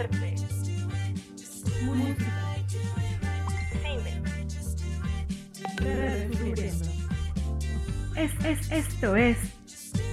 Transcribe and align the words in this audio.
arte, 0.00 0.34
música, 1.82 2.56
cine. 3.82 4.22
Redescubriendo. 5.76 6.88
Es, 8.16 8.32
es, 8.44 8.70
esto 8.72 9.16
es 9.16 9.36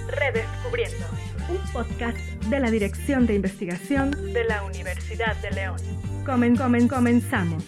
Redescubriendo, 0.08 1.06
un 1.48 1.72
podcast 1.72 2.18
de 2.50 2.60
la 2.60 2.70
Dirección 2.70 3.26
de 3.26 3.34
Investigación 3.34 4.10
de 4.10 4.44
la 4.44 4.62
Universidad 4.64 5.36
de 5.36 5.50
León. 5.52 5.78
Comen, 6.26 6.56
comen, 6.56 6.86
comenzamos. 6.88 7.64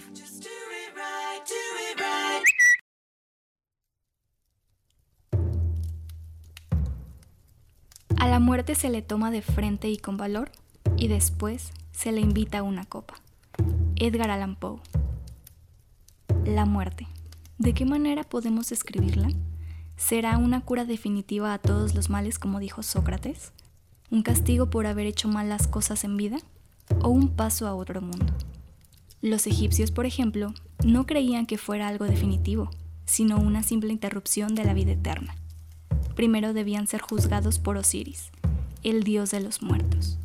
A 8.19 8.29
la 8.29 8.39
muerte 8.39 8.75
se 8.75 8.91
le 8.91 9.01
toma 9.01 9.31
de 9.31 9.41
frente 9.41 9.89
y 9.89 9.97
con 9.97 10.19
valor, 10.19 10.51
y 10.97 11.09
después 11.09 11.73
se 11.93 12.13
le 12.13 12.21
invita 12.21 12.59
a 12.59 12.63
una 12.63 12.85
copa. 12.85 13.15
Edgar 13.97 14.31
Allan 14.31 14.57
Poe. 14.57 14.81
La 16.45 16.65
muerte. 16.65 17.07
¿De 17.59 17.75
qué 17.75 17.85
manera 17.85 18.25
podemos 18.25 18.71
describirla? 18.71 19.29
¿Será 19.97 20.39
una 20.39 20.63
cura 20.63 20.87
definitiva 20.87 21.53
a 21.53 21.59
todos 21.59 21.95
los 21.95 22.09
males 22.09 22.39
como 22.39 22.59
dijo 22.59 22.83
Sócrates? 22.83 23.53
¿Un 24.11 24.23
castigo 24.23 24.71
por 24.71 24.87
haber 24.87 25.07
hecho 25.07 25.29
malas 25.29 25.69
cosas 25.69 26.05
en 26.05 26.17
vida? 26.17 26.39
¿O 27.03 27.09
un 27.09 27.29
paso 27.29 27.67
a 27.67 27.75
otro 27.75 28.01
mundo? 28.01 28.33
Los 29.21 29.47
egipcios, 29.47 29.91
por 29.91 30.07
ejemplo, 30.07 30.55
no 30.83 31.05
creían 31.05 31.45
que 31.45 31.59
fuera 31.59 31.89
algo 31.89 32.07
definitivo, 32.07 32.71
sino 33.05 33.39
una 33.39 33.63
simple 33.63 33.93
interrupción 33.93 34.55
de 34.55 34.65
la 34.65 34.73
vida 34.73 34.93
eterna. 34.93 35.37
Primero 36.17 36.55
debían 36.55 36.87
ser 36.87 37.03
juzgados 37.03 37.59
por 37.59 37.77
Osiris, 37.77 38.31
el 38.83 39.03
dios 39.03 39.31
de 39.31 39.41
los 39.41 39.61
muertos. 39.61 40.19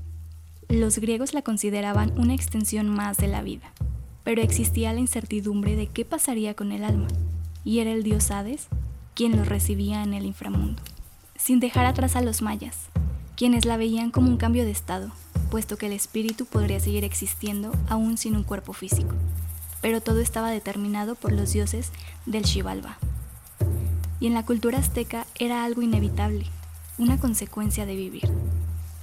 Los 0.70 0.98
griegos 0.98 1.36
la 1.36 1.44
consideraban 1.44 2.12
una 2.18 2.34
extensión 2.34 2.90
más 2.90 3.18
de 3.18 3.28
la 3.28 3.44
vida, 3.44 3.72
pero 4.24 4.42
existía 4.42 4.94
la 4.94 5.00
incertidumbre 5.00 5.76
de 5.76 5.86
qué 5.86 6.06
pasaría 6.06 6.56
con 6.56 6.72
el 6.72 6.84
alma, 6.84 7.08
y 7.64 7.80
era 7.80 7.92
el 7.92 8.02
dios 8.02 8.32
Hades 8.32 8.68
quien 9.14 9.38
lo 9.38 9.46
recibía 9.46 10.02
en 10.02 10.16
el 10.16 10.26
inframundo. 10.26 10.82
Sin 11.38 11.60
dejar 11.60 11.86
atrás 11.86 12.16
a 12.16 12.22
los 12.22 12.42
mayas, 12.42 12.88
quienes 13.38 13.66
la 13.66 13.78
veían 13.78 14.10
como 14.10 14.28
un 14.28 14.38
cambio 14.38 14.66
de 14.66 14.72
estado, 14.72 15.12
puesto 15.52 15.78
que 15.78 15.86
el 15.86 15.94
espíritu 15.94 16.48
podría 16.48 16.80
seguir 16.80 17.04
existiendo 17.04 17.72
aún 17.88 18.18
sin 18.18 18.36
un 18.36 18.44
cuerpo 18.44 18.74
físico, 18.74 19.14
pero 19.82 20.02
todo 20.02 20.20
estaba 20.20 20.50
determinado 20.50 21.14
por 21.14 21.32
los 21.32 21.54
dioses 21.54 21.92
del 22.26 22.46
Xibalba. 22.46 22.98
Y 24.20 24.26
en 24.26 24.34
la 24.34 24.44
cultura 24.44 24.80
azteca 24.80 25.28
era 25.38 25.64
algo 25.64 25.84
inevitable, 25.84 26.48
una 26.98 27.20
consecuencia 27.20 27.86
de 27.86 27.96
vivir 27.96 28.32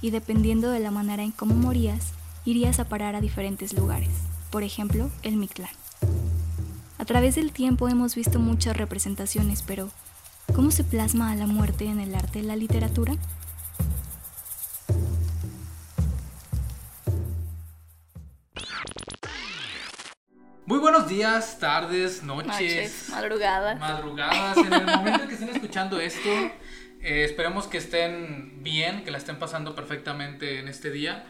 y 0.03 0.11
dependiendo 0.11 0.69
de 0.69 0.81
la 0.81 0.91
manera 0.91 1.23
en 1.23 1.31
cómo 1.31 1.55
morías, 1.55 2.11
irías 2.43 2.77
a 2.79 2.83
parar 2.83 3.15
a 3.15 3.21
diferentes 3.21 3.71
lugares, 3.71 4.09
por 4.51 4.61
ejemplo, 4.63 5.09
el 5.23 5.37
Mictlán. 5.37 5.69
A 6.97 7.05
través 7.05 7.35
del 7.35 7.53
tiempo 7.53 7.87
hemos 7.87 8.13
visto 8.13 8.37
muchas 8.37 8.75
representaciones, 8.75 9.61
pero 9.61 9.89
¿cómo 10.53 10.71
se 10.71 10.83
plasma 10.83 11.31
a 11.31 11.35
la 11.35 11.47
muerte 11.47 11.85
en 11.85 12.01
el 12.01 12.13
arte 12.15 12.39
y 12.39 12.41
la 12.41 12.57
literatura? 12.57 13.15
Muy 20.65 20.79
buenos 20.79 21.07
días, 21.07 21.59
tardes, 21.59 22.23
noches, 22.23 22.47
Noches, 22.47 23.09
madrugadas. 23.09 23.79
madrugadas. 23.79 24.57
En 24.57 24.73
el 24.73 24.85
momento 24.85 25.27
que 25.27 25.33
estén 25.33 25.49
escuchando 25.49 25.99
esto, 25.99 26.29
eh, 27.03 27.23
esperemos 27.25 27.67
que 27.67 27.77
estén 27.77 28.63
bien, 28.63 29.03
que 29.03 29.11
la 29.11 29.17
estén 29.17 29.37
pasando 29.37 29.75
perfectamente 29.75 30.59
en 30.59 30.67
este 30.67 30.89
día. 30.89 31.25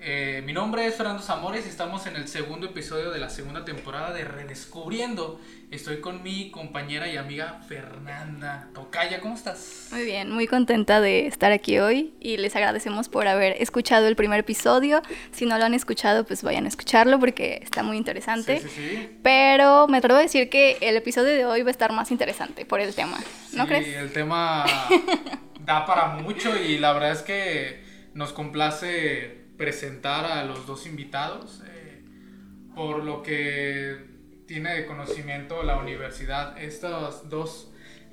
Eh, 0.00 0.42
mi 0.46 0.52
nombre 0.52 0.86
es 0.86 0.94
Fernando 0.94 1.20
Zamores 1.24 1.66
y 1.66 1.68
estamos 1.68 2.06
en 2.06 2.14
el 2.14 2.28
segundo 2.28 2.66
episodio 2.66 3.10
de 3.10 3.18
la 3.18 3.28
segunda 3.28 3.64
temporada 3.64 4.12
de 4.12 4.22
Redescubriendo. 4.24 5.40
Estoy 5.72 6.00
con 6.00 6.22
mi 6.22 6.52
compañera 6.52 7.08
y 7.08 7.16
amiga 7.16 7.60
Fernanda 7.68 8.68
Tocaya. 8.74 9.20
¿Cómo 9.20 9.34
estás? 9.34 9.88
Muy 9.90 10.04
bien, 10.04 10.30
muy 10.30 10.46
contenta 10.46 11.00
de 11.00 11.26
estar 11.26 11.50
aquí 11.50 11.80
hoy 11.80 12.14
y 12.20 12.36
les 12.36 12.54
agradecemos 12.54 13.08
por 13.08 13.26
haber 13.26 13.60
escuchado 13.60 14.06
el 14.06 14.14
primer 14.14 14.38
episodio. 14.40 15.02
Si 15.32 15.46
no 15.46 15.58
lo 15.58 15.64
han 15.64 15.74
escuchado, 15.74 16.24
pues 16.24 16.44
vayan 16.44 16.66
a 16.66 16.68
escucharlo 16.68 17.18
porque 17.18 17.58
está 17.60 17.82
muy 17.82 17.96
interesante. 17.96 18.60
Sí, 18.60 18.68
sí, 18.68 18.88
sí. 18.90 19.18
Pero 19.24 19.88
me 19.88 19.98
atrevo 19.98 20.20
a 20.20 20.22
decir 20.22 20.48
que 20.48 20.78
el 20.80 20.96
episodio 20.96 21.32
de 21.32 21.44
hoy 21.44 21.62
va 21.62 21.68
a 21.68 21.72
estar 21.72 21.92
más 21.92 22.12
interesante 22.12 22.64
por 22.64 22.80
el 22.80 22.94
tema. 22.94 23.18
¿No 23.52 23.64
Sí, 23.64 23.68
crees? 23.68 23.96
el 23.96 24.12
tema 24.12 24.64
da 25.60 25.84
para 25.84 26.06
mucho 26.10 26.56
y 26.56 26.78
la 26.78 26.92
verdad 26.92 27.10
es 27.10 27.22
que 27.22 27.82
nos 28.14 28.32
complace 28.32 29.37
presentar 29.58 30.24
a 30.24 30.44
los 30.44 30.66
dos 30.66 30.86
invitados 30.86 31.62
eh, 31.66 32.02
por 32.74 33.04
lo 33.04 33.22
que 33.22 34.06
tiene 34.46 34.74
de 34.74 34.86
conocimiento 34.86 35.62
la 35.62 35.76
universidad. 35.76 36.56
Estas 36.56 37.28
dos 37.28 37.70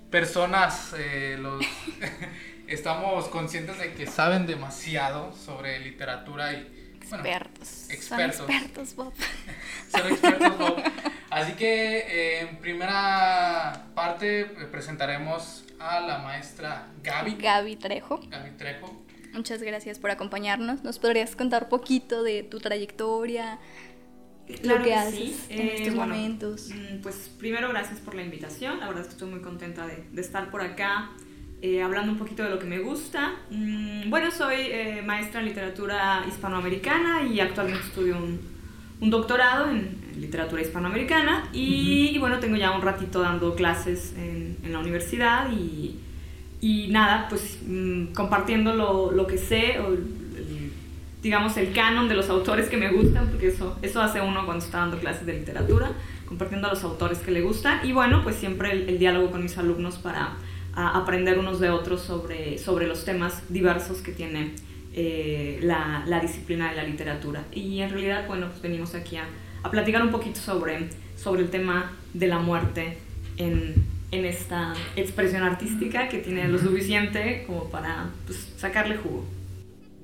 personas 0.10 0.94
eh, 0.98 1.38
los, 1.40 1.64
estamos 2.68 3.28
conscientes 3.30 3.78
de 3.78 3.94
que 3.94 4.08
saben 4.08 4.46
demasiado 4.46 5.32
sobre 5.34 5.80
literatura 5.80 6.52
y 6.54 6.86
bueno, 7.10 7.24
Expertos. 7.24 7.90
expertos. 7.92 8.38
Son 8.38 8.50
expertos, 8.50 8.96
Bob. 8.96 9.14
son 9.90 10.08
expertos, 10.12 10.58
Bob. 10.58 10.84
Así 11.30 11.54
que 11.54 11.98
eh, 12.00 12.40
en 12.42 12.58
primera 12.58 13.86
parte 13.94 14.46
presentaremos 14.72 15.66
a 15.80 16.00
la 16.00 16.18
maestra 16.18 16.88
Gaby. 17.04 17.36
Gaby 17.36 17.76
Trejo. 17.76 18.20
Gaby 18.28 18.52
Trejo. 18.58 19.05
Muchas 19.36 19.62
gracias 19.62 20.00
por 20.00 20.12
acompañarnos. 20.12 20.84
¿Nos 20.84 20.98
podrías 21.00 21.36
contar 21.36 21.70
poquito 21.70 22.24
de 22.24 22.44
tu 22.44 22.60
trayectoria? 22.60 23.60
Claro 24.62 24.78
lo 24.80 24.84
que, 24.84 24.90
que 24.92 24.96
haces 24.96 25.14
sí. 25.16 25.36
en 25.50 25.60
Eh, 25.60 25.76
estos 25.78 25.96
bueno, 25.96 26.14
momentos. 26.14 26.70
Mm, 26.70 27.02
Pues 27.02 27.32
primero 27.40 27.70
gracias 27.70 28.00
por 28.00 28.16
la 28.16 28.24
invitación, 28.24 28.80
la 28.80 28.88
verdad 28.88 29.02
es 29.02 29.08
que 29.08 29.14
estoy 29.14 29.30
muy 29.30 29.42
contenta 29.42 29.88
de, 29.88 30.04
de 30.12 30.22
estar 30.22 30.52
por 30.52 30.62
acá 30.62 31.10
eh, 31.62 31.82
hablando 31.82 32.12
un 32.12 32.18
poquito 32.20 32.44
de 32.44 32.50
lo 32.50 32.60
que 32.60 32.66
me 32.66 32.80
gusta. 32.80 33.34
Mm, 33.50 34.10
Bueno, 34.10 34.30
soy 34.32 34.56
eh, 34.60 35.02
maestra 35.04 35.40
en 35.42 35.48
literatura 35.48 36.24
hispanoamericana 36.28 37.24
y 37.24 37.40
actualmente 37.40 37.84
estudio 37.88 38.18
un, 38.18 38.40
un 39.02 39.10
doctorado 39.10 39.70
en, 39.72 39.98
en 40.14 40.22
literatura 40.22 40.62
hispanoamericana 40.62 41.50
y, 41.52 42.12
y 42.14 42.18
bueno, 42.20 42.40
tengo 42.40 42.56
ya 42.56 42.72
un 42.72 42.82
ratito 42.84 43.22
dando 43.22 43.56
clases 43.56 44.14
en, 44.16 44.58
en 44.64 44.72
la 44.72 44.80
universidad 44.80 45.50
y, 45.52 46.00
y 46.68 46.88
nada, 46.98 47.28
pues 47.30 47.60
mm, 47.66 48.06
compartiendo 48.14 48.74
lo, 48.74 49.12
lo 49.12 49.28
que 49.28 49.38
sé 49.38 49.80
o 49.80 49.94
el- 49.94 50.06
digamos, 51.22 51.58
el 51.58 51.74
canon 51.74 52.08
de 52.08 52.14
los 52.14 52.30
autores 52.30 52.68
que 52.70 52.78
me 52.78 52.92
gustan, 52.92 53.28
porque 53.30 53.48
eso, 53.48 53.78
eso 53.82 54.00
hace 54.00 54.22
uno 54.22 54.46
cuando 54.46 54.64
está 54.64 54.78
dando 54.80 55.00
clases 55.00 55.26
de 55.26 55.34
literatura, 55.34 55.92
compartiendo 56.28 56.68
a 56.68 56.72
los 56.72 56.84
autores 56.84 57.18
que 57.20 57.32
le 57.32 57.42
gustan. 57.42 57.80
Y 57.84 57.94
bueno, 57.94 58.22
pues 58.24 58.36
siempre 58.36 58.72
el, 58.72 58.88
el 58.90 59.00
diálogo 59.00 59.32
con 59.32 59.42
mis 59.42 59.58
alumnos 59.58 59.96
para 59.98 60.34
a- 60.76 60.98
aprender 61.00 61.40
unos 61.40 61.60
de 61.60 61.70
otros 61.72 62.02
sobre, 62.02 62.60
sobre 62.60 62.86
los 62.86 63.06
temas 63.06 63.42
diversos 63.50 64.02
que 64.02 64.12
tiene 64.12 64.52
eh, 64.94 65.60
la, 65.64 66.04
la 66.06 66.20
disciplina 66.20 66.70
de 66.70 66.76
la 66.76 66.84
literatura. 66.84 67.44
Y 67.52 67.80
en 67.82 67.90
realidad, 67.90 68.28
bueno, 68.28 68.48
pues 68.50 68.62
venimos 68.62 68.94
aquí 68.94 69.16
a, 69.18 69.26
a 69.64 69.72
platicar 69.72 70.04
un 70.04 70.12
poquito 70.12 70.40
sobre, 70.40 70.90
sobre 71.18 71.42
el 71.42 71.50
tema 71.50 71.92
de 72.14 72.28
la 72.28 72.38
muerte 72.38 73.00
en, 73.38 73.74
en 74.16 74.26
esta 74.26 74.74
expresión 74.96 75.44
artística 75.44 76.08
que 76.08 76.20
tiene 76.20 76.48
lo 76.48 76.58
suficiente 76.58 77.44
como 77.46 77.70
para 77.70 78.10
pues, 78.26 78.54
sacarle 78.58 78.98
jugo. 78.98 79.26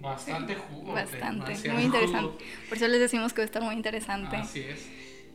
Bastante 0.01 0.55
jugo. 0.55 0.93
Bastante, 0.93 1.53
muy 1.69 1.83
interesante. 1.83 2.19
jugo. 2.19 2.37
Por 2.69 2.77
eso 2.77 2.87
les 2.87 2.99
decimos 2.99 3.33
que 3.33 3.41
va 3.41 3.43
a 3.43 3.45
estar 3.45 3.61
muy 3.61 3.75
interesante. 3.75 4.35
Así 4.35 4.61
es. 4.61 4.89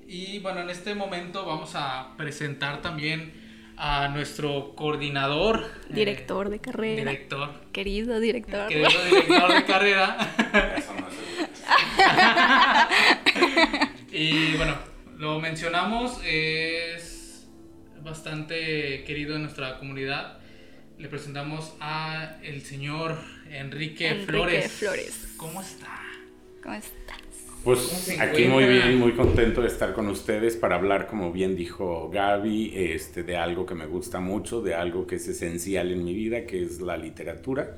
Y 0.08 0.38
bueno, 0.40 0.60
en 0.60 0.70
este 0.70 0.94
momento 0.94 1.44
vamos 1.46 1.72
a 1.74 2.14
presentar 2.16 2.82
también 2.82 3.32
a 3.76 4.08
nuestro 4.08 4.74
coordinador. 4.74 5.64
eh, 5.90 5.94
Director 5.94 6.48
de 6.48 6.58
carrera. 6.60 7.10
director. 7.10 7.50
Querido 7.72 8.18
director. 8.20 8.68
Querido 8.68 9.04
director 9.04 9.52
de 9.54 9.64
carrera. 9.64 10.16
y 14.12 14.56
bueno, 14.56 14.74
lo 15.18 15.40
mencionamos, 15.40 16.20
es 16.24 17.15
bastante 18.06 19.02
querido 19.04 19.34
en 19.34 19.42
nuestra 19.42 19.78
comunidad. 19.78 20.38
Le 20.96 21.08
presentamos 21.08 21.74
a 21.80 22.38
el 22.42 22.62
señor 22.62 23.16
Enrique, 23.50 24.08
Enrique 24.08 24.24
Flores. 24.24 24.72
Flores. 24.72 25.34
¿Cómo 25.36 25.60
está? 25.60 26.00
¿Cómo 26.62 26.76
estás? 26.76 27.18
¿Cómo 27.46 27.60
Pues 27.64 28.16
aquí 28.20 28.44
muy 28.44 28.64
bien, 28.64 28.96
muy 28.98 29.12
contento 29.12 29.60
de 29.60 29.66
estar 29.66 29.92
con 29.92 30.06
ustedes 30.08 30.56
para 30.56 30.76
hablar, 30.76 31.08
como 31.08 31.32
bien 31.32 31.56
dijo 31.56 32.08
Gaby, 32.08 32.72
este, 32.76 33.24
de 33.24 33.36
algo 33.36 33.66
que 33.66 33.74
me 33.74 33.86
gusta 33.86 34.20
mucho, 34.20 34.62
de 34.62 34.74
algo 34.74 35.06
que 35.06 35.16
es 35.16 35.26
esencial 35.26 35.90
en 35.90 36.04
mi 36.04 36.14
vida, 36.14 36.46
que 36.46 36.62
es 36.62 36.80
la 36.80 36.96
literatura. 36.96 37.76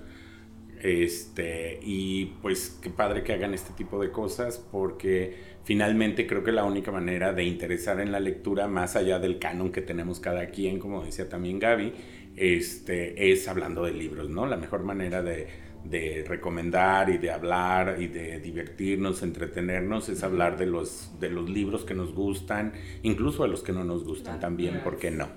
Este, 0.83 1.81
y 1.83 2.27
pues 2.43 2.79
qué 2.83 2.91
padre 2.91 3.25
que 3.25 3.33
hagan 3.33 3.55
este 3.55 3.73
tipo 3.73 4.01
de 4.01 4.11
cosas 4.13 4.65
porque 4.71 5.48
finalmente 5.69 6.27
creo 6.27 6.43
que 6.43 6.51
la 6.51 6.65
única 6.65 6.91
manera 6.91 7.35
de 7.35 7.45
interesar 7.45 8.01
en 8.01 8.11
la 8.11 8.21
lectura, 8.21 8.69
más 8.69 8.97
allá 8.97 9.19
del 9.19 9.39
canon 9.39 9.71
que 9.71 9.83
tenemos 9.83 10.19
cada 10.19 10.47
quien, 10.47 10.79
como 10.79 11.05
decía 11.05 11.29
también 11.29 11.59
Gaby, 11.59 11.93
este, 12.37 13.31
es 13.31 13.47
hablando 13.49 13.85
de 13.85 13.93
libros, 13.93 14.31
¿no? 14.31 14.47
La 14.47 14.57
mejor 14.57 14.83
manera 14.83 15.23
de 15.23 15.47
de 15.91 16.25
recomendar 16.27 17.09
y 17.09 17.19
de 17.19 17.31
hablar 17.31 17.97
y 17.99 18.09
de 18.09 18.41
divertirnos, 18.41 19.23
entretenernos, 19.23 20.09
es 20.09 20.23
hablar 20.23 20.59
de 20.59 20.67
los, 20.67 21.19
de 21.19 21.31
los 21.31 21.49
libros 21.49 21.85
que 21.85 21.95
nos 21.95 22.13
gustan, 22.15 22.75
incluso 23.03 23.45
de 23.45 23.49
los 23.49 23.63
que 23.63 23.73
no 23.73 23.85
nos 23.85 24.05
gustan 24.05 24.39
también, 24.39 24.81
¿por 24.85 24.99
qué 24.99 25.11
no? 25.11 25.29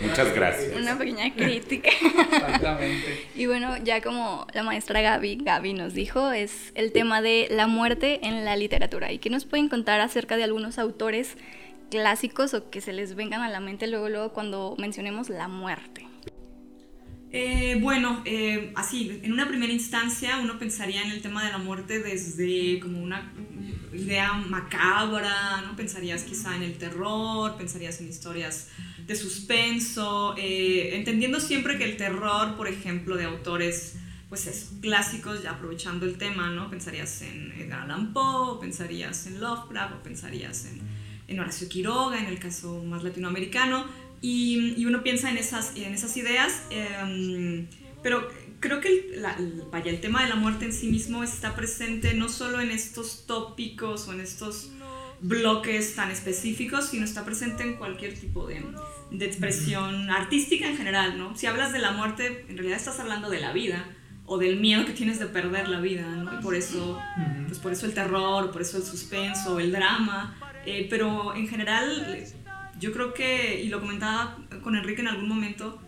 Muchas 0.00 0.34
gracias. 0.34 0.76
Una 0.80 0.96
pequeña 0.96 1.34
crítica. 1.34 1.90
Exactamente. 1.90 3.26
Y 3.34 3.46
bueno, 3.46 3.76
ya 3.84 4.00
como 4.00 4.46
la 4.54 4.62
maestra 4.62 5.00
Gaby, 5.02 5.40
Gaby 5.42 5.74
nos 5.74 5.92
dijo, 5.92 6.30
es 6.32 6.72
el 6.74 6.92
tema 6.92 7.20
de 7.20 7.48
la 7.50 7.66
muerte 7.66 8.20
en 8.22 8.44
la 8.44 8.56
literatura. 8.56 9.12
¿Y 9.12 9.18
qué 9.18 9.28
nos 9.28 9.44
pueden 9.44 9.68
contar 9.68 10.00
acerca 10.00 10.36
de 10.36 10.44
algunos 10.44 10.78
autores 10.78 11.36
clásicos 11.90 12.54
o 12.54 12.70
que 12.70 12.80
se 12.80 12.92
les 12.92 13.16
vengan 13.16 13.42
a 13.42 13.50
la 13.50 13.60
mente 13.60 13.86
luego, 13.86 14.08
luego 14.08 14.32
cuando 14.32 14.76
mencionemos 14.78 15.28
la 15.28 15.48
muerte? 15.48 16.09
Eh, 17.32 17.78
bueno, 17.80 18.22
eh, 18.24 18.72
así, 18.74 19.20
en 19.22 19.32
una 19.32 19.46
primera 19.46 19.72
instancia 19.72 20.38
uno 20.42 20.58
pensaría 20.58 21.02
en 21.02 21.12
el 21.12 21.22
tema 21.22 21.44
de 21.44 21.52
la 21.52 21.58
muerte 21.58 22.00
desde 22.00 22.80
como 22.80 23.00
una 23.00 23.32
idea 23.92 24.32
macabra, 24.32 25.62
¿no? 25.62 25.76
Pensarías 25.76 26.24
quizá 26.24 26.56
en 26.56 26.64
el 26.64 26.76
terror, 26.76 27.56
pensarías 27.56 28.00
en 28.00 28.08
historias 28.08 28.68
de 29.06 29.14
suspenso, 29.14 30.34
eh, 30.38 30.96
entendiendo 30.96 31.38
siempre 31.38 31.78
que 31.78 31.84
el 31.84 31.96
terror, 31.96 32.56
por 32.56 32.66
ejemplo, 32.66 33.16
de 33.16 33.24
autores 33.24 33.96
pues 34.28 34.46
es, 34.46 34.70
clásicos, 34.80 35.42
ya 35.42 35.52
aprovechando 35.52 36.06
el 36.06 36.16
tema, 36.16 36.50
¿no? 36.50 36.68
Pensarías 36.70 37.22
en 37.22 37.52
Edgar 37.52 37.82
Allan 37.82 38.12
Poe, 38.12 38.60
pensarías 38.60 39.26
en 39.26 39.40
Lovecraft, 39.40 39.94
o 39.94 40.02
pensarías 40.02 40.66
en, 40.66 40.80
en 41.26 41.40
Horacio 41.40 41.68
Quiroga, 41.68 42.18
en 42.18 42.26
el 42.26 42.38
caso 42.38 42.82
más 42.84 43.02
latinoamericano, 43.02 43.86
y, 44.20 44.84
uno 44.84 45.02
piensa 45.02 45.30
en 45.30 45.38
esas, 45.38 45.74
en 45.76 45.94
esas 45.94 46.16
ideas, 46.16 46.62
em, 46.70 47.66
pero 48.02 48.28
creo 48.60 48.80
que 48.80 48.88
el, 48.88 49.64
vaya, 49.70 49.90
el 49.90 50.00
tema 50.00 50.22
de 50.22 50.28
la 50.28 50.36
muerte 50.36 50.66
en 50.66 50.72
sí 50.72 50.88
mismo 50.88 51.24
está 51.24 51.54
presente 51.54 52.14
no 52.14 52.28
solo 52.28 52.60
en 52.60 52.70
estos 52.70 53.26
tópicos 53.26 54.08
o 54.08 54.12
en 54.12 54.20
estos 54.20 54.70
bloques 55.22 55.94
tan 55.94 56.10
específicos, 56.10 56.88
sino 56.88 57.04
está 57.04 57.24
presente 57.24 57.62
en 57.62 57.76
cualquier 57.76 58.18
tipo 58.18 58.46
de, 58.46 58.64
de 59.10 59.26
expresión 59.26 60.10
artística 60.10 60.68
en 60.68 60.76
general, 60.76 61.18
¿no? 61.18 61.36
Si 61.36 61.46
hablas 61.46 61.72
de 61.72 61.78
la 61.78 61.92
muerte, 61.92 62.46
en 62.48 62.56
realidad 62.56 62.78
estás 62.78 63.00
hablando 63.00 63.28
de 63.28 63.40
la 63.40 63.52
vida 63.52 63.84
o 64.26 64.38
del 64.38 64.60
miedo 64.60 64.84
que 64.86 64.92
tienes 64.92 65.18
de 65.18 65.26
perder 65.26 65.68
la 65.68 65.80
vida, 65.80 66.02
¿no? 66.02 66.38
Y 66.38 66.42
por 66.42 66.54
eso, 66.54 66.98
pues 67.46 67.58
por 67.58 67.72
eso 67.72 67.86
el 67.86 67.94
terror, 67.94 68.50
por 68.50 68.62
eso 68.62 68.76
el 68.76 68.84
suspenso, 68.84 69.58
el 69.58 69.72
drama, 69.72 70.38
eh, 70.64 70.86
pero 70.88 71.34
en 71.34 71.48
general 71.48 72.24
yo 72.80 72.92
creo 72.92 73.14
que, 73.14 73.60
y 73.62 73.68
lo 73.68 73.80
comentaba 73.80 74.38
con 74.62 74.74
Enrique 74.74 75.02
en 75.02 75.08
algún 75.08 75.28
momento, 75.28 75.78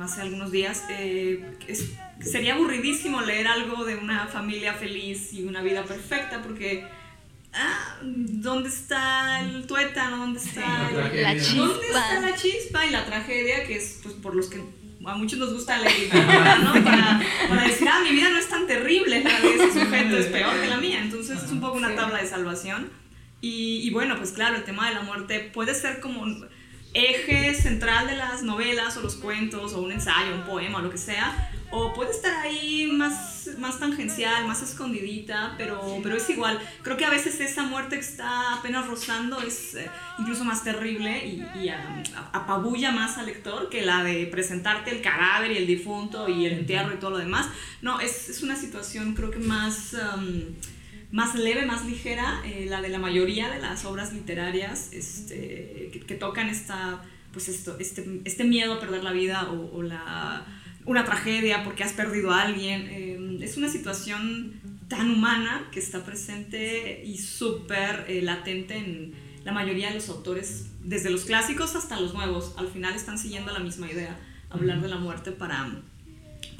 hace 0.00 0.22
algunos 0.22 0.50
días, 0.50 0.84
eh, 0.90 1.56
sería 2.20 2.54
aburridísimo 2.54 3.20
leer 3.20 3.46
algo 3.46 3.84
de 3.84 3.96
una 3.96 4.26
familia 4.26 4.74
feliz 4.74 5.32
y 5.32 5.44
una 5.44 5.62
vida 5.62 5.84
perfecta 5.84 6.42
porque... 6.42 6.84
Ah, 7.54 7.98
¿dónde 8.02 8.70
está 8.70 9.40
el 9.40 9.66
tuétano? 9.66 10.16
¿Dónde 10.16 10.40
está 10.40 10.90
la, 10.90 11.36
chispa? 11.36 11.56
¿Dónde 11.56 11.86
está 11.86 12.20
la 12.20 12.34
chispa 12.34 12.86
y 12.86 12.90
la 12.90 13.04
tragedia 13.04 13.66
que 13.66 13.76
es 13.76 14.00
pues, 14.02 14.14
por 14.14 14.34
los 14.34 14.46
que 14.46 14.58
a 15.04 15.16
muchos 15.16 15.38
nos 15.38 15.52
gusta 15.52 15.78
leer 15.78 16.14
¿no? 16.64 16.72
Para, 16.84 17.20
para, 17.48 17.64
decir, 17.64 17.88
ah, 17.90 18.00
mi 18.02 18.10
vida 18.10 18.30
no 18.30 18.38
es 18.38 18.48
tan 18.48 18.66
terrible, 18.66 19.22
la 19.22 19.40
de 19.40 19.54
ese 19.54 19.80
sujeto 19.80 20.16
es 20.16 20.26
peor 20.26 20.60
que 20.60 20.68
la 20.68 20.78
mía. 20.78 21.00
Entonces 21.00 21.42
es 21.42 21.50
un 21.50 21.60
poco 21.60 21.76
una 21.76 21.94
tabla 21.94 22.22
de 22.22 22.26
salvación. 22.26 22.88
Y, 23.44 23.90
bueno, 23.90 24.16
pues 24.16 24.30
claro, 24.30 24.54
el 24.54 24.62
tema 24.62 24.88
de 24.88 24.94
la 24.94 25.02
muerte 25.02 25.50
puede 25.52 25.74
ser 25.74 25.98
como 25.98 26.22
un 26.22 26.48
eje 26.94 27.54
central 27.54 28.06
de 28.06 28.14
las 28.14 28.44
novelas 28.44 28.96
o 28.96 29.00
los 29.00 29.16
cuentos 29.16 29.72
o 29.72 29.80
un 29.80 29.90
ensayo, 29.90 30.32
un 30.32 30.44
poema 30.44 30.78
o 30.78 30.82
lo 30.82 30.90
que 30.90 30.98
sea, 30.98 31.50
o 31.72 31.92
puede 31.92 32.12
estar 32.12 32.32
ahí 32.46 32.88
más, 32.92 33.48
más 33.58 33.80
tangencial, 33.80 34.46
más 34.46 34.62
escondidita, 34.62 35.54
pero, 35.58 35.98
pero 36.04 36.16
es 36.16 36.30
igual. 36.30 36.60
Creo 36.82 36.96
que 36.96 37.04
a 37.04 37.10
veces 37.10 37.40
esa 37.40 37.64
muerte 37.64 37.96
que 37.96 38.02
está 38.02 38.54
apenas 38.54 38.86
rozando 38.86 39.42
es 39.42 39.74
eh, 39.74 39.90
incluso 40.20 40.44
más 40.44 40.62
terrible 40.62 41.26
y, 41.26 41.42
y 41.58 41.68
apabulla 42.32 42.92
más 42.92 43.18
al 43.18 43.26
lector 43.26 43.70
que 43.70 43.82
la 43.82 44.04
de 44.04 44.26
presentarte 44.26 44.92
el 44.92 45.02
cadáver 45.02 45.50
y 45.50 45.56
el 45.56 45.66
difunto 45.66 46.28
y 46.28 46.46
el 46.46 46.52
entierro 46.52 46.94
y 46.94 46.98
todo 46.98 47.10
lo 47.10 47.18
demás. 47.18 47.48
No, 47.80 47.98
es, 47.98 48.28
es 48.28 48.44
una 48.44 48.54
situación 48.54 49.14
creo 49.14 49.32
que 49.32 49.40
más 49.40 49.96
más 51.12 51.34
leve, 51.34 51.66
más 51.66 51.84
ligera, 51.84 52.42
eh, 52.44 52.66
la 52.68 52.80
de 52.80 52.88
la 52.88 52.98
mayoría 52.98 53.50
de 53.50 53.60
las 53.60 53.84
obras 53.84 54.12
literarias 54.14 54.90
este, 54.92 55.90
que, 56.06 56.14
tocan 56.14 56.48
esta, 56.48 57.02
pues 57.32 57.48
esto, 57.48 57.76
este, 57.78 58.22
este, 58.24 58.44
miedo 58.44 58.74
a 58.74 58.80
perder 58.80 59.04
la 59.04 59.12
vida 59.12 59.50
o, 59.50 59.82
la, 59.82 60.46
una 60.86 61.04
tragedia 61.04 61.64
porque 61.64 61.84
has 61.84 61.92
perdido 61.92 62.30
a 62.30 62.42
alguien. 62.42 62.88
Eh, 62.90 63.38
es 63.42 63.58
una 63.58 63.68
situación 63.68 64.54
tan 64.88 65.10
humana 65.10 65.68
que 65.70 65.80
está 65.80 66.02
presente 66.04 67.04
y 67.04 67.18
súper 67.18 68.06
eh, 68.08 68.22
latente 68.22 68.76
en 68.76 69.12
la 69.44 69.52
mayoría 69.52 69.88
de 69.88 69.96
los 69.96 70.08
autores, 70.08 70.70
desde 70.80 71.10
los 71.10 71.26
clásicos 71.26 71.76
hasta 71.76 72.00
los 72.00 72.14
nuevos. 72.14 72.54
Al 72.56 72.68
final 72.68 72.94
están 72.94 73.18
siguiendo 73.18 73.52
la 73.52 73.58
misma 73.58 73.90
idea, 73.90 74.18
hablar 74.48 74.80
de 74.80 74.88
la 74.88 74.96
muerte 74.96 75.30
para 75.30 75.82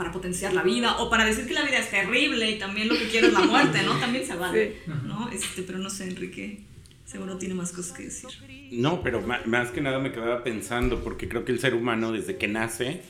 para 0.02 0.12
potenciar 0.12 0.52
la 0.52 0.64
vida 0.64 0.96
o 0.98 1.08
para 1.08 1.24
decir 1.24 1.46
que 1.46 1.54
la 1.54 1.62
vida 1.62 1.78
es 1.78 1.88
terrible 1.88 2.50
y 2.50 2.58
también 2.58 2.88
lo 2.88 2.96
que 2.96 3.06
quiero 3.06 3.28
es 3.28 3.32
la 3.32 3.42
muerte, 3.42 3.84
¿no? 3.84 3.96
También 4.00 4.26
se 4.26 4.34
vale, 4.34 4.78
¿no? 5.04 5.30
Este, 5.30 5.62
pero 5.62 5.78
no 5.78 5.88
sé, 5.90 6.08
Enrique, 6.08 6.64
seguro 7.04 7.38
tiene 7.38 7.54
más 7.54 7.70
cosas 7.70 7.96
que 7.96 8.02
decir. 8.06 8.28
No, 8.72 9.00
pero 9.04 9.22
más 9.22 9.70
que 9.70 9.80
nada 9.80 10.00
me 10.00 10.10
quedaba 10.10 10.42
pensando, 10.42 11.04
porque 11.04 11.28
creo 11.28 11.44
que 11.44 11.52
el 11.52 11.60
ser 11.60 11.74
humano 11.74 12.10
desde 12.10 12.36
que 12.36 12.48
nace, 12.48 13.02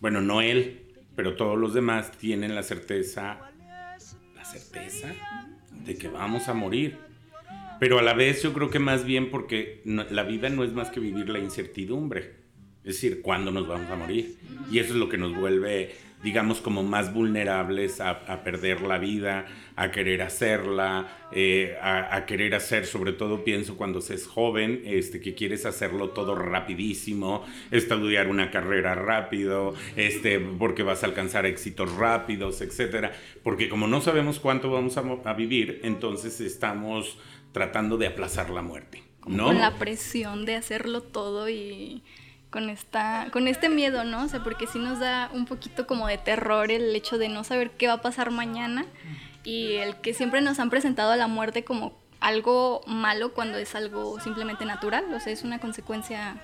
bueno, 0.00 0.20
no 0.20 0.40
él, 0.40 0.82
pero 1.16 1.34
todos 1.34 1.58
los 1.58 1.74
demás 1.74 2.12
tienen 2.12 2.54
la 2.54 2.62
certeza, 2.62 3.50
la 4.36 4.44
certeza 4.44 5.12
de 5.84 5.96
que 5.96 6.06
vamos 6.06 6.46
a 6.46 6.54
morir. 6.54 6.96
Pero 7.80 7.98
a 7.98 8.02
la 8.02 8.14
vez 8.14 8.40
yo 8.40 8.52
creo 8.52 8.70
que 8.70 8.78
más 8.78 9.04
bien 9.04 9.32
porque 9.32 9.82
la 9.84 10.22
vida 10.22 10.48
no 10.48 10.62
es 10.62 10.72
más 10.72 10.90
que 10.90 11.00
vivir 11.00 11.28
la 11.28 11.40
incertidumbre. 11.40 12.36
Es 12.84 12.94
decir, 12.94 13.22
cuándo 13.22 13.50
nos 13.50 13.68
vamos 13.68 13.90
a 13.90 13.96
morir. 13.96 14.36
Y 14.70 14.78
eso 14.78 14.94
es 14.94 14.98
lo 14.98 15.08
que 15.08 15.18
nos 15.18 15.34
vuelve 15.34 15.94
digamos, 16.22 16.60
como 16.60 16.82
más 16.82 17.14
vulnerables 17.14 18.00
a, 18.00 18.44
perder 18.44 18.82
la 18.82 18.98
vida, 18.98 19.46
a 19.76 19.90
querer 19.90 20.20
hacerla, 20.22 21.28
eh, 21.32 21.78
a, 21.80 22.26
querer 22.26 22.54
hacer, 22.54 22.86
sobre 22.86 23.12
todo 23.12 23.42
pienso 23.42 23.76
cuando 23.76 24.00
se 24.00 24.14
es 24.14 24.26
joven, 24.26 24.82
este, 24.84 25.20
que 25.20 25.34
quieres 25.34 25.64
hacerlo 25.64 26.10
todo 26.10 26.34
rapidísimo, 26.34 27.44
estudiar 27.70 28.28
una 28.28 28.50
carrera 28.50 28.94
rápido, 28.94 29.74
este, 29.96 30.38
porque 30.40 30.82
vas 30.82 31.02
a 31.02 31.06
alcanzar 31.06 31.46
éxitos 31.46 31.94
rápidos, 31.94 32.60
etcétera, 32.60 33.12
porque 33.42 33.68
como 33.68 33.86
no 33.86 34.00
sabemos 34.02 34.40
cuánto 34.40 34.70
vamos 34.70 34.98
a, 34.98 35.00
a 35.24 35.32
vivir, 35.34 35.80
entonces 35.84 36.40
estamos 36.40 37.18
tratando 37.52 37.96
de 37.96 38.08
aplazar 38.08 38.50
la 38.50 38.62
muerte. 38.62 39.02
¿no? 39.26 39.46
Con 39.46 39.58
la 39.58 39.74
presión 39.76 40.44
de 40.44 40.54
hacerlo 40.56 41.02
todo 41.02 41.48
y 41.48 42.02
con, 42.50 42.68
esta, 42.68 43.28
con 43.32 43.48
este 43.48 43.68
miedo, 43.68 44.04
¿no? 44.04 44.24
O 44.24 44.28
sea, 44.28 44.42
porque 44.42 44.66
sí 44.66 44.78
nos 44.78 44.98
da 44.98 45.30
un 45.32 45.46
poquito 45.46 45.86
como 45.86 46.08
de 46.08 46.18
terror 46.18 46.70
el 46.70 46.94
hecho 46.94 47.18
de 47.18 47.28
no 47.28 47.44
saber 47.44 47.70
qué 47.70 47.86
va 47.86 47.94
a 47.94 48.02
pasar 48.02 48.30
mañana 48.30 48.86
y 49.44 49.74
el 49.74 49.96
que 49.96 50.14
siempre 50.14 50.40
nos 50.40 50.58
han 50.58 50.70
presentado 50.70 51.12
a 51.12 51.16
la 51.16 51.28
muerte 51.28 51.64
como 51.64 51.98
algo 52.20 52.82
malo 52.86 53.32
cuando 53.32 53.58
es 53.58 53.74
algo 53.74 54.20
simplemente 54.20 54.64
natural, 54.64 55.04
o 55.14 55.20
sea, 55.20 55.32
es 55.32 55.42
una 55.42 55.58
consecuencia 55.58 56.36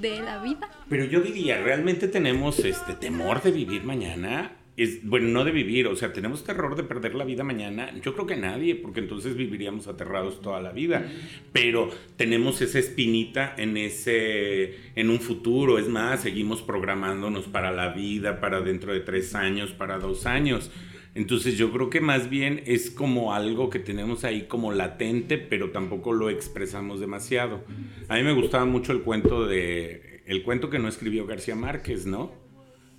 de 0.00 0.20
la 0.20 0.42
vida. 0.42 0.68
Pero 0.88 1.04
yo 1.04 1.20
diría, 1.20 1.60
¿realmente 1.62 2.08
tenemos 2.08 2.58
este 2.58 2.94
temor 2.94 3.42
de 3.42 3.50
vivir 3.50 3.84
mañana? 3.84 4.52
Es, 4.76 5.06
bueno, 5.06 5.28
no 5.28 5.44
de 5.44 5.52
vivir, 5.52 5.86
o 5.86 5.94
sea, 5.94 6.12
tenemos 6.12 6.42
terror 6.42 6.74
de 6.74 6.82
perder 6.82 7.14
la 7.14 7.24
vida 7.24 7.44
mañana. 7.44 7.92
Yo 8.02 8.12
creo 8.14 8.26
que 8.26 8.36
nadie, 8.36 8.74
porque 8.74 9.00
entonces 9.00 9.36
viviríamos 9.36 9.86
aterrados 9.86 10.40
toda 10.40 10.60
la 10.60 10.72
vida. 10.72 11.08
Pero 11.52 11.90
tenemos 12.16 12.60
esa 12.60 12.80
espinita 12.80 13.54
en 13.56 13.76
ese, 13.76 14.74
en 14.96 15.10
un 15.10 15.20
futuro. 15.20 15.78
Es 15.78 15.88
más, 15.88 16.22
seguimos 16.22 16.60
programándonos 16.62 17.44
para 17.46 17.70
la 17.70 17.90
vida, 17.90 18.40
para 18.40 18.60
dentro 18.60 18.92
de 18.92 19.00
tres 19.00 19.36
años, 19.36 19.70
para 19.70 19.98
dos 19.98 20.26
años. 20.26 20.72
Entonces 21.14 21.56
yo 21.56 21.70
creo 21.70 21.90
que 21.90 22.00
más 22.00 22.28
bien 22.28 22.62
es 22.66 22.90
como 22.90 23.32
algo 23.32 23.70
que 23.70 23.78
tenemos 23.78 24.24
ahí 24.24 24.46
como 24.48 24.72
latente, 24.72 25.38
pero 25.38 25.70
tampoco 25.70 26.12
lo 26.12 26.28
expresamos 26.30 26.98
demasiado. 26.98 27.64
A 28.08 28.16
mí 28.16 28.24
me 28.24 28.32
gustaba 28.32 28.64
mucho 28.64 28.90
el 28.90 29.02
cuento 29.02 29.46
de, 29.46 30.22
el 30.26 30.42
cuento 30.42 30.70
que 30.70 30.80
no 30.80 30.88
escribió 30.88 31.26
García 31.26 31.54
Márquez, 31.54 32.06
¿no? 32.06 32.43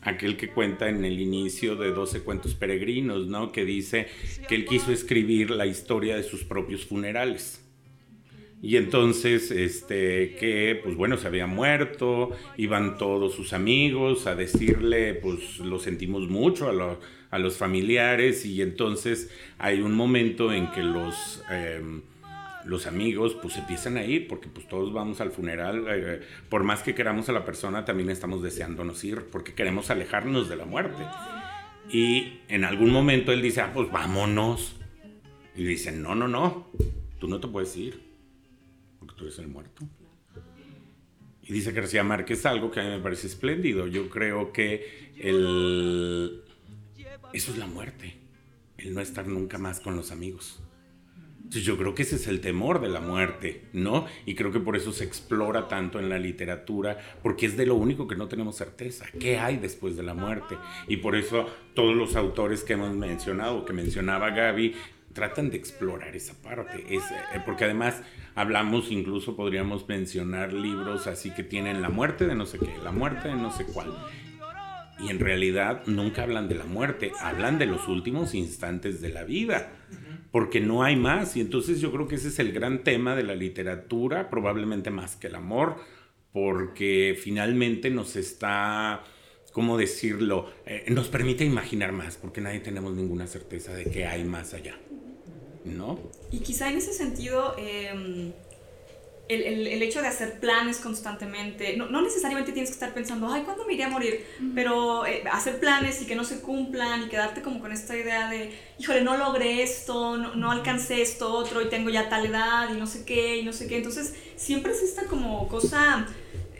Aquel 0.06 0.38
que 0.38 0.48
cuenta 0.48 0.88
en 0.88 1.04
el 1.04 1.20
inicio 1.20 1.76
de 1.76 1.92
12 1.92 2.22
cuentos 2.22 2.56
peregrinos, 2.56 3.28
¿no? 3.28 3.52
Que 3.52 3.66
dice 3.66 4.08
que 4.48 4.56
él 4.56 4.66
quiso 4.66 4.92
escribir 4.92 5.50
la 5.50 5.66
historia 5.66 6.16
de 6.16 6.24
sus 6.24 6.44
propios 6.44 6.86
funerales. 6.86 7.62
Y 8.62 8.78
entonces, 8.78 9.52
este, 9.52 10.36
que, 10.40 10.80
pues 10.84 10.96
bueno, 10.96 11.18
se 11.18 11.28
había 11.28 11.46
muerto, 11.46 12.32
iban 12.58 12.98
todos 12.98 13.36
sus 13.36 13.54
amigos 13.54 14.26
a 14.28 14.36
decirle, 14.36 15.14
pues 15.16 15.60
lo 15.60 15.78
sentimos 15.78 16.30
mucho 16.30 16.70
a, 16.70 17.00
a 17.30 17.40
los 17.40 17.58
familiares, 17.58 18.46
y 18.46 18.62
entonces 18.62 19.30
hay 19.58 19.82
un 19.82 19.94
momento 19.94 20.54
en 20.54 20.72
que 20.72 20.82
los... 20.84 21.44
Em, 21.52 22.02
los 22.66 22.88
amigos 22.88 23.38
pues 23.42 23.58
empiezan 23.58 23.98
a 23.98 24.04
ir 24.04 24.28
porque 24.28 24.50
pues 24.50 24.68
todos 24.68 24.92
vamos 24.92 25.22
al 25.22 25.32
funeral, 25.32 25.86
eh, 25.88 26.22
por 26.50 26.64
más 26.64 26.82
que 26.82 26.96
queramos 26.96 27.30
a 27.30 27.32
la 27.32 27.46
persona 27.46 27.86
también 27.86 28.10
estamos 28.10 28.42
deseándonos 28.42 29.04
ir 29.04 29.26
porque 29.32 29.54
queremos 29.54 29.90
alejarnos 29.90 30.50
de 30.50 30.56
la 30.56 30.66
muerte. 30.66 31.04
Y 31.90 32.40
en 32.48 32.66
algún 32.66 32.92
momento 32.92 33.32
él 33.32 33.42
dice, 33.42 33.62
ah, 33.62 33.72
pues 33.74 33.92
vámonos. 33.92 34.76
Y 35.56 35.64
dicen, 35.64 36.02
no, 36.02 36.16
no, 36.16 36.28
no, 36.28 36.68
tú 37.20 37.28
no 37.28 37.40
te 37.40 37.48
puedes 37.48 37.76
ir 37.78 38.02
porque 39.00 39.16
tú 39.16 39.26
eres 39.26 39.40
el 39.40 39.48
muerto. 39.48 39.88
Y 41.44 41.54
dice 41.54 41.72
García 41.72 42.04
Márquez 42.04 42.46
algo 42.48 42.72
que 42.72 42.80
a 42.80 42.84
mí 42.84 42.90
me 42.90 43.00
parece 43.00 43.28
espléndido. 43.28 43.86
Yo 43.86 44.10
creo 44.10 44.52
que 44.52 45.14
el... 45.20 46.42
eso 47.34 47.52
es 47.52 47.58
la 47.58 47.68
muerte, 47.68 48.16
el 48.80 48.96
no 48.96 49.02
estar 49.02 49.28
nunca 49.28 49.60
más 49.60 49.80
con 49.80 49.96
los 49.96 50.12
amigos. 50.12 50.60
Entonces 51.46 51.64
yo 51.64 51.78
creo 51.78 51.94
que 51.94 52.02
ese 52.02 52.16
es 52.16 52.28
el 52.28 52.42
temor 52.42 52.82
de 52.82 52.90
la 52.90 53.02
muerte, 53.02 53.66
¿no? 53.72 54.08
Y 54.26 54.34
creo 54.34 54.52
que 54.52 54.60
por 54.60 54.76
eso 54.76 54.92
se 54.92 55.04
explora 55.04 55.68
tanto 55.68 56.00
en 56.00 56.10
la 56.10 56.18
literatura, 56.18 56.98
porque 57.22 57.46
es 57.46 57.56
de 57.56 57.68
lo 57.68 57.76
único 57.76 58.08
que 58.08 58.16
no 58.16 58.28
tenemos 58.28 58.56
certeza. 58.56 59.06
¿Qué 59.20 59.38
hay 59.38 59.58
después 59.58 59.96
de 59.96 60.02
la 60.02 60.16
muerte? 60.16 60.58
Y 60.88 60.98
por 60.98 61.16
eso 61.16 61.46
todos 61.76 61.96
los 61.96 62.16
autores 62.16 62.64
que 62.64 62.74
hemos 62.74 62.96
mencionado, 62.96 63.64
que 63.64 63.74
mencionaba 63.74 64.32
Gaby, 64.32 64.74
tratan 65.14 65.52
de 65.52 65.58
explorar 65.58 66.16
esa 66.16 66.34
parte. 66.34 66.84
Es, 66.90 67.04
eh, 67.04 67.40
porque 67.46 67.66
además 67.66 68.02
hablamos, 68.34 68.92
incluso 68.92 69.36
podríamos 69.36 69.88
mencionar 69.88 70.52
libros 70.52 71.06
así 71.06 71.30
que 71.30 71.44
tienen 71.44 71.84
la 71.84 71.90
muerte 71.90 72.26
de 72.26 72.34
no 72.34 72.48
sé 72.48 72.58
qué, 72.58 72.74
la 72.84 72.92
muerte 72.92 73.28
de 73.28 73.36
no 73.36 73.52
sé 73.52 73.66
cuál. 73.66 73.96
Y 74.98 75.12
en 75.12 75.20
realidad 75.20 75.84
nunca 75.86 76.24
hablan 76.24 76.48
de 76.48 76.56
la 76.56 76.66
muerte, 76.66 77.12
hablan 77.22 77.60
de 77.60 77.68
los 77.68 77.88
últimos 77.88 78.34
instantes 78.34 79.00
de 79.00 79.10
la 79.10 79.24
vida 79.26 79.72
porque 80.36 80.60
no 80.60 80.84
hay 80.84 80.98
más. 80.98 81.38
Y 81.38 81.40
entonces 81.40 81.80
yo 81.80 81.94
creo 81.94 82.10
que 82.10 82.16
ese 82.16 82.28
es 82.28 82.40
el 82.40 82.52
gran 82.52 82.84
tema 82.84 83.16
de 83.16 83.24
la 83.24 83.36
literatura, 83.36 84.30
probablemente 84.30 84.90
más 84.90 85.16
que 85.16 85.28
el 85.28 85.36
amor, 85.36 85.78
porque 86.34 87.18
finalmente 87.18 87.90
nos 87.90 88.18
está, 88.18 89.02
¿cómo 89.54 89.78
decirlo? 89.78 90.52
Eh, 90.66 90.88
nos 90.90 91.08
permite 91.08 91.46
imaginar 91.46 91.94
más, 91.94 92.18
porque 92.18 92.42
nadie 92.42 92.60
tenemos 92.60 92.94
ninguna 92.94 93.28
certeza 93.28 93.74
de 93.74 93.86
que 93.86 94.08
hay 94.08 94.26
más 94.26 94.54
allá. 94.54 94.78
¿No? 95.64 95.98
Y 96.32 96.40
quizá 96.40 96.70
en 96.70 96.80
ese 96.80 96.92
sentido, 96.92 97.56
eh, 97.58 98.34
el, 99.28 99.68
el, 99.68 99.82
hecho 99.82 100.02
de 100.02 100.08
hacer 100.08 100.40
planes 100.40 100.78
constantemente, 100.78 101.76
no, 101.78 101.88
no, 101.88 102.02
necesariamente 102.02 102.52
tienes 102.52 102.70
que 102.70 102.76
estar 102.76 102.94
pensando, 102.94 103.28
ay, 103.32 103.42
¿cuándo 103.42 103.66
me 103.66 103.74
iré 103.74 103.86
a 103.86 103.90
morir? 103.90 104.24
Pero 104.54 105.06
eh, 105.06 105.24
hacer 105.32 105.60
planes 105.60 106.02
y 106.02 106.06
que 106.06 106.16
no 106.16 106.24
se 106.24 106.42
cumplan 106.42 107.04
y 107.04 107.10
quedarte 107.10 107.42
como 107.42 107.60
con 107.60 107.72
esta 107.72 107.98
idea 107.98 108.30
de, 108.30 108.52
híjole, 108.78 109.02
no 109.02 109.18
logré 109.18 109.64
esto, 109.64 110.18
no, 110.18 110.36
no 110.36 110.52
alcancé 110.52 111.02
esto 111.02 111.34
otro 111.34 111.62
y 111.62 111.70
tengo 111.70 111.90
ya 111.90 112.08
tal 112.08 112.26
edad 112.28 112.70
y 112.72 112.78
no 112.78 112.86
sé 112.86 113.04
qué 113.04 113.38
y 113.38 113.44
no 113.44 113.52
sé 113.52 113.68
qué. 113.68 113.78
Entonces, 113.78 114.14
siempre 114.36 114.74
es 114.74 114.84
esta 114.84 115.06
como 115.06 115.48
cosa, 115.48 116.06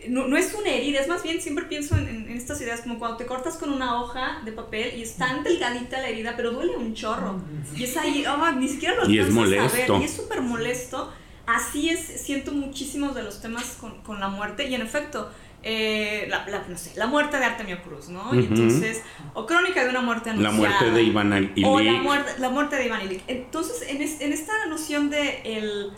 no, 0.08 0.28
no 0.28 0.36
es 0.36 0.54
una 0.56 0.70
herida, 0.72 1.02
es 1.02 1.08
más 1.08 1.22
bien, 1.22 1.42
siempre 1.42 1.66
pienso 1.66 1.96
en, 1.96 2.08
en, 2.08 2.32
estas 2.32 2.60
ideas 2.62 2.82
como 2.82 2.98
cuando 2.98 3.18
te 3.18 3.28
cortas 3.28 3.58
con 3.58 3.72
una 3.72 4.02
hoja 4.02 4.42
de 4.44 4.52
papel 4.52 4.98
y 4.98 5.04
es 5.04 5.18
tan 5.18 5.44
delgadita 5.44 6.02
la 6.02 6.10
herida, 6.10 6.34
pero 6.36 6.52
duele 6.52 6.76
un 6.78 6.96
chorro. 6.96 7.40
Y 7.76 7.84
es 7.84 7.96
ahí, 7.96 8.26
oh, 8.26 8.52
ni 8.54 8.68
siquiera 8.68 8.96
lo 8.96 9.08
y 9.08 9.20
es 9.20 9.30
molesto. 9.30 9.70
Saber, 9.70 10.02
y 10.02 10.06
es 10.06 10.14
súper 10.14 10.42
molesto 10.42 11.12
así 11.48 11.90
es, 11.90 12.22
siento 12.22 12.52
muchísimos 12.52 13.16
de 13.16 13.24
los 13.24 13.42
temas 13.42 13.78
con, 13.80 14.02
con 14.02 14.20
la 14.20 14.28
muerte 14.28 14.68
y 14.68 14.76
en 14.76 14.82
efecto, 14.82 15.30
eh, 15.64 16.28
la, 16.30 16.48
la, 16.48 16.64
no 16.68 16.78
sé, 16.78 16.94
la 16.96 17.08
muerte 17.08 17.38
de 17.38 17.46
Artemio 17.46 17.82
Cruz, 17.82 18.10
¿no? 18.10 18.34
Y 18.34 18.46
entonces, 18.46 19.02
o 19.34 19.46
Crónica 19.46 19.84
de 19.84 19.90
una 19.90 20.02
muerte 20.02 20.30
anunciada. 20.30 20.54
La 20.54 20.60
muerte 20.60 20.92
de 20.92 21.04
Iván 21.04 21.34
Illich. 21.34 21.66
O 21.66 21.80
la 21.80 21.94
muerte, 21.94 22.32
la 22.38 22.50
muerte 22.50 22.76
de 22.76 22.86
Iván 22.86 23.02
Illich. 23.02 23.24
Entonces, 23.28 23.84
en, 23.88 24.02
es, 24.02 24.22
en, 24.22 24.32
esta 24.32 24.54
noción 24.68 25.10
de 25.10 25.42
el... 25.44 25.92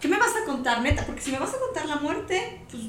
¿Qué 0.00 0.08
me 0.08 0.16
vas 0.16 0.32
a 0.34 0.44
contar, 0.44 0.82
neta? 0.82 1.06
Porque 1.06 1.20
si 1.20 1.30
me 1.30 1.38
vas 1.38 1.54
a 1.54 1.58
contar 1.60 1.86
la 1.86 1.96
muerte, 1.96 2.60
pues 2.68 2.82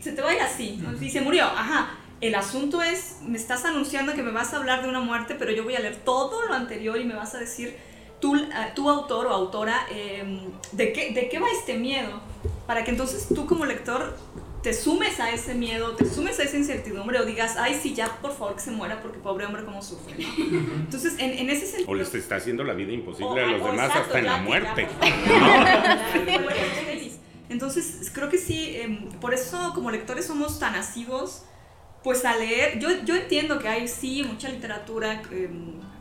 se 0.00 0.10
te 0.12 0.20
va 0.20 0.30
a 0.30 0.34
ir 0.34 0.40
así. 0.40 0.80
¿no? 0.82 0.92
Y 1.00 1.08
se 1.08 1.20
murió, 1.20 1.44
ajá. 1.44 1.90
El 2.20 2.34
asunto 2.34 2.82
es, 2.82 3.18
me 3.22 3.38
estás 3.38 3.64
anunciando 3.64 4.14
que 4.14 4.22
me 4.22 4.32
vas 4.32 4.52
a 4.52 4.56
hablar 4.56 4.82
de 4.82 4.88
una 4.88 5.00
muerte, 5.00 5.36
pero 5.38 5.52
yo 5.52 5.62
voy 5.62 5.76
a 5.76 5.80
leer 5.80 5.96
todo 5.96 6.46
lo 6.46 6.54
anterior 6.54 6.98
y 7.00 7.04
me 7.04 7.14
vas 7.14 7.34
a 7.34 7.38
decir 7.38 7.76
tu, 8.20 8.36
tu 8.74 8.88
autor 8.88 9.26
o 9.26 9.30
autora, 9.30 9.86
eh, 9.90 10.48
¿de, 10.72 10.92
qué, 10.92 11.12
¿de 11.12 11.28
qué 11.28 11.38
va 11.38 11.46
este 11.50 11.78
miedo? 11.78 12.20
Para 12.66 12.84
que 12.84 12.90
entonces 12.90 13.28
tú 13.34 13.46
como 13.46 13.64
lector 13.64 14.16
te 14.62 14.74
sumes 14.74 15.18
a 15.20 15.30
ese 15.30 15.54
miedo, 15.54 15.96
te 15.96 16.04
sumes 16.04 16.38
a 16.38 16.42
esa 16.42 16.56
incertidumbre 16.56 17.18
o 17.18 17.24
digas, 17.24 17.56
ay, 17.56 17.78
sí, 17.80 17.94
ya 17.94 18.18
por 18.20 18.32
favor 18.32 18.54
que 18.54 18.60
se 18.60 18.70
muera 18.70 19.00
porque 19.00 19.18
pobre 19.18 19.46
hombre 19.46 19.64
cómo 19.64 19.82
sufre. 19.82 20.14
¿no? 20.18 20.74
Entonces, 20.74 21.14
en, 21.18 21.30
en, 21.30 21.50
ese 21.50 21.66
sentido... 21.66 21.90
O 21.90 21.94
les 21.94 22.14
está 22.14 22.36
haciendo 22.36 22.62
la 22.62 22.74
vida 22.74 22.92
imposible 22.92 23.42
o, 23.42 23.46
a 23.46 23.50
los 23.52 23.64
demás 23.64 23.86
exacto, 23.86 24.06
hasta 24.08 24.18
en 24.18 24.26
la 24.26 24.36
muerte. 24.36 24.88
Entonces, 27.48 28.10
creo 28.14 28.28
que 28.28 28.38
sí, 28.38 28.76
eh, 28.76 29.08
por 29.20 29.34
eso 29.34 29.72
como 29.74 29.90
lectores 29.90 30.26
somos 30.26 30.58
tan 30.58 30.74
asivos, 30.74 31.42
pues 32.04 32.24
a 32.24 32.36
leer, 32.36 32.78
yo, 32.78 32.88
yo 33.04 33.16
entiendo 33.16 33.58
que 33.58 33.68
hay 33.68 33.88
sí 33.88 34.22
mucha 34.22 34.48
literatura, 34.48 35.22
eh, 35.32 35.50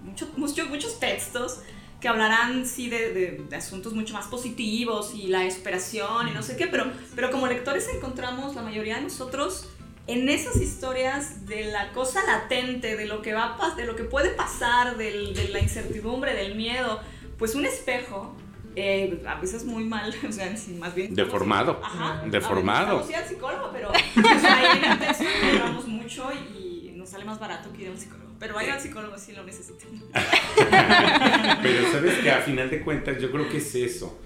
mucho, 0.03 0.29
mucho, 0.37 0.65
muchos 0.67 0.99
textos, 0.99 1.61
que 1.99 2.07
hablarán 2.07 2.65
sí 2.65 2.89
de, 2.89 3.13
de, 3.13 3.43
de, 3.49 3.55
asuntos 3.55 3.93
mucho 3.93 4.13
más 4.13 4.27
positivos 4.27 5.13
y 5.13 5.27
la 5.27 5.45
esperación 5.45 6.29
y 6.29 6.31
no 6.31 6.43
sé 6.43 6.55
qué, 6.55 6.67
pero, 6.67 6.85
pero 7.15 7.29
como 7.31 7.47
lectores 7.47 7.87
encontramos 7.93 8.55
la 8.55 8.61
mayoría 8.61 8.95
de 8.95 9.01
nosotros 9.01 9.69
en 10.09 10.27
esas 10.27 10.55
historias 10.57 11.45
de 11.45 11.65
la 11.65 11.91
cosa 11.91 12.25
latente, 12.25 12.97
de 12.97 13.05
lo 13.05 13.21
que 13.21 13.33
va 13.33 13.55
a 13.59 13.75
de 13.75 13.85
lo 13.85 13.95
que 13.95 14.03
puede 14.03 14.29
pasar, 14.29 14.97
del, 14.97 15.35
de 15.35 15.49
la 15.49 15.59
incertidumbre, 15.59 16.33
del 16.33 16.55
miedo, 16.55 16.99
pues 17.37 17.53
un 17.53 17.65
espejo. 17.65 18.35
Eh, 18.75 19.23
a 19.27 19.35
veces 19.35 19.65
muy 19.65 19.83
mal, 19.83 20.13
o 20.27 20.31
sea, 20.31 20.51
más 20.79 20.95
bien... 20.95 21.13
Deformado. 21.13 21.79
Ajá, 21.83 22.23
Deformado. 22.25 22.99
No 22.99 23.03
soy 23.05 23.15
psicólogo, 23.27 23.69
pero 23.71 23.91
pues, 23.91 24.43
ahí 24.43 24.77
en 24.77 24.91
el 24.91 24.99
texto 24.99 25.25
hablamos 25.47 25.87
mucho 25.87 26.29
y 26.33 26.91
nos 26.95 27.09
sale 27.09 27.25
más 27.25 27.39
barato 27.39 27.71
que 27.73 27.83
ir 27.83 27.87
a 27.89 27.91
un 27.91 27.97
psicólogo. 27.97 28.28
Pero 28.39 28.53
vayan 28.53 28.75
al 28.75 28.81
psicólogo 28.81 29.17
si 29.17 29.33
lo 29.33 29.43
necesitan. 29.43 29.89
Pero 31.61 31.91
sabes 31.91 32.17
que 32.19 32.31
a 32.31 32.41
final 32.41 32.69
de 32.69 32.81
cuentas 32.81 33.21
yo 33.21 33.31
creo 33.31 33.49
que 33.49 33.57
es 33.57 33.75
eso. 33.75 34.19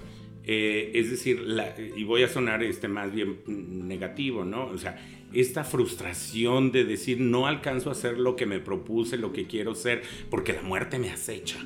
Eh, 0.45 0.91
es 0.93 1.09
decir, 1.09 1.39
la, 1.39 1.73
y 1.95 2.03
voy 2.03 2.23
a 2.23 2.27
sonar 2.27 2.63
este 2.63 2.87
más 2.87 3.11
bien 3.11 3.39
negativo, 3.47 4.43
¿no? 4.43 4.65
O 4.67 4.77
sea, 4.77 4.97
esta 5.33 5.63
frustración 5.63 6.71
de 6.71 6.83
decir 6.83 7.19
no 7.19 7.47
alcanzo 7.47 7.89
a 7.89 7.93
hacer 7.93 8.19
lo 8.19 8.35
que 8.35 8.45
me 8.45 8.59
propuse, 8.59 9.17
lo 9.17 9.33
que 9.33 9.47
quiero 9.47 9.73
ser, 9.73 10.03
porque 10.29 10.53
la 10.53 10.61
muerte 10.61 10.99
me 10.99 11.09
acecha. 11.09 11.59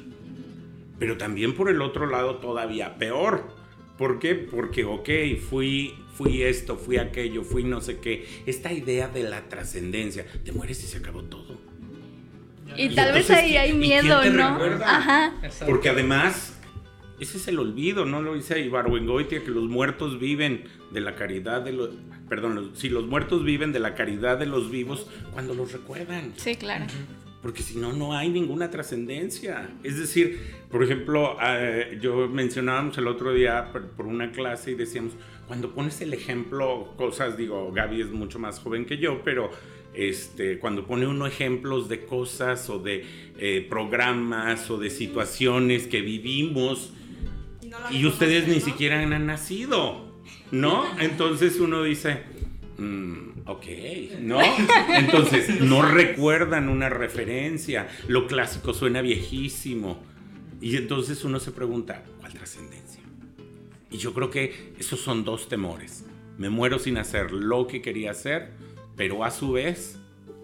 Pero 1.00 1.18
también 1.18 1.54
por 1.54 1.70
el 1.70 1.82
otro 1.82 2.08
lado 2.08 2.38
todavía 2.38 2.98
peor. 2.98 3.56
¿Por 3.98 4.20
qué? 4.20 4.36
Porque, 4.36 4.86
ok, 4.86 5.10
fui, 5.50 5.96
fui 6.14 6.44
esto, 6.44 6.78
fui 6.78 6.98
aquello, 6.98 7.44
fui 7.44 7.64
no 7.64 7.82
sé 7.82 7.98
qué. 7.98 8.26
Esta 8.46 8.72
idea 8.72 9.08
de 9.08 9.24
la 9.24 9.50
trascendencia, 9.50 10.26
te 10.46 10.52
mueres 10.52 10.84
y 10.84 10.88
se 10.88 11.00
acabó 11.00 11.24
todo. 11.24 11.67
Y, 12.78 12.86
y 12.86 12.96
tal 12.96 13.14
vez 13.14 13.30
ahí 13.32 13.58
hay 13.58 13.74
miedo, 13.74 14.24
¿no? 14.30 14.54
Recuerda? 14.54 14.98
Ajá. 14.98 15.34
Porque 15.66 15.90
además, 15.90 16.58
ese 17.20 17.38
es 17.38 17.48
el 17.48 17.60
olvido, 17.60 18.06
¿no? 18.06 18.22
Lo 18.22 18.36
dice 18.36 18.60
Ibarwengoitia, 18.60 19.44
que 19.44 19.52
los 19.52 19.66
muertos 19.66 20.20
viven 20.20 20.66
de 20.92 21.02
la 21.02 21.16
caridad 21.16 21.62
de 21.62 21.74
los... 21.74 21.90
Perdón, 22.30 22.72
si 22.74 22.90
los 22.90 23.08
muertos 23.08 23.44
viven 23.44 23.72
de 23.72 23.80
la 23.80 23.96
caridad 23.96 24.38
de 24.38 24.46
los 24.46 24.70
vivos 24.70 25.08
cuando 25.34 25.54
los 25.54 25.72
recuerdan. 25.72 26.34
Sí, 26.36 26.56
claro. 26.56 26.86
Porque 27.42 27.62
si 27.62 27.78
no, 27.78 27.94
no 27.94 28.18
hay 28.18 28.30
ninguna 28.30 28.70
trascendencia. 28.70 29.70
Es 29.84 29.98
decir, 29.98 30.56
por 30.70 30.84
ejemplo, 30.84 31.38
eh, 31.42 31.98
yo 32.02 32.28
mencionábamos 32.28 32.98
el 32.98 33.08
otro 33.08 33.34
día 33.34 33.72
por, 33.72 33.88
por 33.92 34.06
una 34.08 34.32
clase 34.32 34.72
y 34.72 34.76
decíamos, 34.76 35.14
cuando 35.48 35.74
pones 35.74 36.02
el 36.02 36.14
ejemplo, 36.14 36.94
cosas, 36.98 37.38
digo, 37.38 37.72
Gaby 37.72 38.02
es 38.02 38.12
mucho 38.12 38.40
más 38.40 38.60
joven 38.60 38.86
que 38.86 38.98
yo, 38.98 39.22
pero 39.24 39.50
este, 39.98 40.60
cuando 40.60 40.86
pone 40.86 41.08
uno 41.08 41.26
ejemplos 41.26 41.90
de 41.90 42.06
cosas 42.06 42.70
o 42.70 42.78
de 42.78 43.04
eh, 43.40 43.66
programas 43.68 44.70
o 44.70 44.78
de 44.78 44.92
situaciones 44.92 45.88
que 45.88 46.02
vivimos 46.02 46.94
no 47.64 47.78
y 47.90 48.06
ustedes 48.06 48.48
ni 48.48 48.62
siquiera 48.62 49.02
han 49.02 49.26
nacido, 49.26 50.22
¿no? 50.52 50.86
Entonces 51.00 51.60
uno 51.60 51.82
dice, 51.82 52.22
mm, 52.78 53.48
ok, 53.48 53.66
¿no? 54.22 54.40
Entonces 54.96 55.62
no 55.62 55.82
recuerdan 55.82 56.70
una 56.70 56.90
referencia, 56.90 57.88
lo 58.08 58.28
clásico 58.28 58.76
suena 58.76 59.02
viejísimo 59.02 60.04
y 60.62 60.76
entonces 60.76 61.24
uno 61.24 61.40
se 61.40 61.52
pregunta, 61.52 62.04
¿cuál 62.20 62.34
trascendencia? 62.34 63.02
Y 63.90 63.98
yo 63.98 64.14
creo 64.14 64.30
que 64.30 64.74
esos 64.78 65.00
son 65.00 65.24
dos 65.24 65.50
temores. 65.50 66.06
Me 66.38 66.52
muero 66.52 66.78
sin 66.78 66.98
hacer 66.98 67.32
lo 67.32 67.66
que 67.66 67.82
quería 67.82 68.12
hacer 68.12 68.52
pero 68.98 69.24
a 69.24 69.32
su 69.32 69.54
vez 69.54 69.98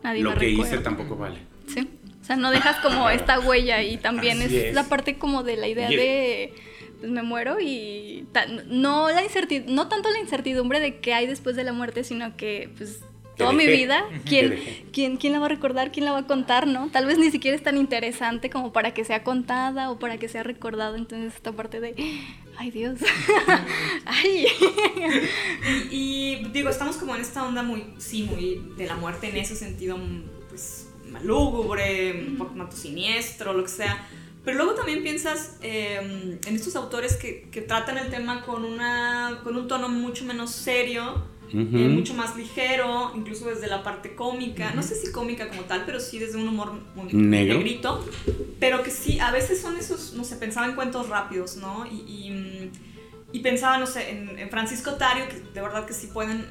Nadie 0.04 0.24
lo 0.24 0.34
que 0.36 0.48
recuerda. 0.48 0.74
hice 0.76 0.84
tampoco 0.84 1.18
vale. 1.18 1.40
Sí. 1.68 1.90
O 2.22 2.26
sea, 2.26 2.38
no 2.38 2.52
dejas 2.52 2.78
como 2.78 3.10
esta 3.10 3.40
huella 3.42 3.84
y 3.84 3.98
también 3.98 4.42
es, 4.42 4.52
es, 4.54 4.74
la 4.74 4.84
parte 4.86 5.18
como 5.18 5.44
de 5.44 5.58
la 5.58 5.68
idea 5.68 5.90
de 5.90 6.54
pues 7.02 7.12
me 7.12 7.22
muero 7.22 7.60
y 7.60 8.26
no 8.68 9.10
la 9.10 9.22
incertid- 9.26 9.66
no 9.66 9.90
tanto 9.90 10.10
la 10.10 10.20
incertidumbre 10.20 10.80
de 10.80 11.00
qué 11.02 11.14
hay 11.14 11.28
después 11.28 11.58
de 11.58 11.66
la 11.66 11.74
muerte, 11.74 12.06
sino 12.06 12.38
que 12.38 12.70
pues 12.78 13.02
toda 13.38 13.52
mi 13.52 13.68
vida, 13.68 14.06
¿quién, 14.26 14.60
¿quién, 14.92 15.18
¿quién 15.18 15.34
la 15.34 15.40
va 15.40 15.48
a 15.48 15.50
recordar? 15.50 15.92
¿Quién 15.92 16.06
la 16.06 16.12
va 16.12 16.20
a 16.20 16.28
contar? 16.28 16.68
¿no? 16.68 16.90
Tal 16.90 17.06
vez 17.06 17.18
ni 17.18 17.32
siquiera 17.32 17.56
es 17.58 17.64
tan 17.64 17.78
interesante 17.78 18.50
como 18.50 18.72
para 18.72 18.94
que 18.94 19.04
sea 19.04 19.24
contada 19.24 19.90
o 19.92 20.00
para 20.00 20.18
que 20.18 20.28
sea 20.28 20.44
recordada. 20.44 20.98
Entonces, 20.98 21.34
esta 21.36 21.52
parte 21.52 21.80
de, 21.80 21.96
ay 22.58 22.72
Dios, 22.72 23.00
ay. 24.06 24.46
Y, 25.92 25.96
y, 25.96 26.50
digo, 26.54 26.70
estamos 26.70 26.98
como 26.98 27.16
en 27.16 27.22
esta 27.22 27.46
onda 27.46 27.64
muy, 27.64 27.86
sí, 27.98 28.24
muy 28.24 28.62
de 28.78 28.88
la 28.88 28.96
muerte 28.96 29.30
en 29.30 29.38
ese 29.38 29.56
sentido, 29.56 29.98
pues, 30.50 30.90
malúgubre, 31.10 32.26
un 32.28 32.38
poco 32.38 32.54
más 32.56 32.76
siniestro, 32.76 33.54
lo 33.54 33.64
que 33.64 33.70
sea. 33.70 34.08
Pero 34.44 34.58
luego 34.58 34.74
también 34.74 35.04
piensas 35.04 35.58
eh, 35.62 36.38
en 36.46 36.56
estos 36.56 36.76
autores 36.76 37.16
que, 37.16 37.48
que, 37.50 37.62
tratan 37.62 37.98
el 37.98 38.10
tema 38.10 38.42
con, 38.42 38.66
una, 38.66 39.40
con 39.42 39.56
un 39.56 39.70
tono 39.70 39.88
mucho 39.88 40.26
menos 40.26 40.52
serio, 40.52 41.24
uh 41.54 41.58
-huh. 41.58 41.86
eh, 41.86 41.90
mucho 41.90 42.14
más 42.14 42.36
ligero, 42.36 43.12
incluso 43.16 43.46
desde 43.46 43.68
la 43.68 43.84
parte 43.84 44.16
cómica. 44.16 44.66
Uh 44.68 44.72
-huh. 44.72 44.76
No 44.76 44.84
sé 44.84 44.96
si 44.96 45.12
cómica 45.12 45.48
como 45.48 45.62
tal, 45.64 45.84
pero 45.86 46.00
sí 46.00 46.20
desde 46.20 46.38
un 46.38 46.48
humor 46.48 46.74
muy 46.96 47.14
Negro. 47.14 47.58
negrito. 47.58 48.06
Pero 48.60 48.84
que 48.84 48.92
sí, 48.92 49.20
a 49.20 49.32
veces 49.32 49.62
son 49.62 49.78
esos, 49.78 50.14
no 50.14 50.24
sé, 50.24 50.36
pensaba 50.38 50.68
en 50.68 50.76
cuentos 50.76 51.10
rápidos, 51.10 51.58
¿no? 51.58 51.86
Y, 51.86 52.00
y, 52.08 52.72
y 53.32 53.40
pensaba, 53.40 53.78
no 53.78 53.88
sé, 53.88 54.12
en, 54.12 54.40
en, 54.40 54.50
Francisco 54.50 54.94
Tario, 54.96 55.28
que 55.30 55.40
de 55.40 55.62
verdad 55.62 55.86
que 55.86 55.94
sí 55.94 56.08
pueden, 56.08 56.46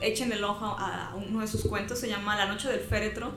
echen 0.00 0.32
el 0.32 0.44
ojo 0.44 0.66
a 0.66 1.14
uno 1.16 1.40
de 1.40 1.46
sus 1.46 1.62
cuentos, 1.66 1.98
se 1.98 2.08
llama 2.08 2.36
La 2.36 2.46
Noche 2.46 2.68
del 2.68 2.80
Féretro 2.80 3.32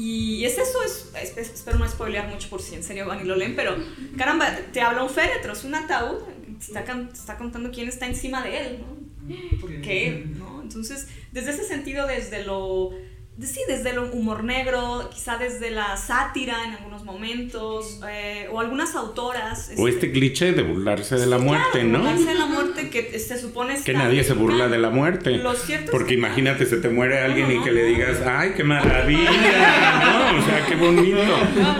y 0.00 0.44
es 0.44 0.56
eso, 0.58 0.80
es, 0.84 1.10
es, 1.36 1.36
espero 1.36 1.76
no 1.76 1.88
spoilear 1.88 2.28
mucho 2.28 2.48
por 2.48 2.62
si 2.62 2.76
en 2.76 2.84
serio 2.84 3.04
van 3.04 3.20
y 3.20 3.24
lo 3.24 3.34
leen, 3.34 3.56
pero 3.56 3.74
caramba, 4.16 4.56
te 4.72 4.80
habla 4.80 5.02
un 5.02 5.10
féretro, 5.10 5.52
es 5.52 5.64
un 5.64 5.74
ataúd, 5.74 6.18
está, 6.60 6.84
te 6.84 7.12
está 7.12 7.36
contando 7.36 7.72
quién 7.72 7.88
está 7.88 8.06
encima 8.06 8.44
de 8.44 8.60
él, 8.60 8.78
¿no? 8.80 8.97
¿Por 9.60 9.80
qué? 9.80 10.24
¿no? 10.38 10.62
Entonces, 10.62 11.08
desde 11.32 11.50
ese 11.52 11.64
sentido, 11.64 12.06
desde 12.06 12.44
lo 12.44 12.90
sí, 13.46 13.60
desde 13.68 13.90
el 13.90 13.98
humor 13.98 14.42
negro, 14.44 15.08
quizá 15.12 15.36
desde 15.36 15.70
la 15.70 15.96
sátira 15.96 16.64
en 16.64 16.74
algunos 16.74 17.04
momentos, 17.04 18.00
eh, 18.08 18.48
o 18.50 18.60
algunas 18.60 18.94
autoras. 18.94 19.70
O 19.76 19.86
este, 19.86 20.06
este 20.06 20.12
cliché 20.12 20.52
de 20.52 20.62
burlarse 20.62 21.16
de 21.16 21.26
la 21.26 21.38
muerte, 21.38 21.80
claro, 21.80 21.88
¿no? 21.88 21.98
Burlarse 22.00 22.24
de 22.24 22.34
la 22.34 22.46
muerte 22.46 22.90
que 22.90 23.18
se 23.18 23.38
supone 23.38 23.80
Que 23.84 23.92
nadie 23.92 24.24
se 24.24 24.32
burla 24.32 24.68
de 24.68 24.78
la 24.78 24.90
muerte. 24.90 25.36
Lo 25.38 25.54
cierto 25.54 25.90
Porque 25.92 26.14
es 26.14 26.20
que 26.20 26.26
imagínate, 26.26 26.66
se 26.66 26.78
te 26.78 26.88
muere 26.88 27.20
alguien 27.20 27.48
no, 27.48 27.54
no, 27.54 27.60
y 27.60 27.64
que 27.64 27.70
no, 27.70 27.76
le 27.76 27.84
digas, 27.84 28.20
¡ay, 28.26 28.52
qué 28.56 28.64
maravilla! 28.64 29.30
¿no? 29.30 30.38
O 30.38 30.44
sea, 30.44 30.66
qué 30.66 30.74
bonito. 30.74 31.20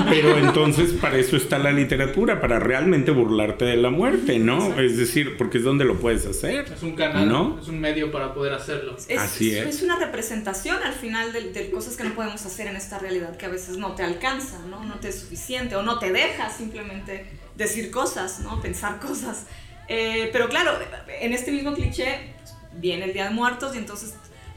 Pero 0.08 0.38
entonces 0.38 0.92
para 0.92 1.18
eso 1.18 1.36
está 1.36 1.58
la 1.58 1.72
literatura, 1.72 2.40
para 2.40 2.58
realmente 2.58 3.10
burlarte 3.10 3.64
de 3.64 3.76
la 3.76 3.90
muerte, 3.90 4.38
¿no? 4.38 4.78
Es 4.78 4.96
decir, 4.96 5.36
porque 5.36 5.58
es 5.58 5.64
donde 5.64 5.84
lo 5.84 5.98
puedes 5.98 6.26
hacer. 6.26 6.66
Es 6.72 6.82
un 6.82 6.94
canal, 6.94 7.28
¿no? 7.28 7.58
Es 7.60 7.68
un 7.68 7.80
medio 7.80 8.10
para 8.10 8.34
poder 8.34 8.52
hacerlo. 8.52 8.96
Es, 9.08 9.18
Así 9.18 9.56
es. 9.56 9.66
Es 9.66 9.82
una 9.82 9.98
representación 9.98 10.76
al 10.82 10.94
final 10.94 11.32
del 11.32 11.47
de 11.52 11.70
cosas 11.70 11.96
que 11.96 12.04
no 12.04 12.14
podemos 12.14 12.44
hacer 12.44 12.66
en 12.66 12.76
esta 12.76 12.98
realidad 12.98 13.36
que 13.36 13.46
a 13.46 13.48
veces 13.48 13.76
no 13.76 13.94
te 13.94 14.02
alcanza, 14.02 14.58
¿no? 14.68 14.84
No 14.84 14.96
te 14.96 15.08
es 15.08 15.20
suficiente 15.20 15.76
o 15.76 15.82
no 15.82 15.98
te 15.98 16.12
deja 16.12 16.50
simplemente 16.50 17.26
decir 17.56 17.90
cosas, 17.90 18.40
¿no? 18.40 18.60
Pensar 18.60 19.00
cosas. 19.00 19.46
Eh, 19.88 20.28
pero 20.32 20.48
claro, 20.48 20.72
en 21.20 21.32
este 21.32 21.50
mismo 21.50 21.74
cliché 21.74 22.34
viene 22.74 23.06
el 23.06 23.12
Día 23.12 23.24
de 23.24 23.30
Muertos 23.30 23.74
y 23.74 23.78
entonces 23.78 24.14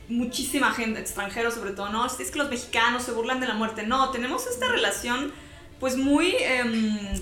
muchísima 0.10 0.72
gente, 0.74 1.00
extranjeros 1.00 1.54
sobre 1.54 1.72
todo, 1.72 1.90
no, 1.90 2.06
es 2.06 2.32
que 2.32 2.38
los 2.38 2.50
mexicanos 2.50 3.04
se 3.04 3.12
burlan 3.12 3.40
de 3.40 3.48
la 3.48 3.54
muerte. 3.54 3.84
No, 3.84 4.12
tenemos 4.12 4.46
esta 4.48 4.68
relación 4.68 5.32
pues 5.80 5.98
muy, 5.98 6.36
eh, 6.40 7.22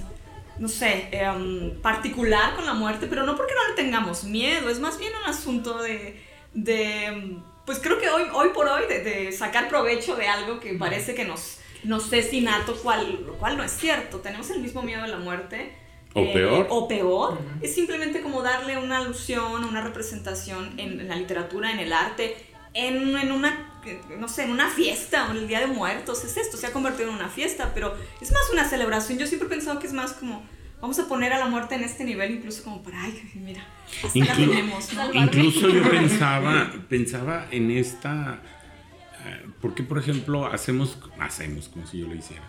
no 0.57 0.67
sé, 0.67 1.07
eh, 1.11 1.79
particular 1.81 2.55
con 2.55 2.65
la 2.65 2.73
muerte, 2.73 3.07
pero 3.07 3.23
no 3.23 3.35
porque 3.37 3.53
no 3.53 3.69
le 3.69 3.81
tengamos 3.81 4.25
miedo, 4.25 4.69
es 4.69 4.79
más 4.79 4.99
bien 4.99 5.13
un 5.23 5.29
asunto 5.29 5.81
de... 5.81 6.21
de 6.53 7.39
pues 7.69 7.77
creo 7.77 7.99
que 7.99 8.09
hoy, 8.09 8.23
hoy 8.33 8.49
por 8.49 8.67
hoy 8.67 8.87
de, 8.87 9.03
de, 9.03 9.31
sacar 9.31 9.69
provecho 9.69 10.15
de 10.15 10.27
algo 10.27 10.59
que 10.59 10.73
parece 10.73 11.13
que 11.13 11.23
nos, 11.23 11.59
nos 11.83 12.11
es 12.11 12.33
innato, 12.33 12.75
cual, 12.75 13.23
lo 13.27 13.33
cual 13.37 13.57
no 13.57 13.63
es 13.63 13.69
cierto. 13.69 14.21
Tenemos 14.21 14.49
el 14.49 14.59
mismo 14.59 14.81
miedo 14.81 15.03
a 15.03 15.07
la 15.07 15.17
muerte. 15.17 15.77
O 16.15 16.19
eh, 16.19 16.31
peor. 16.33 16.65
O 16.71 16.87
peor. 16.87 17.33
Uh 17.33 17.35
-huh. 17.35 17.61
Es 17.61 17.75
simplemente 17.75 18.21
como 18.21 18.41
darle 18.41 18.79
una 18.79 18.97
alusión, 18.97 19.63
una 19.63 19.81
representación 19.81 20.79
en, 20.79 20.99
en 20.99 21.07
la 21.09 21.15
literatura, 21.15 21.71
en 21.71 21.77
el 21.77 21.93
arte, 21.93 22.37
en, 22.73 23.15
en, 23.15 23.31
una, 23.31 23.79
no 24.17 24.27
sé, 24.27 24.45
en 24.45 24.49
una 24.49 24.67
fiesta, 24.71 25.27
en 25.29 25.37
el 25.37 25.47
Día 25.47 25.59
de 25.59 25.67
Muertos. 25.67 26.23
Es 26.23 26.37
esto, 26.37 26.57
se 26.57 26.65
ha 26.65 26.73
convertido 26.73 27.09
en 27.09 27.17
una 27.17 27.29
fiesta, 27.29 27.71
pero 27.75 27.95
es 28.19 28.31
más 28.31 28.49
una 28.51 28.67
celebración. 28.67 29.19
Yo 29.19 29.27
siempre 29.27 29.45
he 29.45 29.51
pensado 29.51 29.79
que 29.79 29.85
es 29.85 29.93
más 29.93 30.13
como 30.13 30.43
vamos 30.81 30.99
a 30.99 31.07
poner 31.07 31.33
a 31.33 31.39
la 31.39 31.47
muerte 31.47 31.75
en 31.75 31.83
este 31.83 32.03
nivel 32.03 32.31
incluso 32.31 32.63
como 32.63 32.81
para, 32.81 33.03
ay, 33.03 33.21
mira, 33.35 33.65
hasta 34.03 34.17
Inclu 34.17 34.31
la 34.31 34.35
tenemos, 34.35 34.93
¿no? 34.93 35.13
Incluso 35.13 35.69
yo 35.69 35.83
pensaba, 35.89 36.73
pensaba 36.87 37.47
en 37.51 37.71
esta, 37.71 38.41
uh, 38.41 39.51
porque 39.61 39.83
por 39.83 39.97
ejemplo 39.97 40.47
hacemos, 40.47 40.97
hacemos 41.19 41.69
como 41.69 41.85
si 41.87 41.99
yo 41.99 42.07
lo 42.07 42.15
hiciera, 42.15 42.43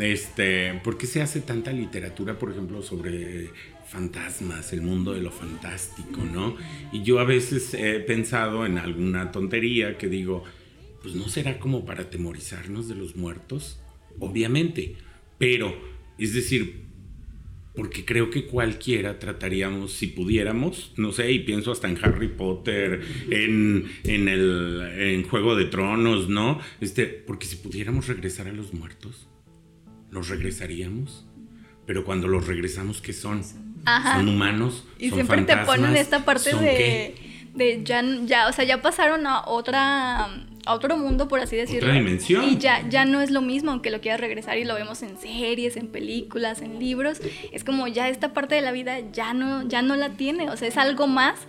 este, 0.00 0.74
¿por 0.82 0.98
qué 0.98 1.06
se 1.06 1.22
hace 1.22 1.40
tanta 1.40 1.72
literatura, 1.72 2.38
por 2.38 2.50
ejemplo, 2.50 2.82
sobre 2.82 3.50
fantasmas, 3.86 4.72
el 4.72 4.82
mundo 4.82 5.12
de 5.12 5.20
lo 5.20 5.30
fantástico, 5.30 6.20
¿no? 6.20 6.56
Y 6.90 7.02
yo 7.02 7.20
a 7.20 7.24
veces 7.24 7.74
he 7.74 8.00
pensado 8.00 8.66
en 8.66 8.78
alguna 8.78 9.30
tontería 9.30 9.96
que 9.98 10.08
digo, 10.08 10.42
pues 11.02 11.14
no 11.14 11.28
será 11.28 11.58
como 11.58 11.84
para 11.84 12.02
atemorizarnos 12.02 12.88
de 12.88 12.94
los 12.94 13.14
muertos, 13.14 13.78
obviamente, 14.18 14.96
pero, 15.38 15.76
es 16.18 16.34
decir, 16.34 16.83
porque 17.74 18.04
creo 18.04 18.30
que 18.30 18.46
cualquiera 18.46 19.18
trataríamos, 19.18 19.92
si 19.92 20.06
pudiéramos, 20.06 20.92
no 20.96 21.12
sé, 21.12 21.32
y 21.32 21.40
pienso 21.40 21.72
hasta 21.72 21.88
en 21.88 21.98
Harry 22.02 22.28
Potter, 22.28 23.02
en, 23.30 23.90
en 24.04 24.28
el 24.28 24.80
en 24.96 25.24
Juego 25.24 25.56
de 25.56 25.64
Tronos, 25.64 26.28
¿no? 26.28 26.60
Este, 26.80 27.06
porque 27.06 27.46
si 27.46 27.56
pudiéramos 27.56 28.06
regresar 28.06 28.46
a 28.46 28.52
los 28.52 28.72
muertos, 28.72 29.28
los 30.10 30.28
regresaríamos. 30.28 31.26
Pero 31.86 32.04
cuando 32.04 32.28
los 32.28 32.46
regresamos, 32.46 33.02
¿qué 33.02 33.12
son? 33.12 33.42
Ajá. 33.84 34.16
Son 34.16 34.28
humanos. 34.28 34.86
Y 34.98 35.10
son 35.10 35.16
siempre 35.16 35.42
te 35.42 35.56
ponen 35.58 35.96
esta 35.96 36.24
parte 36.24 36.54
de, 36.54 36.76
qué? 36.76 37.33
De 37.54 37.82
ya, 37.84 38.02
ya, 38.24 38.48
o 38.48 38.52
sea, 38.52 38.64
ya 38.64 38.82
pasaron 38.82 39.26
a 39.26 39.46
otra 39.46 40.28
a 40.66 40.74
otro 40.74 40.96
mundo, 40.96 41.28
por 41.28 41.40
así 41.40 41.56
decirlo. 41.56 41.88
Otra 41.90 41.98
dimensión. 41.98 42.44
Y 42.44 42.58
ya, 42.58 42.88
ya 42.88 43.04
no 43.04 43.20
es 43.20 43.30
lo 43.30 43.42
mismo, 43.42 43.70
aunque 43.70 43.90
lo 43.90 44.00
quieras 44.00 44.20
regresar 44.20 44.56
y 44.58 44.64
lo 44.64 44.74
vemos 44.74 45.02
en 45.02 45.18
series, 45.18 45.76
en 45.76 45.88
películas, 45.88 46.62
en 46.62 46.78
libros. 46.78 47.20
Es 47.52 47.64
como 47.64 47.86
ya 47.86 48.08
esta 48.08 48.32
parte 48.32 48.54
de 48.54 48.62
la 48.62 48.72
vida 48.72 48.98
ya 49.12 49.34
no, 49.34 49.66
ya 49.68 49.82
no 49.82 49.94
la 49.96 50.10
tiene. 50.10 50.50
O 50.50 50.56
sea, 50.56 50.68
es 50.68 50.78
algo 50.78 51.06
más, 51.06 51.46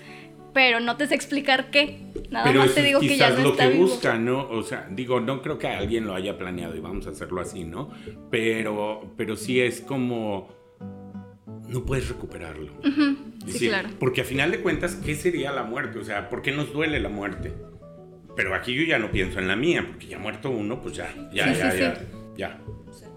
pero 0.54 0.80
no 0.80 0.98
te 0.98 1.08
sé 1.08 1.16
explicar 1.16 1.72
qué. 1.72 2.00
Nada 2.30 2.46
pero 2.46 2.60
más 2.60 2.74
te 2.76 2.82
digo 2.84 3.00
que 3.00 3.18
ya 3.18 3.30
no 3.30 3.40
lo 3.40 3.52
está 3.52 3.68
que 3.68 3.74
vivo. 3.74 3.88
busca, 3.88 4.18
¿no? 4.18 4.50
O 4.50 4.64
sea, 4.64 4.88
digo, 4.92 5.22
no 5.22 5.42
creo 5.42 5.58
que 5.58 5.68
alguien 5.68 6.06
lo 6.06 6.14
haya 6.14 6.38
planeado 6.38 6.76
y 6.76 6.80
vamos 6.80 7.08
a 7.08 7.12
hacerlo 7.12 7.40
así, 7.40 7.64
¿no? 7.64 7.90
Pero, 8.30 9.14
pero 9.16 9.38
sí 9.38 9.62
es 9.62 9.80
como 9.80 10.50
no 11.68 11.84
puedes 11.84 12.10
recuperarlo. 12.10 12.72
Uh 12.84 12.88
-huh. 12.88 13.18
Sí, 13.46 13.54
decir, 13.54 13.70
claro. 13.70 13.90
Porque 14.00 14.22
a 14.22 14.24
final 14.24 14.52
de 14.52 14.60
cuentas, 14.60 14.96
¿qué 14.96 15.16
sería 15.16 15.52
la 15.52 15.64
muerte? 15.64 16.00
O 16.00 16.04
sea, 16.04 16.30
¿por 16.30 16.42
qué 16.42 16.52
nos 16.52 16.74
duele 16.74 17.00
la 17.00 17.10
muerte? 17.10 17.54
Pero 18.36 18.54
aquí 18.54 18.74
yo 18.74 18.84
ya 18.84 19.00
no 19.00 19.12
pienso 19.12 19.40
en 19.40 19.48
la 19.48 19.56
mía, 19.56 19.86
porque 19.88 20.08
ya 20.08 20.20
muerto 20.20 20.50
uno, 20.50 20.82
pues 20.82 20.96
ya, 20.96 21.14
ya, 21.32 21.54
sí, 21.54 21.60
ya, 21.60 21.72
sí, 21.72 21.80
ya, 21.80 21.96
sí. 21.96 22.06
ya. 22.38 22.60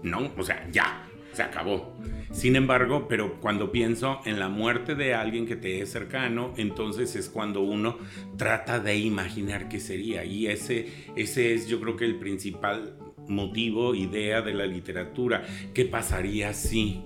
No, 0.01 0.31
o 0.37 0.43
sea, 0.43 0.65
ya, 0.71 1.05
se 1.33 1.43
acabó. 1.43 1.97
Sin 2.31 2.55
embargo, 2.55 3.07
pero 3.07 3.39
cuando 3.41 3.71
pienso 3.71 4.21
en 4.25 4.39
la 4.39 4.49
muerte 4.49 4.95
de 4.95 5.13
alguien 5.13 5.47
que 5.47 5.55
te 5.55 5.81
es 5.81 5.91
cercano, 5.91 6.53
entonces 6.57 7.15
es 7.15 7.27
cuando 7.27 7.61
uno 7.61 7.97
trata 8.37 8.79
de 8.79 8.97
imaginar 8.97 9.67
qué 9.67 9.79
sería. 9.79 10.23
Y 10.23 10.47
ese, 10.47 10.87
ese 11.15 11.53
es 11.53 11.67
yo 11.67 11.81
creo 11.81 11.97
que 11.97 12.05
el 12.05 12.17
principal 12.17 12.95
motivo, 13.29 13.95
idea 13.95 14.41
de 14.41 14.53
la 14.53 14.65
literatura. 14.65 15.43
¿Qué 15.73 15.85
pasaría 15.85 16.53
si? 16.53 17.01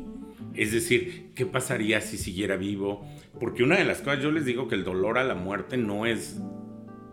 Es 0.56 0.72
decir, 0.72 1.32
¿qué 1.36 1.46
pasaría 1.46 2.02
si 2.02 2.18
siguiera 2.18 2.56
vivo? 2.58 3.06
Porque 3.40 3.64
una 3.64 3.78
de 3.78 3.86
las 3.86 4.02
cosas, 4.02 4.22
yo 4.22 4.32
les 4.32 4.46
digo 4.46 4.68
que 4.68 4.76
el 4.76 4.84
dolor 4.84 5.18
a 5.18 5.24
la 5.24 5.36
muerte 5.36 5.78
no 5.78 6.06
es 6.06 6.40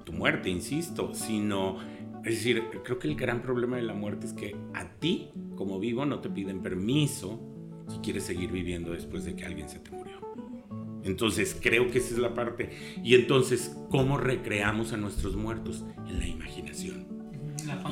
tu 0.04 0.12
muerte, 0.12 0.50
insisto, 0.50 1.14
sino, 1.14 1.78
es 2.24 2.36
decir, 2.36 2.64
creo 2.84 2.98
que 2.98 3.08
el 3.08 3.16
gran 3.16 3.42
problema 3.42 3.76
de 3.76 3.82
la 3.82 3.94
muerte 3.94 4.26
es 4.26 4.32
que 4.32 4.56
a 4.74 4.88
ti, 4.98 5.30
como 5.56 5.78
vivo, 5.78 6.04
no 6.04 6.20
te 6.20 6.28
piden 6.28 6.62
permiso 6.62 7.40
si 7.88 7.98
quieres 7.98 8.24
seguir 8.24 8.52
viviendo 8.52 8.92
después 8.92 9.24
de 9.24 9.34
que 9.34 9.44
alguien 9.44 9.68
se 9.68 9.78
te 9.78 9.90
murió. 9.90 10.20
Entonces, 11.02 11.58
creo 11.60 11.90
que 11.90 11.98
esa 11.98 12.14
es 12.14 12.18
la 12.18 12.34
parte. 12.34 12.70
Y 13.02 13.14
entonces, 13.14 13.74
¿cómo 13.90 14.18
recreamos 14.18 14.92
a 14.92 14.98
nuestros 14.98 15.34
muertos? 15.36 15.84
En 16.06 16.18
la 16.18 16.26
imaginación. 16.26 17.19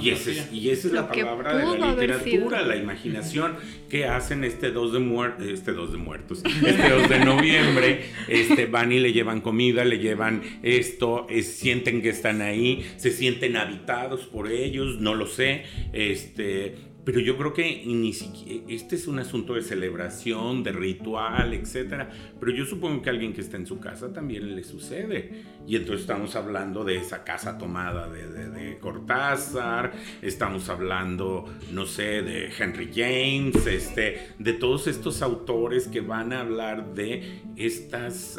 Y, 0.01 0.11
ese 0.11 0.33
es, 0.33 0.53
y, 0.53 0.71
esa 0.71 0.88
es 0.88 0.95
Lo 0.95 1.03
la 1.03 1.09
palabra 1.09 1.57
de 1.57 1.79
la 1.79 1.91
literatura, 1.93 2.62
la 2.62 2.77
imaginación. 2.77 3.57
Que 3.88 4.05
hacen 4.05 4.45
este 4.45 4.71
2 4.71 4.93
de 4.93 4.99
muertos, 4.99 5.47
este 5.47 5.73
2 5.73 5.93
de 5.93 5.99
muertos, 5.99 6.43
este 6.45 6.91
2 6.91 7.09
de 7.09 7.25
noviembre, 7.25 8.05
este, 8.29 8.67
van 8.67 8.93
y 8.93 9.01
le 9.01 9.12
llevan 9.12 9.41
comida, 9.41 9.85
le 9.85 9.99
llevan 9.99 10.43
esto, 10.62 11.27
es, 11.31 11.47
sienten 11.55 12.03
que 12.03 12.11
están 12.11 12.43
ahí, 12.43 12.87
se 12.97 13.11
sienten 13.11 13.57
habitados 13.57 14.27
por 14.27 14.51
ellos, 14.51 15.01
no 15.01 15.14
lo 15.14 15.27
sé, 15.27 15.64
este, 15.93 16.77
pero 17.09 17.21
yo 17.21 17.38
creo 17.38 17.55
que 17.55 17.85
ni 17.87 18.12
siquiera, 18.12 18.64
este 18.68 18.97
es 18.97 19.07
un 19.07 19.18
asunto 19.18 19.55
de 19.55 19.62
celebración, 19.62 20.62
de 20.62 20.73
ritual, 20.73 21.55
etcétera. 21.55 22.11
Pero 22.38 22.53
yo 22.53 22.66
supongo 22.66 23.01
que 23.01 23.09
a 23.09 23.14
alguien 23.14 23.33
que 23.33 23.40
está 23.40 23.57
en 23.57 23.66
su 23.66 23.81
casa 23.81 24.12
también 24.12 24.55
le 24.55 24.62
sucede. 24.62 25.42
Y 25.66 25.77
entonces 25.77 26.03
estamos 26.03 26.37
hablando 26.37 26.85
de 26.85 26.97
esa 26.97 27.25
casa 27.25 27.57
tomada 27.57 28.11
de, 28.11 28.51
de 28.51 28.79
Cortázar, 28.79 29.94
estamos 30.21 30.68
hablando, 30.68 31.47
no 31.73 31.87
sé, 31.87 32.21
de 32.21 32.51
Henry 32.59 32.90
James, 32.94 33.66
este, 33.66 34.35
de 34.38 34.53
todos 34.53 34.87
estos 34.87 35.23
autores 35.23 35.88
que 35.88 36.03
van 36.03 36.35
a 36.35 36.40
hablar 36.40 36.92
de 36.92 37.40
estas 37.57 38.38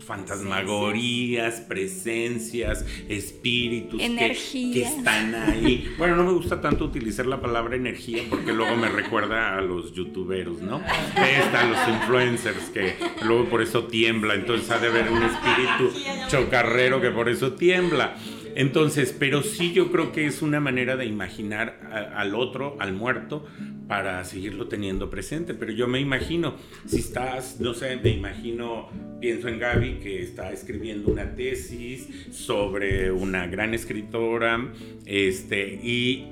fantasmagorías, 0.00 1.60
presencias, 1.60 2.84
espíritus 3.08 4.00
que, 4.00 4.82
están 4.82 5.34
ahí. 5.34 5.88
Bueno, 5.98 6.16
no 6.16 6.24
me 6.24 6.32
gusta 6.32 6.60
tanto 6.60 6.84
utilizar 6.84 7.26
la 7.26 7.40
palabra 7.40 7.76
energía 7.76 8.22
porque 8.28 8.52
luego 8.52 8.76
me 8.76 8.88
recuerda 8.88 9.56
a 9.56 9.60
los 9.60 9.92
youtuberos, 9.92 10.60
¿no? 10.60 10.80
Están 11.16 11.70
los 11.70 11.88
influencers 11.88 12.70
que 12.70 12.96
luego 13.22 13.44
por 13.46 13.62
eso 13.62 13.84
tiembla, 13.84 14.34
entonces 14.34 14.70
ha 14.70 14.78
de 14.78 14.88
haber 14.88 15.10
un 15.10 15.22
espíritu 15.22 15.92
chocarrero 16.28 17.00
que 17.00 17.10
por 17.10 17.28
eso 17.28 17.52
tiembla. 17.52 18.16
Entonces, 18.60 19.16
pero 19.18 19.42
sí 19.42 19.72
yo 19.72 19.90
creo 19.90 20.12
que 20.12 20.26
es 20.26 20.42
una 20.42 20.60
manera 20.60 20.94
de 20.94 21.06
imaginar 21.06 21.80
al 22.14 22.34
otro, 22.34 22.76
al 22.78 22.92
muerto, 22.92 23.46
para 23.88 24.22
seguirlo 24.26 24.68
teniendo 24.68 25.08
presente. 25.08 25.54
Pero 25.54 25.72
yo 25.72 25.88
me 25.88 25.98
imagino, 25.98 26.56
si 26.84 26.98
estás, 26.98 27.58
no 27.58 27.72
sé, 27.72 27.96
me 27.96 28.10
imagino, 28.10 28.90
pienso 29.18 29.48
en 29.48 29.58
Gaby 29.58 30.00
que 30.00 30.22
está 30.22 30.52
escribiendo 30.52 31.10
una 31.10 31.34
tesis 31.34 32.06
sobre 32.32 33.10
una 33.10 33.46
gran 33.46 33.72
escritora, 33.72 34.70
este, 35.06 35.80
y 35.82 36.26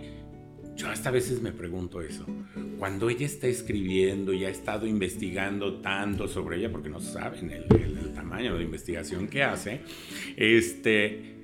yo 0.76 0.90
hasta 0.90 1.08
a 1.08 1.12
veces 1.12 1.40
me 1.40 1.52
pregunto 1.52 2.02
eso. 2.02 2.26
Cuando 2.78 3.08
ella 3.08 3.24
está 3.24 3.46
escribiendo 3.46 4.34
y 4.34 4.44
ha 4.44 4.50
estado 4.50 4.86
investigando 4.86 5.80
tanto 5.80 6.28
sobre 6.28 6.58
ella, 6.58 6.70
porque 6.70 6.90
no 6.90 7.00
saben 7.00 7.50
el, 7.52 7.64
el 7.70 8.12
tamaño 8.12 8.58
de 8.58 8.64
investigación 8.64 9.28
que 9.28 9.42
hace, 9.42 9.80
este 10.36 11.37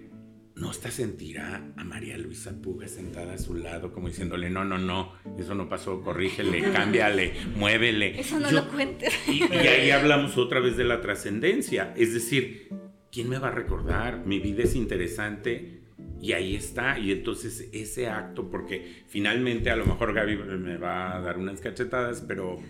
¿no 0.56 0.70
está 0.70 0.90
sentirá 0.90 1.72
a 1.76 1.84
María 1.84 2.16
Luisa 2.16 2.52
Puga 2.62 2.86
sentada 2.86 3.34
a 3.34 3.38
su 3.38 3.54
lado 3.54 3.92
como 3.92 4.08
diciéndole, 4.08 4.50
no, 4.50 4.64
no, 4.64 4.78
no, 4.78 5.12
eso 5.38 5.54
no 5.54 5.68
pasó, 5.68 6.00
corrígele, 6.02 6.62
cámbiale, 6.72 7.32
muévele? 7.56 8.18
Eso 8.18 8.38
no 8.38 8.50
lo 8.50 8.68
cuentes. 8.68 9.12
Y, 9.28 9.42
ahí 9.42 9.90
hablamos 9.90 10.38
otra 10.38 10.60
vez 10.60 10.76
de 10.76 10.84
la 10.84 11.00
trascendencia, 11.00 11.92
es 11.96 12.14
decir, 12.14 12.68
¿quién 13.10 13.28
me 13.28 13.38
va 13.38 13.48
a 13.48 13.52
recordar? 13.52 14.24
Mi 14.26 14.38
vida 14.38 14.62
es 14.62 14.76
interesante 14.76 15.82
y 16.20 16.32
ahí 16.32 16.54
está, 16.54 16.98
y 16.98 17.10
entonces 17.10 17.68
ese 17.72 18.08
acto, 18.08 18.48
porque 18.48 19.04
finalmente 19.08 19.70
a 19.70 19.76
lo 19.76 19.86
mejor 19.86 20.14
Gaby 20.14 20.36
me 20.36 20.76
va 20.76 21.16
a 21.16 21.20
dar 21.20 21.38
unas 21.38 21.60
cachetadas, 21.60 22.22
pero... 22.26 22.60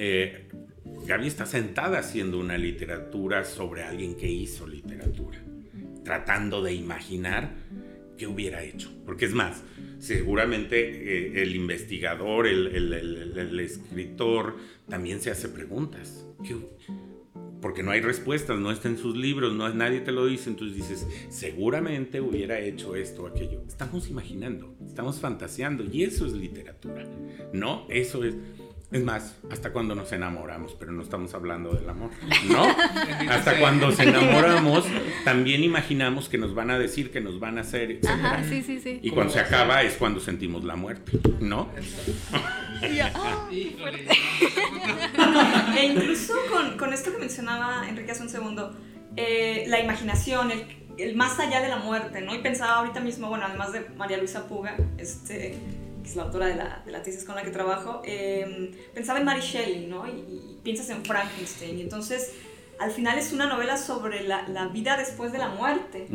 Eh, 0.00 0.48
Gaby 1.06 1.26
está 1.26 1.44
sentada 1.44 1.98
haciendo 1.98 2.38
una 2.38 2.56
literatura 2.56 3.44
sobre 3.44 3.82
alguien 3.82 4.16
que 4.16 4.28
hizo 4.28 4.66
literatura 4.66 5.38
tratando 6.04 6.62
de 6.62 6.74
imaginar 6.74 7.54
qué 8.18 8.26
hubiera 8.26 8.62
hecho. 8.62 8.92
Porque 9.06 9.24
es 9.24 9.32
más, 9.32 9.62
seguramente 9.98 10.78
eh, 10.78 11.42
el 11.42 11.54
investigador, 11.54 12.46
el, 12.46 13.60
escritor, 13.60 14.56
también 14.88 15.20
se 15.20 15.30
hace 15.30 15.48
preguntas. 15.48 16.26
porque 17.62 17.82
no 17.82 17.90
hay 17.90 18.00
respuestas, 18.00 18.58
no 18.58 18.70
está 18.70 18.88
en 18.88 18.98
sus 18.98 19.16
libros, 19.16 19.54
no, 19.54 19.68
nadie 19.74 20.00
te 20.00 20.12
lo 20.12 20.26
dice, 20.26 20.50
entonces 20.50 20.76
dices, 20.76 21.06
seguramente 21.28 22.20
hubiera 22.20 22.60
hecho 22.60 22.94
esto 22.94 23.24
o 23.24 23.26
aquello. 23.26 23.62
Estamos 23.66 24.08
imaginando, 24.08 24.76
estamos 24.86 25.18
fantaseando 25.18 25.84
y 25.84 26.04
eso 26.04 26.26
es 26.26 26.32
literatura, 26.32 27.04
¿no? 27.52 27.86
Eso 27.88 28.24
es... 28.24 28.36
Es 28.90 29.04
más, 29.04 29.36
hasta 29.50 29.70
cuando 29.70 29.94
nos 29.94 30.10
enamoramos, 30.12 30.74
pero 30.78 30.92
no 30.92 31.02
estamos 31.02 31.34
hablando 31.34 31.74
del 31.74 31.90
amor, 31.90 32.08
¿no? 32.48 32.64
hasta 33.30 33.60
cuando 33.60 33.88
nos 33.88 34.00
enamoramos, 34.00 34.86
también 35.26 35.62
imaginamos 35.62 36.30
que 36.30 36.38
nos 36.38 36.54
van 36.54 36.70
a 36.70 36.78
decir, 36.78 37.10
que 37.10 37.20
nos 37.20 37.38
van 37.38 37.58
a 37.58 37.60
hacer, 37.60 37.90
etc. 37.90 38.08
Ajá, 38.08 38.42
sí, 38.44 38.62
sí, 38.62 38.80
sí. 38.80 38.98
Y 39.02 39.10
cuando 39.10 39.34
se 39.34 39.40
acaba 39.40 39.82
es 39.82 39.96
cuando 39.96 40.20
sentimos 40.20 40.64
la 40.64 40.74
muerte, 40.74 41.20
¿no? 41.38 41.68
e 42.80 43.04
incluso 45.84 46.32
con, 46.78 46.94
esto 46.94 47.12
que 47.12 47.18
mencionaba 47.18 47.86
Enrique 47.86 48.12
hace 48.12 48.22
un 48.22 48.30
segundo, 48.30 48.74
eh, 49.16 49.64
la 49.66 49.80
imaginación, 49.80 50.50
el, 50.50 50.64
el 50.96 51.14
más 51.14 51.38
allá 51.38 51.60
de 51.60 51.68
la 51.68 51.76
muerte, 51.76 52.22
¿no? 52.22 52.34
Y 52.34 52.38
pensaba 52.38 52.76
ahorita 52.76 53.00
mismo, 53.00 53.28
bueno, 53.28 53.44
además 53.46 53.72
de 53.72 53.86
María 53.98 54.16
Luisa 54.16 54.48
Puga, 54.48 54.78
este 54.96 55.58
es 56.08 56.16
la 56.16 56.24
autora 56.24 56.46
de 56.46 56.56
la, 56.56 56.82
de 56.84 56.92
la 56.92 57.02
tesis 57.02 57.24
con 57.24 57.36
la 57.36 57.42
que 57.42 57.50
trabajo, 57.50 58.02
em, 58.04 58.70
pensaba 58.94 59.18
en 59.18 59.24
Mary 59.24 59.40
Shelley, 59.40 59.86
¿no? 59.86 60.06
Y, 60.06 60.58
piensas 60.62 60.90
en 60.90 61.04
Frankenstein. 61.04 61.78
Y 61.78 61.82
entonces, 61.82 62.34
al 62.78 62.90
final 62.90 63.18
es 63.18 63.32
una 63.32 63.46
novela 63.46 63.78
sobre 63.78 64.22
la, 64.24 64.46
la 64.48 64.68
vida 64.68 64.96
después 64.98 65.32
de 65.32 65.38
la 65.38 65.48
muerte. 65.48 66.06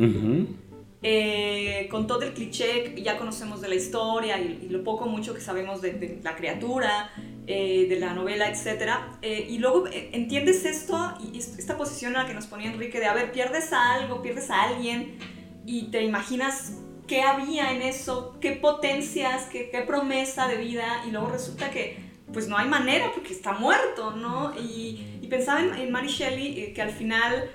Eh, 1.06 1.86
con 1.90 2.06
todo 2.06 2.22
el 2.22 2.32
cliché 2.32 2.94
que 2.94 3.02
ya 3.02 3.18
conocemos 3.18 3.60
de 3.60 3.68
la 3.68 3.74
historia 3.74 4.40
y, 4.40 4.70
lo 4.70 4.82
poco 4.82 5.04
mucho 5.04 5.34
que 5.34 5.40
sabemos 5.42 5.82
de, 5.82 6.18
la 6.22 6.34
criatura, 6.34 7.10
eh, 7.46 7.84
de 7.90 8.00
la 8.00 8.14
novela, 8.14 8.48
etc. 8.48 8.90
Eh, 9.20 9.46
y 9.50 9.58
luego 9.58 9.84
entiendes 9.92 10.64
esto 10.64 11.14
y 11.20 11.36
esta 11.36 11.76
posición 11.76 12.16
a 12.16 12.22
la 12.22 12.26
que 12.26 12.32
nos 12.32 12.46
ponía 12.46 12.72
Enrique 12.72 13.00
de, 13.00 13.04
a 13.04 13.12
ver, 13.12 13.32
pierdes 13.32 13.70
a 13.74 13.92
algo, 13.92 14.22
pierdes 14.22 14.48
a 14.48 14.62
alguien 14.62 15.18
y 15.66 15.90
te 15.90 16.02
imaginas 16.02 16.78
qué 17.06 17.22
había 17.22 17.72
en 17.72 17.82
eso, 17.82 18.36
qué 18.40 18.52
potencias, 18.52 19.44
qué, 19.50 19.70
qué, 19.70 19.82
promesa 19.82 20.48
de 20.48 20.56
vida, 20.56 21.02
y 21.06 21.10
luego 21.10 21.28
resulta 21.30 21.70
que 21.70 22.14
pues 22.32 22.48
no 22.48 22.56
hay 22.56 22.68
manera 22.68 23.10
porque 23.14 23.32
está 23.32 23.52
muerto, 23.52 24.12
¿no? 24.12 24.52
Y, 24.58 25.18
y 25.22 25.26
pensaba 25.28 25.60
en, 25.60 25.92
Mary 25.92 26.08
Shelley 26.08 26.60
eh, 26.60 26.72
que 26.72 26.82
al 26.82 26.90
final 26.90 27.50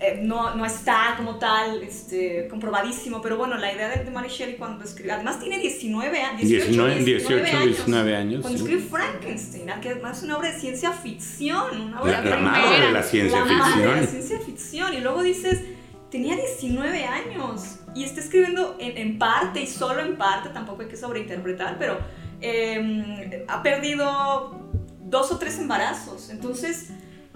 eh, 0.00 0.20
no, 0.22 0.54
no, 0.54 0.66
está 0.66 1.14
como 1.16 1.36
tal 1.36 1.82
este, 1.82 2.46
comprobadísimo, 2.48 3.22
pero 3.22 3.36
bueno, 3.36 3.56
la 3.56 3.72
idea 3.72 3.88
de, 3.88 4.10
Mary 4.10 4.28
Shelley 4.28 4.56
cuando 4.56 4.84
escribe, 4.84 5.12
además 5.12 5.40
tiene 5.40 5.58
19, 5.58 6.18
18, 6.38 6.66
19, 6.66 7.04
18 7.04 7.66
19 7.66 8.16
años, 8.16 8.40
cuando 8.42 8.58
escribe 8.58 8.82
Frankenstein, 8.82 9.70
que 9.80 9.90
es 9.90 10.22
una 10.22 10.36
obra 10.36 10.52
de 10.52 10.60
ciencia 10.60 10.92
ficción, 10.92 11.80
una 11.80 12.02
obra 12.02 12.22
la, 12.22 12.36
madre 12.36 12.86
de 12.86 12.92
la 12.92 13.02
ciencia 13.02 13.40
la 13.40 13.46
ficción. 13.46 13.78
Madre 13.78 13.94
de 13.94 14.00
la 14.02 14.06
ciencia 14.06 14.40
ficción, 14.40 14.94
y 14.94 15.00
luego 15.00 15.22
dices, 15.22 15.62
tenía 16.10 16.36
19 16.36 17.04
años 17.04 17.78
y 17.98 18.04
está 18.04 18.20
escribiendo 18.20 18.76
en, 18.78 19.18
parte 19.18 19.60
y 19.60 19.66
solo 19.66 20.00
en 20.02 20.16
parte, 20.16 20.50
tampoco 20.50 20.82
hay 20.82 20.88
que 20.88 20.96
sobreinterpretar, 20.96 21.78
pero 21.80 21.98
em, 22.40 23.44
ha 23.48 23.60
perdido 23.60 24.56
dos 25.00 25.32
o 25.32 25.38
tres 25.38 25.58
embarazos. 25.58 26.30
Entonces 26.30 26.90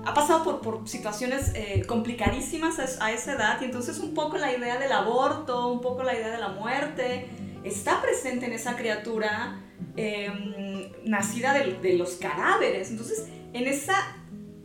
ha 0.04 0.14
pasado 0.14 0.44
por, 0.44 0.60
por 0.60 0.88
situaciones 0.88 1.50
eh, 1.56 1.84
complicadísimas 1.88 2.78
a, 2.78 3.10
esa 3.10 3.32
edad 3.32 3.60
y 3.60 3.64
entonces 3.64 3.98
un 3.98 4.14
poco 4.14 4.38
la 4.38 4.56
idea 4.56 4.78
del 4.78 4.92
aborto, 4.92 5.66
un 5.72 5.80
poco 5.80 6.04
la 6.04 6.14
idea 6.14 6.30
de 6.30 6.38
la 6.38 6.50
muerte, 6.50 7.28
está 7.64 8.00
presente 8.00 8.46
en 8.46 8.52
esa 8.52 8.76
criatura 8.76 9.60
em, 9.96 10.92
nacida 11.04 11.54
de, 11.54 11.72
de 11.72 11.94
los 11.94 12.12
cadáveres. 12.12 12.88
Entonces 12.92 13.26
en 13.52 13.66
esa 13.66 14.16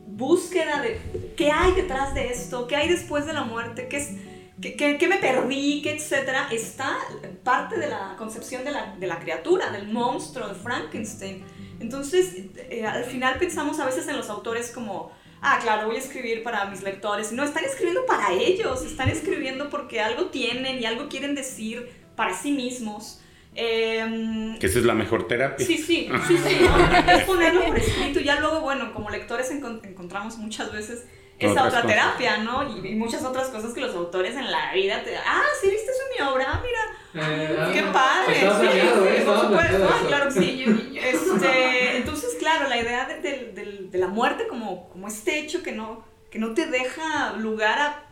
búsqueda 0.06 0.80
de 0.80 1.34
qué 1.36 1.50
hay 1.50 1.74
detrás 1.74 2.14
de 2.14 2.30
esto, 2.30 2.68
qué 2.68 2.76
hay 2.76 2.88
después 2.88 3.26
de 3.26 3.34
la 3.34 3.46
muerte, 3.46 3.88
qué 3.88 3.98
es 3.98 4.27
¿Qué, 4.60 5.08
me 5.08 5.18
perdí? 5.18 5.82
¿Qué 5.84 5.92
etcétera? 5.92 6.48
Está 6.52 6.98
parte 7.44 7.78
de 7.80 7.88
la 7.88 8.16
concepción 8.18 8.64
de 8.64 8.72
la, 8.72 8.96
de 8.98 9.06
la 9.06 9.20
criatura, 9.20 9.70
del 9.70 9.88
monstruo, 9.88 10.48
de 10.48 10.56
Frankenstein. 10.56 11.44
Entonces, 11.80 12.34
eh, 12.56 12.86
al 12.86 13.04
final 13.04 13.38
pensamos 13.38 13.80
a 13.80 13.86
veces 13.86 14.08
en 14.08 14.18
los 14.18 14.32
autores 14.32 14.72
como, 14.72 15.12
ah, 15.42 15.60
claro, 15.62 15.88
voy 15.88 15.98
a 15.98 16.00
escribir 16.00 16.42
para 16.42 16.66
mis 16.66 16.82
lectores. 16.82 17.32
No, 17.32 17.44
están 17.44 17.66
escribiendo 17.66 18.08
para 18.08 18.34
ellos, 18.34 18.84
están 18.84 19.10
escribiendo 19.10 19.70
porque 19.70 20.02
algo 20.02 20.26
tienen 20.28 20.82
y 20.82 20.86
algo 20.86 21.08
quieren 21.08 21.36
decir 21.36 21.88
para 22.16 22.36
sí 22.36 22.52
mismos. 22.52 23.22
Em, 23.54 24.58
que 24.58 24.66
esa 24.66 24.80
es 24.80 24.86
la 24.86 24.96
mejor 24.96 25.28
terapia. 25.28 25.66
Sí, 25.66 25.78
sí, 25.78 26.10
sí, 26.28 26.38
sí. 26.38 26.56
es 27.12 27.24
ponerlo 27.26 27.64
por 27.64 27.78
escrito. 27.78 28.20
Ya 28.22 28.40
luego, 28.40 28.62
bueno, 28.62 28.92
como 28.92 29.12
lectores 29.12 29.52
encontramos 29.52 30.38
muchas 30.38 30.72
veces 30.72 31.06
esa 31.40 31.68
otra 31.68 31.84
terapia, 31.84 32.38
¿no? 32.38 32.64
Y, 32.64 32.96
muchas 32.96 33.24
otras 33.24 33.50
cosas 33.50 33.74
que 33.74 33.82
los 33.82 33.96
autores 33.96 34.36
en 34.36 34.52
la 34.52 34.74
vida 34.74 35.04
te 35.04 35.16
ah, 35.18 35.44
sí, 35.62 35.70
viste 35.70 35.92
eso 35.92 36.02
en 36.02 36.26
mi 36.26 36.34
obra, 36.34 36.46
ah, 36.50 36.64
mira, 36.64 37.28
eh, 37.28 37.72
qué 37.74 37.84
padre. 37.84 38.36
Sí, 38.36 38.78
¿eh? 38.78 39.24
por 39.26 39.42
supuesto, 39.42 39.90
ah, 39.90 40.04
claro 40.08 40.26
que 40.26 40.32
sí. 40.32 40.66
Este, 40.96 41.98
entonces, 41.98 42.36
claro, 42.40 42.68
la 42.68 42.78
idea 42.78 43.06
de, 43.06 43.22
de, 43.22 43.88
de, 43.90 43.98
la 43.98 44.08
muerte 44.08 44.48
como, 44.48 44.90
como 44.90 45.08
este 45.08 45.40
hecho 45.40 45.62
que 45.62 45.72
no, 45.72 46.04
que 46.32 46.40
no 46.40 46.54
te 46.54 46.66
deja 46.66 47.34
lugar 47.34 47.80
a 47.80 48.04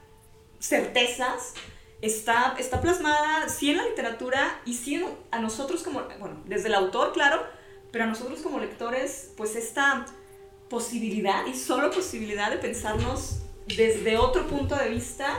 certezas, 0.60 1.54
está, 2.02 2.56
está 2.58 2.82
plasmada 2.82 3.50
sí 3.50 3.72
en 3.72 3.78
la 3.78 3.86
literatura 3.86 4.60
y 4.66 4.74
sí 4.76 5.04
a 5.32 5.40
nosotros 5.40 5.84
como, 5.84 6.04
bueno, 6.20 6.42
desde 6.46 6.68
el 6.68 6.76
autor, 6.76 7.14
claro, 7.14 7.44
pero 7.92 8.04
a 8.04 8.08
nosotros 8.08 8.42
como 8.42 8.60
lectores, 8.60 9.32
pues 9.38 9.56
esta 9.56 10.06
posibilidad 10.70 11.46
y 11.46 11.56
solo 11.56 11.92
posibilidad 11.92 12.50
de 12.50 12.58
pensarnos 12.58 13.38
desde 13.68 14.18
otro 14.18 14.48
punto 14.48 14.76
de 14.76 14.90
vista 14.90 15.38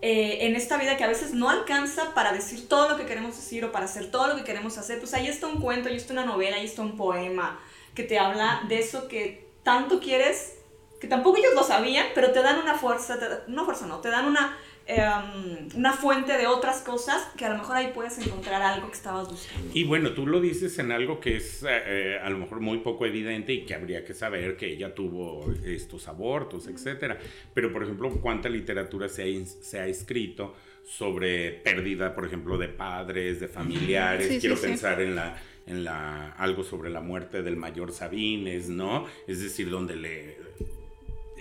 eh, 0.00 0.46
en 0.46 0.54
esta 0.54 0.76
vida 0.76 0.96
que 0.96 1.04
a 1.04 1.08
veces 1.08 1.32
no 1.32 1.48
alcanza 1.48 2.12
para 2.14 2.32
decir 2.32 2.68
todo 2.68 2.90
lo 2.90 2.96
que 2.96 3.06
queremos 3.06 3.36
decir 3.36 3.64
o 3.64 3.72
para 3.72 3.86
hacer 3.86 4.10
todo 4.10 4.28
lo 4.28 4.36
que 4.36 4.44
queremos 4.44 4.76
hacer, 4.76 4.98
pues 4.98 5.14
ahí 5.14 5.26
está 5.26 5.46
un 5.46 5.60
cuento, 5.60 5.88
ahí 5.88 5.96
está 5.96 6.12
una 6.12 6.26
novela, 6.26 6.56
ahí 6.56 6.66
está 6.66 6.82
un 6.82 6.96
poema 6.96 7.58
que 7.94 8.02
te 8.02 8.18
habla 8.18 8.64
de 8.68 8.80
eso 8.80 9.08
que 9.08 9.48
tanto 9.62 10.00
quieres, 10.00 10.56
que 11.00 11.06
tampoco 11.06 11.38
ellos 11.38 11.54
lo 11.54 11.64
sabían, 11.64 12.08
pero 12.14 12.32
te 12.32 12.42
dan 12.42 12.58
una 12.60 12.76
fuerza, 12.76 13.18
una 13.48 13.64
fuerza 13.64 13.86
no, 13.86 14.00
te 14.00 14.10
dan 14.10 14.26
una 14.26 14.58
Em, 14.86 15.68
una 15.76 15.94
fuente 15.94 16.36
de 16.36 16.46
otras 16.46 16.82
cosas 16.82 17.26
que 17.38 17.46
a 17.46 17.48
lo 17.48 17.56
mejor 17.56 17.76
ahí 17.76 17.90
puedes 17.94 18.18
encontrar 18.18 18.60
algo 18.60 18.88
que 18.88 18.94
estabas 18.94 19.30
buscando. 19.30 19.70
Y 19.72 19.84
bueno, 19.84 20.12
tú 20.12 20.26
lo 20.26 20.40
dices 20.40 20.78
en 20.78 20.92
algo 20.92 21.20
que 21.20 21.36
es 21.36 21.62
eh, 21.62 21.68
eh, 21.86 22.18
a 22.22 22.28
lo 22.28 22.36
mejor 22.36 22.60
muy 22.60 22.78
poco 22.78 23.06
evidente 23.06 23.54
y 23.54 23.64
que 23.64 23.74
habría 23.74 24.04
que 24.04 24.12
saber 24.12 24.58
que 24.58 24.66
ella 24.66 24.94
tuvo 24.94 25.50
estos 25.64 26.06
abortos, 26.06 26.68
etcétera. 26.68 27.18
Pero, 27.54 27.72
por 27.72 27.82
ejemplo, 27.82 28.10
¿cuánta 28.20 28.50
literatura 28.50 29.08
se 29.08 29.22
ha, 29.22 29.46
se 29.46 29.80
ha 29.80 29.86
escrito 29.86 30.54
sobre 30.84 31.52
pérdida, 31.52 32.14
por 32.14 32.26
ejemplo, 32.26 32.58
de 32.58 32.68
padres, 32.68 33.40
de 33.40 33.48
familiares? 33.48 34.38
Quiero 34.38 34.56
pensar 34.56 35.00
en 35.00 35.14
la 35.16 35.36
en 35.66 35.82
la 35.82 36.32
algo 36.32 36.62
sobre 36.62 36.90
la 36.90 37.00
muerte 37.00 37.42
del 37.42 37.56
mayor 37.56 37.90
Sabines, 37.90 38.68
¿no? 38.68 39.06
Es 39.26 39.42
decir, 39.42 39.70
donde 39.70 39.96
le 39.96 40.36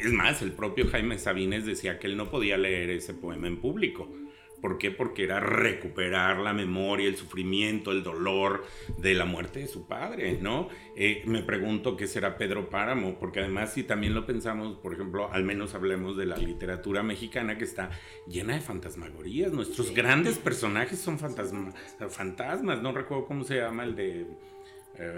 es 0.04 0.14
más, 0.14 0.42
el 0.42 0.52
propio 0.52 0.90
Jaime 0.90 1.18
Sabines 1.18 1.66
decía 1.66 1.98
que 1.98 2.08
él 2.08 2.18
no 2.18 2.30
podía 2.30 2.58
leer 2.58 2.90
ese 2.90 3.14
poema 3.14 3.48
en 3.48 3.58
público. 3.58 4.10
¿Por 4.62 4.78
qué? 4.78 4.92
Porque 4.92 5.26
era 5.26 5.42
recuperar 5.42 6.38
la 6.38 6.54
memoria, 6.54 7.10
el 7.10 7.18
sufrimiento, 7.18 7.92
el 7.92 8.02
dolor 8.02 8.64
de 8.98 9.14
la 9.14 9.26
muerte 9.26 9.60
de 9.60 9.68
su 9.68 9.88
padre, 9.88 10.38
¿no? 10.42 10.70
Eh, 10.96 11.22
me 11.26 11.44
pregunto 11.44 11.98
qué 11.98 12.08
será 12.08 12.38
Pedro 12.38 12.70
Páramo, 12.70 13.20
porque 13.20 13.42
además 13.42 13.74
si 13.74 13.84
también 13.84 14.14
lo 14.14 14.26
pensamos, 14.26 14.78
por 14.78 14.94
ejemplo, 14.94 15.30
al 15.34 15.44
menos 15.44 15.76
hablemos 15.76 16.16
de 16.16 16.28
la 16.28 16.38
literatura 16.38 17.04
mexicana 17.04 17.58
que 17.58 17.66
está 17.66 17.90
llena 18.26 18.54
de 18.54 18.62
fantasmagorías. 18.62 19.52
Nuestros 19.52 19.94
grandes 19.94 20.38
personajes 20.38 20.98
son 20.98 21.20
fantasmas, 21.20 22.82
no 22.82 22.94
recuerdo 22.94 23.26
cómo 23.26 23.44
se 23.44 23.58
llama 23.58 23.84
el 23.84 23.98
de... 23.98 24.28
Eh, 24.98 25.18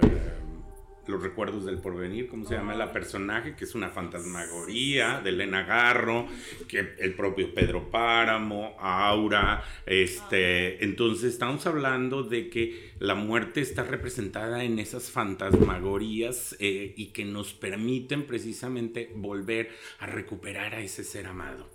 los 1.07 1.21
recuerdos 1.21 1.65
del 1.65 1.79
porvenir, 1.79 2.27
¿cómo 2.27 2.45
se 2.45 2.55
llama 2.55 2.75
la 2.75 2.91
personaje? 2.91 3.55
Que 3.55 3.65
es 3.65 3.75
una 3.75 3.89
fantasmagoría 3.89 5.21
de 5.21 5.29
Elena 5.29 5.63
Garro, 5.63 6.27
que 6.67 6.95
el 6.99 7.13
propio 7.13 7.53
Pedro 7.53 7.89
Páramo, 7.89 8.75
Aura, 8.79 9.63
este, 9.85 10.83
entonces 10.83 11.33
estamos 11.33 11.65
hablando 11.67 12.23
de 12.23 12.49
que 12.49 12.93
la 12.99 13.15
muerte 13.15 13.61
está 13.61 13.83
representada 13.83 14.63
en 14.63 14.79
esas 14.79 15.11
fantasmagorías 15.11 16.55
eh, 16.59 16.93
y 16.95 17.07
que 17.07 17.25
nos 17.25 17.53
permiten 17.53 18.25
precisamente 18.25 19.11
volver 19.15 19.69
a 19.99 20.07
recuperar 20.07 20.75
a 20.75 20.81
ese 20.81 21.03
ser 21.03 21.27
amado 21.27 21.69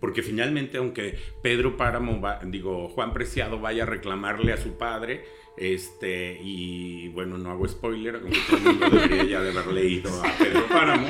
porque 0.00 0.22
finalmente 0.22 0.78
aunque 0.78 1.18
Pedro 1.42 1.76
Páramo, 1.76 2.20
digo, 2.44 2.88
Juan 2.88 3.12
Preciado 3.12 3.60
vaya 3.60 3.84
a 3.84 3.86
reclamarle 3.86 4.52
a 4.52 4.56
su 4.56 4.76
padre, 4.76 5.24
este, 5.56 6.38
y 6.42 7.08
bueno, 7.08 7.38
no 7.38 7.50
hago 7.50 7.66
spoiler, 7.66 8.16
aunque 8.16 8.38
todo 8.48 8.56
el 8.58 8.62
mundo 8.64 8.90
debería 8.90 9.24
ya 9.24 9.42
de 9.42 9.50
haber 9.50 9.66
leído 9.68 10.10
a 10.22 10.38
Pedro 10.38 10.66
Páramo. 10.68 11.08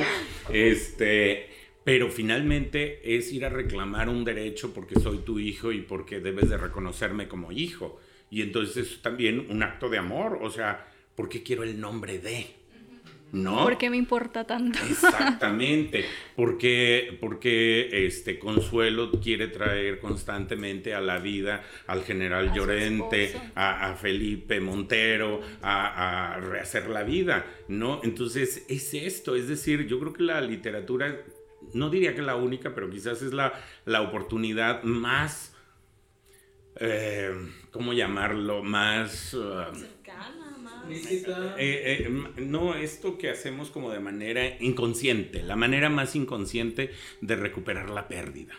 Este, 0.52 1.48
pero 1.84 2.10
finalmente 2.10 3.16
es 3.16 3.32
ir 3.32 3.44
a 3.44 3.48
reclamar 3.48 4.08
un 4.08 4.24
derecho 4.24 4.72
porque 4.74 4.98
soy 5.00 5.18
tu 5.18 5.38
hijo 5.38 5.72
y 5.72 5.82
porque 5.82 6.20
debes 6.20 6.48
de 6.48 6.56
reconocerme 6.56 7.28
como 7.28 7.52
hijo. 7.52 8.00
Y 8.30 8.42
entonces 8.42 8.76
es 8.76 9.02
también 9.02 9.46
un 9.50 9.62
acto 9.62 9.88
de 9.88 9.98
amor, 9.98 10.40
o 10.42 10.50
sea, 10.50 10.88
porque 11.14 11.42
quiero 11.42 11.62
el 11.62 11.80
nombre 11.80 12.18
de. 12.18 12.46
¿No? 13.32 13.64
¿Por 13.64 13.78
qué 13.78 13.90
me 13.90 13.96
importa 13.96 14.46
tanto? 14.46 14.78
Exactamente, 14.88 16.04
porque, 16.36 17.16
porque 17.20 18.06
este 18.06 18.38
Consuelo 18.38 19.10
quiere 19.20 19.48
traer 19.48 19.98
constantemente 19.98 20.94
a 20.94 21.00
la 21.00 21.18
vida 21.18 21.64
al 21.86 22.04
general 22.04 22.52
Llorente, 22.54 23.34
a, 23.54 23.94
Felipe 24.00 24.60
Montero, 24.60 25.40
a, 25.62 26.38
rehacer 26.40 26.88
la 26.88 27.02
vida, 27.02 27.46
¿no? 27.68 28.00
Entonces 28.04 28.64
es 28.68 28.94
esto, 28.94 29.36
es 29.36 29.48
decir, 29.48 29.86
yo 29.86 29.98
creo 29.98 30.12
que 30.12 30.22
la 30.22 30.40
literatura, 30.40 31.22
no 31.74 31.90
diría 31.90 32.14
que 32.14 32.22
la 32.22 32.36
única, 32.36 32.74
pero 32.74 32.88
quizás 32.90 33.22
es 33.22 33.32
la, 33.32 33.52
la 33.84 34.02
oportunidad 34.02 34.82
más... 34.82 35.52
Eh, 36.78 37.32
¿Cómo 37.70 37.94
llamarlo? 37.94 38.62
Más... 38.62 39.32
Uh, 39.32 39.64
eh, 40.88 41.56
eh, 41.58 42.08
no, 42.38 42.74
esto 42.74 43.18
que 43.18 43.30
hacemos 43.30 43.70
como 43.70 43.90
de 43.90 44.00
manera 44.00 44.56
inconsciente, 44.60 45.42
la 45.42 45.56
manera 45.56 45.88
más 45.88 46.16
inconsciente 46.16 46.90
de 47.20 47.36
recuperar 47.36 47.90
la 47.90 48.08
pérdida, 48.08 48.54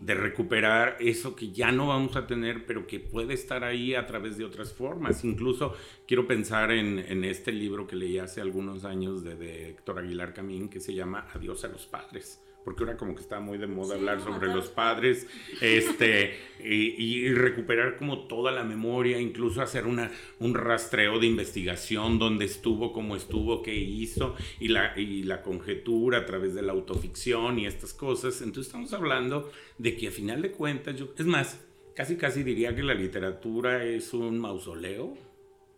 de 0.00 0.14
recuperar 0.14 0.96
eso 1.00 1.34
que 1.34 1.52
ya 1.52 1.72
no 1.72 1.88
vamos 1.88 2.16
a 2.16 2.26
tener, 2.26 2.66
pero 2.66 2.86
que 2.86 3.00
puede 3.00 3.34
estar 3.34 3.64
ahí 3.64 3.94
a 3.94 4.06
través 4.06 4.36
de 4.36 4.44
otras 4.44 4.72
formas. 4.72 5.24
Incluso 5.24 5.74
quiero 6.06 6.26
pensar 6.26 6.70
en, 6.72 7.24
este 7.24 7.52
libro 7.52 7.86
que 7.86 7.96
leí 7.96 8.18
hace 8.18 8.40
algunos 8.40 8.84
años 8.84 9.24
de, 9.24 9.36
de 9.36 9.70
Héctor 9.70 10.00
Aguilar 10.00 10.34
Camín, 10.34 10.68
que 10.68 10.80
se 10.80 10.94
llama 10.94 11.28
Adiós 11.32 11.64
a 11.64 11.68
los 11.68 11.86
padres 11.86 12.43
porque 12.64 12.82
ahora 12.82 12.96
como 12.96 13.14
que 13.14 13.20
está 13.20 13.40
muy 13.40 13.58
de 13.58 13.66
moda 13.66 13.94
hablar 13.94 14.20
sobre 14.22 14.48
los 14.48 14.68
padres, 14.68 15.26
este, 15.60 16.34
y, 16.64 17.32
recuperar 17.34 17.96
como 17.96 18.26
toda 18.26 18.52
la 18.52 18.64
memoria, 18.64 19.20
incluso 19.20 19.60
hacer 19.60 19.86
una, 19.86 20.10
un 20.38 20.54
rastreo 20.54 21.18
de 21.18 21.26
investigación, 21.26 22.18
dónde 22.18 22.46
estuvo, 22.46 22.92
cómo 22.92 23.16
estuvo, 23.16 23.62
qué 23.62 23.74
hizo, 23.74 24.34
y 24.58 24.68
la, 24.68 24.98
y 24.98 25.22
la 25.24 25.42
conjetura 25.42 26.18
a 26.18 26.26
través 26.26 26.54
de 26.54 26.62
la 26.62 26.72
autoficción 26.72 27.58
y 27.58 27.66
estas 27.66 27.92
cosas. 27.92 28.40
Entonces 28.40 28.66
estamos 28.66 28.92
hablando 28.92 29.50
de 29.78 29.96
que 29.96 30.08
a 30.08 30.10
final 30.10 30.42
de 30.42 30.52
cuentas, 30.52 30.96
yo, 30.96 31.08
es 31.18 31.26
más, 31.26 31.60
casi 31.94 32.16
casi 32.16 32.42
diría 32.42 32.74
que 32.74 32.82
la 32.82 32.94
literatura 32.94 33.84
es 33.84 34.14
un 34.14 34.38
mausoleo 34.38 35.16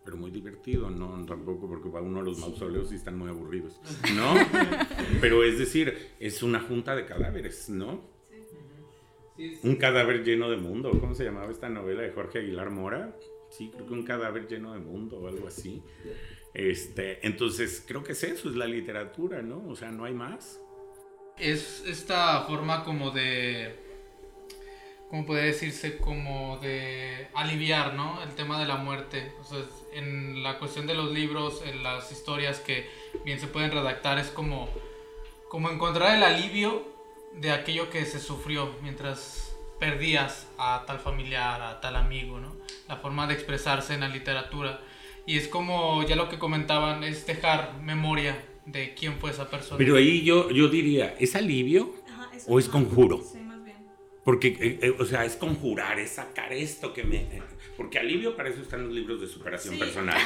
pero 0.07 0.17
muy 0.17 0.31
divertido, 0.31 0.89
no 0.89 1.27
tampoco 1.27 1.69
porque 1.69 1.89
va 1.89 2.01
uno 2.01 2.21
a 2.21 2.23
los 2.23 2.39
mausoleos 2.39 2.93
y 2.93 2.95
están 2.95 3.19
muy 3.19 3.29
aburridos, 3.29 3.81
¿no? 4.15 4.35
pero 5.21 5.43
es 5.43 5.59
decir, 5.59 6.13
es 6.21 6.45
una 6.45 6.61
junta 6.61 6.95
de 6.95 7.05
cadáveres, 7.05 7.69
¿no? 7.69 8.01
Un 9.65 9.75
cadáver 9.75 10.23
lleno 10.25 10.49
de 10.49 10.57
mundo, 10.57 10.93
¿cómo 11.01 11.15
se 11.15 11.25
llamaba 11.25 11.51
esta 11.51 11.69
novela 11.69 12.03
de 12.03 12.13
Jorge 12.13 12.39
Aguilar 12.39 12.71
Mora? 12.71 13.17
Sí, 13.51 13.71
creo 13.75 13.87
que 13.87 13.93
un 13.93 14.05
cadáver 14.05 14.47
lleno 14.47 14.73
de 14.73 14.79
mundo 14.79 15.19
o 15.19 15.27
algo 15.27 15.49
así. 15.49 15.83
Este, 16.55 17.27
entonces, 17.27 17.85
creo 17.87 18.05
que 18.05 18.13
es 18.13 18.23
eso, 18.23 18.49
es 18.49 18.57
la 18.57 18.67
literatura, 18.67 19.43
¿no? 19.43 19.67
O 19.69 19.75
sea, 19.75 19.91
no 19.91 20.05
hay 20.05 20.15
más. 20.15 20.61
Es 21.37 21.85
esta 21.85 22.43
forma 22.43 22.85
como 22.85 23.11
de 23.11 23.75
¿cómo 25.09 25.27
puede 25.27 25.47
decirse? 25.47 25.99
Como 25.99 26.59
de 26.59 27.29
aliviar, 27.35 27.95
¿no? 27.95 28.23
El 28.23 28.31
tema 28.35 28.61
de 28.61 28.67
la 28.67 28.77
muerte. 28.77 29.33
O 29.41 29.45
sea, 29.45 29.59
en 29.97 30.43
la 30.43 30.59
cuestión 30.59 30.87
de 30.87 30.95
los 30.95 31.13
libros, 31.13 31.63
en 31.65 31.83
las 31.83 32.13
historias 32.13 32.61
que 32.61 32.87
bien 33.25 33.41
se 33.41 33.47
pueden 33.47 33.71
redactar, 33.71 34.19
es 34.19 34.29
como, 34.29 34.69
como 35.49 35.71
encontrar 35.71 36.17
el 36.17 36.23
alivio 36.23 36.87
de 37.35 37.51
aquello 37.51 37.91
que 37.91 38.05
se 38.05 38.21
sufrió 38.21 38.75
mientras 38.83 39.57
perdías 39.81 40.49
a 40.59 40.85
tal 40.87 40.99
familiar, 40.99 41.61
a 41.63 41.81
tal 41.81 41.97
amigo, 41.97 42.39
¿no? 42.39 42.57
La 42.89 42.97
forma 42.97 43.27
de 43.27 43.35
expresarse 43.35 43.95
en 43.95 44.01
la 44.01 44.09
literatura. 44.09 44.81
Y 45.27 45.37
es 45.39 45.49
como, 45.49 46.07
ya 46.07 46.15
lo 46.15 46.29
que 46.29 46.39
comentaban, 46.39 47.03
es 47.03 47.27
dejar 47.27 47.81
memoria 47.83 48.45
de 48.65 48.95
quién 48.95 49.19
fue 49.19 49.31
esa 49.31 49.51
persona. 49.51 49.79
Pero 49.79 49.97
ahí 49.97 50.23
yo, 50.23 50.51
yo 50.51 50.69
diría, 50.69 51.17
¿es 51.19 51.35
alivio 51.35 51.95
o 52.47 52.59
es 52.59 52.69
conjuro? 52.69 53.23
Sí. 53.23 53.47
Porque, 54.27 54.49
eh, 54.49 54.79
eh, 54.83 54.97
o 54.99 55.05
sea, 55.05 55.25
es 55.25 55.37
conjurar, 55.37 56.01
es 56.01 56.11
sacar 56.11 56.53
esto 56.53 56.93
que 56.93 57.05
me... 57.05 57.29
Porque 57.77 57.99
alivio 57.99 58.37
para 58.37 58.49
eso 58.49 58.63
están 58.63 58.85
los 58.85 58.93
libros 58.93 59.21
de 59.21 59.27
superación 59.27 59.79
personal. 59.79 60.17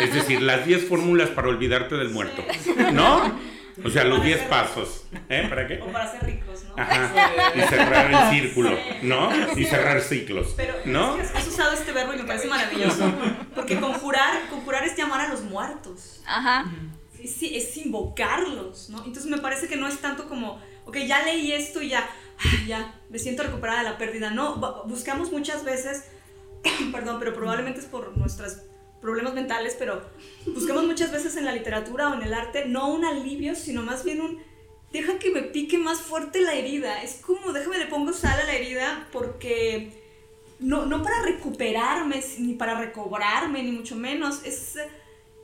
Es 0.00 0.14
decir, 0.14 0.40
las 0.42 0.64
10 0.64 0.88
fórmulas 0.88 1.30
para 1.30 1.48
olvidarte 1.48 1.96
del 1.96 2.10
muerto. 2.10 2.44
¿No? 2.92 3.38
O 3.84 3.90
sea, 3.90 4.04
los 4.04 4.22
10 4.22 4.42
pasos. 4.42 5.04
¿Eh? 5.28 5.46
¿Para 5.48 5.66
qué? 5.66 5.80
O 5.82 5.90
para 5.90 6.10
ser 6.10 6.24
ricos, 6.24 6.64
¿no? 6.64 6.74
Ajá. 6.76 7.10
Y 7.56 7.60
cerrar 7.62 8.10
el 8.12 8.30
círculo, 8.30 8.78
¿no? 9.02 9.30
Y 9.56 9.64
cerrar 9.64 10.00
ciclos. 10.00 10.54
Pero 10.56 10.74
¿no? 10.84 11.16
Es 11.18 11.30
que 11.30 11.38
has 11.38 11.46
usado 11.48 11.72
este 11.72 11.92
verbo 11.92 12.14
y 12.14 12.18
me 12.18 12.24
parece 12.24 12.46
maravilloso. 12.46 13.12
Porque 13.54 13.80
conjurar, 13.80 14.48
conjurar 14.48 14.84
es 14.84 14.96
llamar 14.96 15.22
a 15.22 15.28
los 15.28 15.42
muertos. 15.42 16.22
Ajá. 16.26 16.66
Sí, 17.12 17.56
es 17.56 17.76
invocarlos, 17.78 18.90
¿no? 18.90 18.98
Entonces 18.98 19.26
me 19.26 19.38
parece 19.38 19.66
que 19.66 19.76
no 19.76 19.88
es 19.88 19.98
tanto 19.98 20.28
como, 20.28 20.60
ok, 20.84 20.98
ya 20.98 21.24
leí 21.24 21.52
esto 21.52 21.82
y 21.82 21.88
ya 21.88 22.06
ya, 22.66 22.94
me 23.08 23.18
siento 23.18 23.42
recuperada 23.42 23.82
de 23.82 23.90
la 23.90 23.98
pérdida. 23.98 24.30
No, 24.30 24.56
buscamos 24.86 25.32
muchas 25.32 25.64
veces, 25.64 26.04
perdón, 26.92 27.16
pero 27.18 27.34
probablemente 27.34 27.80
es 27.80 27.86
por 27.86 28.16
nuestros 28.16 28.58
problemas 29.00 29.34
mentales, 29.34 29.76
pero 29.78 30.02
buscamos 30.46 30.84
muchas 30.84 31.12
veces 31.12 31.36
en 31.36 31.44
la 31.44 31.52
literatura 31.52 32.08
o 32.08 32.14
en 32.14 32.22
el 32.22 32.32
arte 32.32 32.64
no 32.66 32.92
un 32.92 33.04
alivio, 33.04 33.54
sino 33.54 33.82
más 33.82 34.02
bien 34.02 34.20
un, 34.22 34.42
deja 34.92 35.18
que 35.18 35.30
me 35.30 35.42
pique 35.42 35.76
más 35.76 36.00
fuerte 36.00 36.40
la 36.40 36.54
herida. 36.54 37.02
Es 37.02 37.16
como, 37.16 37.52
déjame 37.52 37.78
le 37.78 37.86
pongo 37.86 38.12
sal 38.12 38.40
a 38.40 38.44
la 38.44 38.54
herida 38.54 39.08
porque 39.12 39.92
no, 40.58 40.86
no 40.86 41.02
para 41.02 41.20
recuperarme, 41.22 42.22
ni 42.38 42.54
para 42.54 42.78
recobrarme, 42.78 43.62
ni 43.62 43.72
mucho 43.72 43.96
menos. 43.96 44.42
Es, 44.44 44.76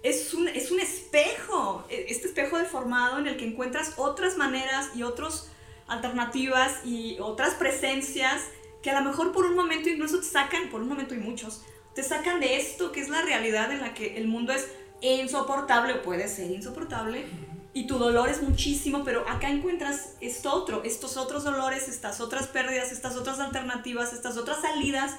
es, 0.03 0.33
un, 0.33 0.49
es 0.49 0.71
un 0.71 0.81
espejo, 0.81 1.85
e, 1.91 2.07
este 2.09 2.29
espejo 2.29 2.57
deformado 2.57 3.19
en 3.19 3.27
el 3.27 3.37
que 3.37 3.47
encuentras 3.47 3.95
otras 3.99 4.39
maneras 4.39 4.91
y 4.95 5.03
otros 5.03 5.51
alternativas 5.87 6.81
y 6.87 7.19
otras 7.21 7.55
presencias 7.55 8.45
que 8.83 8.91
a 8.91 9.01
lo 9.01 9.09
mejor 9.09 9.33
por 9.33 9.47
un 9.47 9.55
momento 9.55 9.89
incluso 9.89 10.19
te 10.19 10.27
sacan, 10.27 10.71
por 10.71 10.81
un 10.81 10.89
momento 10.89 11.15
y 11.15 11.19
muchos, 11.19 11.63
te 11.95 12.03
sacan 12.03 12.41
de 12.41 12.57
esto 12.57 12.93
que 12.93 13.01
es 13.01 13.09
la 13.09 13.23
realidad 13.23 13.73
en 13.73 13.81
la 13.81 13.95
que 13.95 14.17
el 14.17 14.29
mundo 14.29 14.53
es 14.53 14.69
insoportable 15.01 15.95
o 15.95 16.03
puede 16.03 16.29
ser 16.29 16.51
insoportable 16.51 17.27
y 17.73 17.87
tu 17.87 17.99
dolor 17.99 18.29
es 18.29 18.43
muchísimo, 18.43 19.05
pero 19.05 19.29
acá 19.29 19.49
encuentras 19.49 20.17
esto 20.21 20.53
otro, 20.53 20.83
estos 20.83 21.17
otros 21.17 21.45
dolores, 21.45 21.89
estas 21.89 22.21
otras 22.21 22.49
pérdidas, 22.49 22.91
estas 22.91 23.17
otras 23.17 23.39
alternativas, 23.39 24.13
estas 24.13 24.37
otras 24.37 24.61
salidas, 24.61 25.17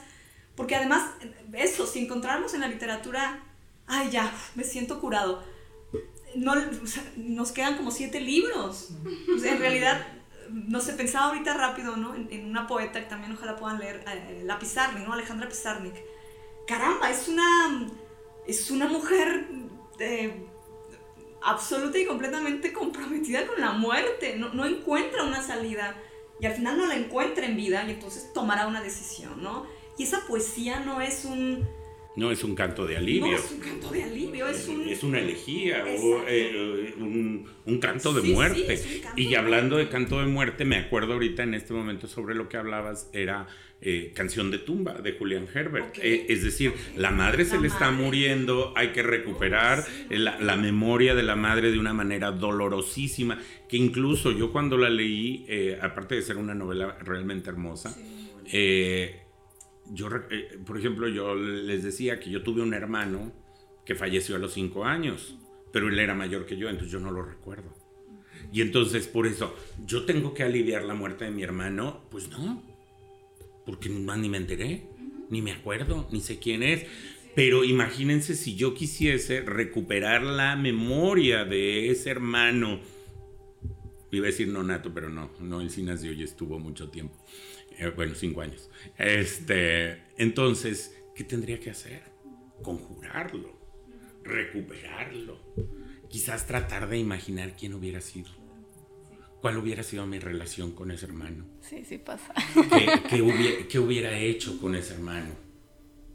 porque 0.56 0.76
además, 0.76 1.10
eso, 1.54 1.88
si 1.88 2.00
encontramos 2.00 2.54
en 2.54 2.62
la 2.62 2.68
literatura, 2.68 3.42
ay 3.88 4.10
ya, 4.12 4.34
me 4.56 4.64
siento 4.64 5.00
curado, 5.00 5.44
no, 6.36 6.56
nos 7.16 7.52
quedan 7.52 7.78
como 7.78 7.92
siete 7.92 8.20
libros. 8.20 8.90
en 9.28 9.60
realidad, 9.60 10.06
no 10.52 10.80
sé, 10.80 10.94
pensaba 10.94 11.28
ahorita 11.28 11.54
rápido, 11.54 11.96
¿no? 11.96 12.16
En, 12.16 12.46
una 12.46 12.68
poeta 12.68 13.00
que 13.00 13.08
también 13.08 13.34
ojalá 13.34 13.56
puedan 13.56 13.80
leer, 13.80 14.04
eh, 14.08 14.42
la 14.44 14.60
Pizarnik, 14.60 15.06
¿no? 15.06 15.14
Alejandra 15.14 15.48
Pizarnik. 15.48 15.96
Caramba, 16.68 17.10
es 17.10 17.28
una, 17.28 17.90
es 18.48 18.72
una 18.72 18.88
mujer... 18.88 19.48
Eh, 20.00 20.48
absoluta 21.44 21.98
y 21.98 22.06
completamente 22.06 22.72
comprometida 22.72 23.48
con 23.48 23.60
la 23.60 23.72
muerte, 23.72 24.36
no, 24.38 24.54
no 24.54 24.66
encuentra 24.66 25.24
una 25.24 25.42
salida 25.42 25.96
y 26.40 26.46
al 26.46 26.54
final 26.54 26.78
no 26.78 26.88
la 26.88 26.96
encuentra 26.96 27.46
en 27.46 27.56
vida 27.56 27.84
y 27.88 27.92
entonces 27.92 28.34
tomará 28.34 28.68
una 28.68 28.82
decisión, 28.82 29.42
¿no? 29.44 29.66
Y 29.98 30.04
esa 30.04 30.26
poesía 30.28 30.80
no 30.80 31.02
es 31.02 31.26
un... 31.26 31.68
No 32.16 32.32
es 32.32 32.44
un 32.44 32.56
canto 32.56 32.86
de 32.86 32.98
alivio. 32.98 33.32
No 33.32 33.38
es 33.38 33.52
un 33.52 33.60
canto 33.60 33.90
de 33.90 34.04
alivio, 34.04 34.48
es, 34.48 34.68
un... 34.68 34.88
Es 34.88 35.04
una 35.04 35.20
elegía 35.20 35.86
o 35.86 36.24
eh, 36.28 36.94
un, 36.98 37.48
un, 37.66 37.80
canto 37.80 38.14
de 38.14 38.22
muerte. 38.22 38.82
y 39.16 39.36
hablando 39.36 39.78
de 39.78 39.88
canto 39.88 40.20
de 40.20 40.28
muerte, 40.28 40.66
me 40.66 40.78
acuerdo 40.78 41.14
ahorita 41.14 41.44
en 41.44 41.54
este 41.54 41.74
momento 41.74 42.08
sobre 42.08 42.36
lo 42.36 42.50
que 42.50 42.58
hablabas, 42.58 43.10
era 43.14 43.48
eh, 43.84 44.12
Canción 44.16 44.52
de 44.52 44.60
tumba 44.60 44.94
de 44.94 45.14
Julian 45.14 45.48
Herbert. 45.52 45.98
Eh, 45.98 46.28
es 46.30 46.44
decir, 46.44 46.72
la 46.96 47.10
madre 47.10 47.46
se 47.46 47.60
le 47.60 47.68
está 47.68 47.90
muriendo, 47.90 48.74
hay 48.76 48.90
que 48.90 49.02
recuperar 49.02 49.84
la, 50.10 50.56
memoria 50.56 51.16
de 51.16 51.24
la 51.24 51.36
madre 51.36 51.72
de 51.72 51.80
una 51.80 51.92
manera 51.92 52.32
dolorosísima, 52.32 53.40
que 53.68 53.78
incluso 53.78 54.34
yo 54.34 54.52
cuando 54.52 54.78
la 54.78 54.88
leí, 54.88 55.46
eh, 55.48 55.80
aparte 55.82 56.14
de 56.14 56.22
ser 56.22 56.38
una 56.38 56.54
novela 56.54 56.96
realmente 57.04 57.50
hermosa, 57.50 57.98
yo, 59.90 60.10
por 60.66 60.78
ejemplo, 60.78 61.08
yo 61.08 61.36
les 61.36 61.84
decía 61.84 62.20
que 62.20 62.30
yo 62.30 62.44
tuve 62.44 62.62
un 62.62 62.74
hermano 62.74 63.32
que 63.86 63.96
falleció 63.96 64.36
a 64.36 64.40
los 64.40 64.54
cinco 64.54 64.86
años, 64.86 65.36
pero 65.74 65.90
él 65.90 66.00
era 66.00 66.14
mayor 66.14 66.46
que 66.46 66.58
yo, 66.58 66.70
entonces 66.70 66.92
yo 66.92 67.00
no 67.00 67.12
lo 67.12 67.24
recuerdo. 67.24 67.74
Y 68.52 68.62
entonces 68.62 69.08
por 69.08 69.28
eso, 69.28 69.56
yo 69.86 70.04
tengo 70.04 70.34
que 70.34 70.44
aliviar 70.44 70.84
la 70.84 70.94
muerte 70.94 71.26
de 71.26 71.32
mi 71.32 71.44
hermano, 71.44 72.02
pues 72.10 72.30
no, 72.30 72.62
porque 73.66 73.90
ni 73.90 74.30
me 74.30 74.38
enteré, 74.38 74.84
ni 75.30 75.42
me 75.42 75.52
acuerdo, 75.52 76.08
ni 76.12 76.22
sé 76.22 76.40
quién 76.40 76.64
es. 76.64 76.86
Pero 77.34 77.64
imagínense 77.64 78.36
si 78.36 78.56
yo 78.56 78.74
quisiese 78.74 79.42
recuperar 79.42 80.24
la 80.24 80.58
memoria 80.58 81.46
de 81.46 81.90
ese 81.90 82.10
hermano. 82.10 82.82
Iba 84.12 84.26
a 84.26 84.32
decir 84.32 84.50
no 84.50 84.64
nato, 84.64 84.94
pero 84.94 85.10
no, 85.10 85.32
no, 85.40 85.62
él 85.62 85.70
sí 85.70 85.84
nació 85.84 86.12
estuvo 86.12 86.60
mucho 86.60 86.90
tiempo. 86.90 87.16
Eh, 87.78 87.92
bueno, 87.96 88.16
cinco 88.16 88.42
años. 88.42 88.70
Este, 88.98 90.04
entonces, 90.18 90.96
¿qué 91.16 91.24
tendría 91.24 91.60
que 91.60 91.72
hacer? 91.72 92.04
Conjurarlo, 92.62 93.60
recuperarlo. 94.24 95.40
Quizás 96.10 96.46
tratar 96.46 96.90
de 96.90 96.98
imaginar 96.98 97.56
quién 97.56 97.74
hubiera 97.74 98.02
sido 98.02 98.42
cuál 99.42 99.58
hubiera 99.58 99.84
sido 99.84 100.06
mi 100.06 100.20
relación 100.20 100.72
con 100.72 100.92
ese 100.92 101.08
hermano. 101.08 101.46
Sí, 101.62 101.84
sí 101.84 101.98
pasa. 101.98 102.34
¿Qué, 103.10 103.22
hubiera, 103.80 104.18
hecho 104.18 104.60
con 104.62 104.76
ese 104.76 104.94
hermano? 104.94 105.32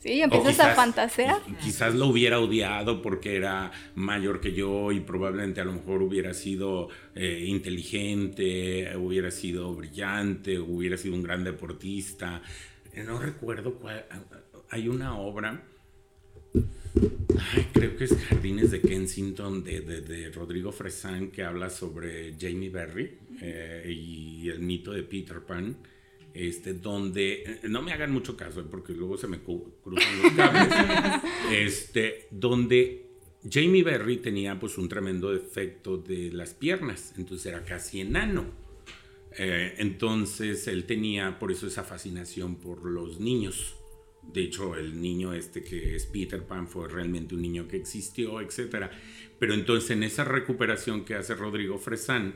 Sí, 0.07 0.23
empiezas 0.23 0.61
a 0.61 0.75
fantasear. 0.75 1.40
Quizás 1.61 1.95
lo 1.95 2.07
hubiera 2.07 2.38
odiado 2.38 3.03
porque 3.03 3.37
era 3.37 3.73
mayor 3.95 4.40
que 4.40 4.53
yo 4.53 4.92
y 4.92 5.01
probablemente 5.01 5.61
a 5.61 5.64
lo 5.64 5.73
mejor 5.73 6.03
hubiera 6.03 6.33
sido 6.33 6.88
eh, 7.14 7.45
inteligente, 7.47 8.97
hubiera 8.97 9.31
sido 9.31 9.75
brillante, 9.75 10.59
hubiera 10.59 10.97
sido 10.97 11.14
un 11.14 11.23
gran 11.23 11.42
deportista. 11.42 12.40
No 13.05 13.19
recuerdo 13.19 13.75
cuál. 13.75 14.05
Hay 14.71 14.88
una 14.88 15.19
obra 15.19 15.62
creo 17.73 17.97
que 17.97 18.05
es 18.05 18.16
Jardines 18.16 18.71
de 18.71 18.81
Kensington 18.81 19.62
de, 19.62 20.31
Rodrigo 20.35 20.73
Fresán 20.73 21.31
que 21.31 21.42
habla 21.42 21.71
sobre 21.71 22.35
Jamie 22.38 22.71
Berry 22.71 23.19
eh, 23.42 23.92
y 23.95 24.49
el 24.49 24.61
mito 24.61 24.92
de 24.92 25.03
Peter 25.03 25.40
Pan. 25.40 25.77
Este, 26.38 26.75
donde, 26.75 27.44
eh, 27.46 27.61
no 27.68 27.81
me 27.81 27.92
hagan 27.92 28.12
mucho 28.12 28.37
caso, 28.37 28.61
eh, 28.61 28.66
porque 28.70 28.92
luego 28.92 29.16
se 29.16 29.27
me 29.27 29.40
cruzan 29.40 30.22
los 30.22 30.33
cables, 30.33 30.68
este, 31.51 32.29
donde 32.31 33.07
Jamie 33.51 33.83
Berry 33.83 34.18
tenía 34.18 34.59
pues 34.61 34.77
un 34.77 34.87
tremendo 34.87 35.33
defecto 35.33 35.96
de 35.96 36.31
las 36.33 36.53
piernas, 36.53 37.14
entonces 37.16 37.46
era 37.46 37.64
casi 37.64 38.01
enano. 38.01 38.44
entonces 39.38 40.66
él 40.68 40.85
tenía 40.85 41.38
por 41.38 41.53
eso 41.53 41.66
esa 41.66 41.85
fascinación 41.85 42.57
por 42.57 42.85
los 42.85 43.18
niños. 43.18 43.77
De 44.22 44.42
hecho, 44.42 44.77
el 44.77 45.01
niño 45.01 45.33
este 45.33 45.62
que 45.62 45.94
es 45.94 46.05
Peter 46.05 46.42
Pan 46.42 46.68
fue 46.68 46.88
realmente 46.88 47.35
un 47.35 47.42
niño 47.42 47.66
que 47.68 47.77
existió, 47.77 48.40
etc. 48.40 48.90
Pero 49.38 49.55
entonces 49.55 49.90
en 49.90 50.03
esa 50.03 50.25
recuperación 50.25 51.05
que 51.05 51.14
hace 51.14 51.35
Rodrigo 51.35 51.79
Fresán, 51.79 52.35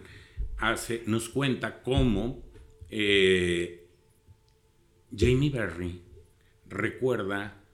hace, 0.59 1.03
nos 1.07 1.29
cuenta 1.29 1.83
cómo 1.83 2.43
eh, 2.91 3.80
Jamie 5.17 5.51
Berry 5.51 6.03
recuerda 6.67 7.65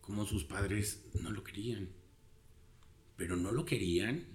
cómo 0.00 0.26
sus 0.26 0.44
padres 0.44 1.04
no 1.20 1.30
lo 1.30 1.42
querían. 1.42 1.88
Pero 3.16 3.36
no 3.36 3.52
lo 3.52 3.64
querían, 3.64 4.26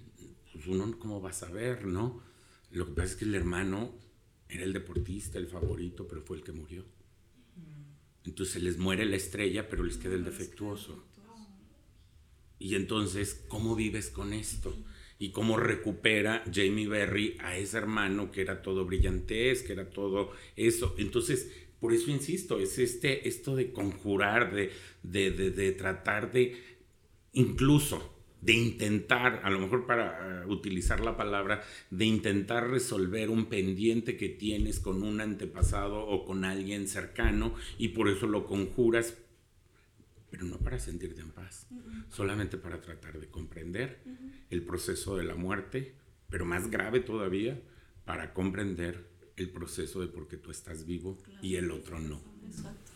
pues 0.52 0.66
uno 0.66 0.98
cómo 0.98 1.20
va 1.20 1.30
a 1.30 1.34
saber, 1.34 1.86
¿no? 1.86 2.22
Lo 2.70 2.86
que 2.86 2.92
pasa 2.92 3.08
es 3.08 3.16
que 3.16 3.24
el 3.24 3.34
hermano 3.34 3.94
era 4.48 4.64
el 4.64 4.72
deportista, 4.72 5.38
el 5.38 5.46
favorito, 5.46 6.06
pero 6.08 6.22
fue 6.22 6.38
el 6.38 6.42
que 6.42 6.52
murió. 6.52 6.84
Entonces 8.24 8.62
les 8.62 8.78
muere 8.78 9.04
la 9.06 9.16
estrella, 9.16 9.68
pero 9.68 9.82
les 9.84 9.96
queda 9.96 10.14
el 10.14 10.24
defectuoso. 10.24 11.04
Y 12.58 12.74
entonces, 12.74 13.44
¿cómo 13.48 13.74
vives 13.74 14.10
con 14.10 14.32
esto? 14.32 14.76
Y 15.18 15.30
cómo 15.30 15.56
recupera 15.56 16.44
Jamie 16.52 16.88
Berry 16.88 17.36
a 17.40 17.56
ese 17.56 17.78
hermano 17.78 18.30
que 18.30 18.42
era 18.42 18.62
todo 18.62 18.84
brillantez, 18.84 19.62
que 19.62 19.72
era 19.72 19.88
todo 19.88 20.32
eso. 20.56 20.94
Entonces, 20.98 21.50
por 21.80 21.92
eso 21.92 22.10
insisto, 22.10 22.58
es 22.58 22.78
este, 22.78 23.26
esto 23.28 23.56
de 23.56 23.72
conjurar, 23.72 24.54
de, 24.54 24.70
de, 25.02 25.30
de, 25.30 25.50
de 25.50 25.72
tratar 25.72 26.30
de, 26.30 26.56
incluso 27.32 28.20
de 28.40 28.54
intentar, 28.54 29.40
a 29.44 29.50
lo 29.50 29.58
mejor 29.58 29.86
para 29.86 30.42
eh, 30.42 30.46
utilizar 30.46 31.00
la 31.00 31.16
palabra, 31.16 31.62
de 31.90 32.04
intentar 32.04 32.70
resolver 32.70 33.30
un 33.30 33.46
pendiente 33.46 34.16
que 34.16 34.28
tienes 34.28 34.80
con 34.80 35.02
un 35.02 35.20
antepasado 35.20 36.06
o 36.06 36.24
con 36.24 36.44
alguien 36.44 36.88
cercano 36.88 37.54
y 37.78 37.88
por 37.88 38.08
eso 38.08 38.26
lo 38.26 38.46
conjuras, 38.46 39.16
pero 40.30 40.44
no 40.44 40.58
para 40.58 40.78
sentirte 40.78 41.20
en 41.20 41.30
paz, 41.30 41.66
solamente 42.08 42.56
para 42.56 42.80
tratar 42.80 43.18
de 43.20 43.28
comprender 43.28 44.00
el 44.48 44.62
proceso 44.62 45.16
de 45.16 45.24
la 45.24 45.34
muerte, 45.34 45.94
pero 46.30 46.44
más 46.44 46.70
grave 46.70 47.00
todavía, 47.00 47.60
para 48.04 48.32
comprender 48.32 49.09
el 49.40 49.50
proceso 49.50 50.00
de 50.00 50.06
por 50.06 50.28
qué 50.28 50.36
tú 50.36 50.50
estás 50.50 50.86
vivo 50.86 51.18
y 51.42 51.56
el 51.56 51.70
otro 51.70 51.98
no. 51.98 52.20
Exacto 52.46 52.90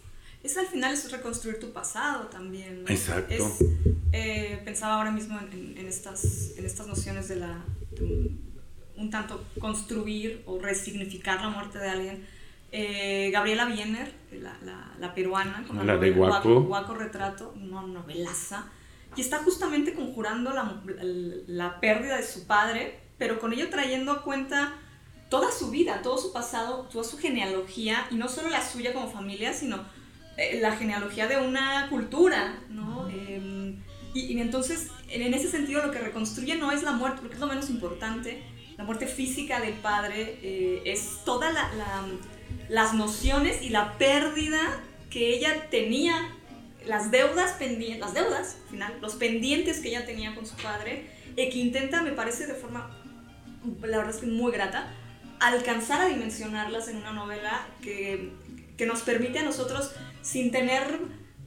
es 0.45 0.59
al 0.59 0.67
final 0.67 0.93
es 0.93 1.11
reconstruir 1.11 1.59
tu 1.59 1.73
pasado 1.73 2.27
también. 2.27 2.85
Exacto. 2.87 3.51
Eh, 4.13 4.61
pensaba 4.65 4.97
ahora 4.97 5.11
mismo 5.11 5.41
en, 5.41 5.87
estas, 5.87 6.53
en 6.59 6.67
estas 6.67 6.87
nociones 6.87 7.29
de 7.29 7.37
la 7.37 7.65
un, 8.97 9.11
tanto 9.11 9.43
construir 9.59 10.43
o 10.45 10.61
resignificar 10.61 11.41
la 11.41 11.49
muerte 11.49 11.79
de 11.79 11.89
alguien. 11.89 12.27
Eh, 12.73 13.31
Gabriela 13.33 13.67
Wiener, 13.67 14.13
la, 14.33 14.93
la, 14.99 15.15
peruana, 15.15 15.65
con 15.67 15.85
la, 15.87 15.97
de 15.97 16.11
Guaco. 16.11 16.63
Guaco 16.63 16.95
Retrato, 16.95 17.55
una 17.57 17.83
novelaza, 17.83 18.67
y 19.17 19.23
está 19.23 19.39
justamente 19.39 19.95
conjurando 19.95 20.53
la, 20.53 20.83
la 21.47 21.81
pérdida 21.81 22.17
de 22.17 22.25
su 22.25 22.47
padre, 22.47 23.01
pero 23.17 23.39
con 23.39 23.53
ello 23.53 23.71
trayendo 23.71 24.13
a 24.13 24.23
cuenta 24.23 24.75
toda 25.35 25.51
su 25.51 25.69
vida, 25.73 26.01
todo 26.01 26.17
su 26.17 26.33
pasado, 26.33 26.89
toda 26.93 27.03
su 27.03 27.19
genealogía, 27.19 28.07
y 28.13 28.15
no 28.15 28.29
solo 28.29 28.51
la 28.51 28.65
suya 28.65 28.93
como 28.93 29.11
familia, 29.11 29.53
sino 29.53 29.85
eh, 30.37 30.61
la 30.61 30.77
genealogía 30.77 31.27
de 31.27 31.39
una 31.39 31.89
cultura, 31.91 32.61
¿no? 32.69 33.09
Em, 33.09 33.83
y, 34.15 34.39
entonces, 34.39 34.91
en 35.09 35.35
ese 35.35 35.51
sentido, 35.51 35.85
lo 35.85 35.91
que 35.91 35.99
reconstruye 35.99 36.55
no 36.55 36.71
es 36.71 36.85
la 36.85 36.93
muerte, 36.93 37.19
porque 37.21 37.35
es 37.35 37.41
lo 37.41 37.49
menos 37.49 37.69
importante. 37.69 38.45
La 38.77 38.85
muerte 38.85 39.09
física 39.09 39.59
del 39.59 39.75
padre 39.75 40.39
eh, 40.41 40.83
es 40.85 41.25
todas 41.25 41.53
las 42.69 42.95
nociones 42.95 43.61
y 43.61 43.71
la 43.71 43.99
pérdida 43.99 44.61
que 45.11 45.35
ella 45.35 45.69
tenía, 45.69 46.15
las 46.87 47.11
deudas 47.11 47.55
pendientes, 47.55 47.99
las 47.99 48.15
deudas, 48.15 48.59
al 48.63 48.71
final, 48.71 48.99
los 49.01 49.17
pendientes 49.17 49.81
que 49.81 49.89
ella 49.89 50.07
tenía 50.07 50.33
con 50.37 50.47
su 50.47 50.55
padre, 50.55 51.11
y 51.37 51.51
que 51.51 51.59
intenta, 51.59 52.03
me 52.03 52.13
parece 52.13 52.47
de 52.47 52.55
forma, 52.55 52.89
la 53.81 53.97
verdad 53.97 54.15
es 54.15 54.21
que 54.21 54.27
muy 54.27 54.53
grata, 54.53 54.95
alcanzar 55.49 56.01
a 56.01 56.07
dimensionarlas 56.07 56.89
en 56.89 56.97
una 56.97 57.13
novela 57.13 57.67
que 57.83 58.33
que 58.77 58.87
nos 58.87 59.03
permite 59.03 59.39
a 59.39 59.45
nosotros, 59.45 59.93
sin 60.23 60.51
tener 60.51 60.83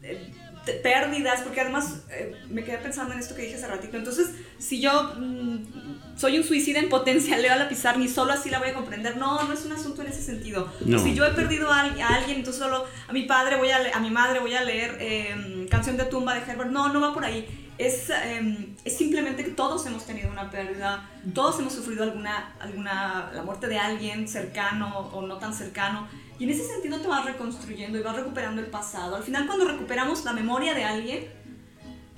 eh, 0.01 0.31
pérdidas, 0.73 1.41
porque 1.41 1.61
además 1.61 2.01
eh, 2.09 2.35
me 2.49 2.63
quedé 2.63 2.77
pensando 2.77 3.13
en 3.13 3.19
esto 3.19 3.35
que 3.35 3.43
dije 3.43 3.55
hace 3.55 3.67
ratito. 3.67 3.97
Entonces, 3.97 4.31
si 4.57 4.79
yo 4.79 5.13
mm, 5.17 6.17
soy 6.17 6.37
un 6.37 6.43
suicida 6.43 6.79
en 6.79 6.89
potencia, 6.89 7.37
leo 7.37 7.53
a 7.53 7.55
la 7.55 7.69
pizarra, 7.69 7.97
ni 7.97 8.07
solo 8.07 8.33
así 8.33 8.49
la 8.49 8.59
voy 8.59 8.69
a 8.69 8.73
comprender. 8.73 9.17
No, 9.17 9.43
no 9.43 9.53
es 9.53 9.65
un 9.65 9.71
asunto 9.71 10.01
en 10.01 10.09
ese 10.09 10.21
sentido. 10.21 10.71
Si 11.03 11.13
yo 11.13 11.25
he 11.25 11.31
perdido 11.31 11.71
a, 11.71 11.81
alguien, 11.81 12.37
entonces 12.37 12.61
solo 12.61 12.85
a 13.07 13.13
mi 13.13 13.23
padre 13.23 13.57
voy 13.57 13.69
a, 13.69 13.79
a 13.93 13.99
mi 13.99 14.09
madre 14.09 14.39
voy 14.39 14.53
a 14.53 14.63
leer 14.63 14.97
em, 14.99 15.67
Canción 15.67 15.97
de 15.97 16.05
tumba 16.05 16.33
de 16.33 16.41
Herbert. 16.41 16.71
No, 16.71 16.89
no 16.89 17.01
va 17.01 17.13
por 17.13 17.25
ahí. 17.25 17.47
Es, 17.77 18.09
em, 18.09 18.75
es, 18.83 18.97
simplemente 18.97 19.43
que 19.43 19.51
todos 19.51 19.85
hemos 19.85 20.05
tenido 20.05 20.31
una 20.31 20.49
pérdida, 20.49 21.07
todos 21.35 21.59
hemos 21.59 21.73
sufrido 21.73 22.03
alguna, 22.03 22.55
alguna, 22.59 23.31
la 23.33 23.43
muerte 23.43 23.67
de 23.67 23.77
alguien 23.77 24.27
cercano 24.27 25.09
o 25.13 25.21
no 25.21 25.37
tan 25.37 25.53
cercano. 25.53 26.07
Y 26.39 26.43
en 26.43 26.49
ese 26.51 26.67
sentido 26.67 26.99
te 26.99 27.07
vas 27.07 27.25
reconstruyendo 27.25 27.97
y 27.97 28.01
vas 28.01 28.15
recuperando 28.15 28.61
el 28.61 28.67
pasado. 28.67 29.15
Al 29.15 29.23
final 29.23 29.47
cuando 29.47 29.65
recuperamos 29.65 30.23
la 30.23 30.33
memoria 30.33 30.73
de 30.73 30.83
alguien, 30.83 31.27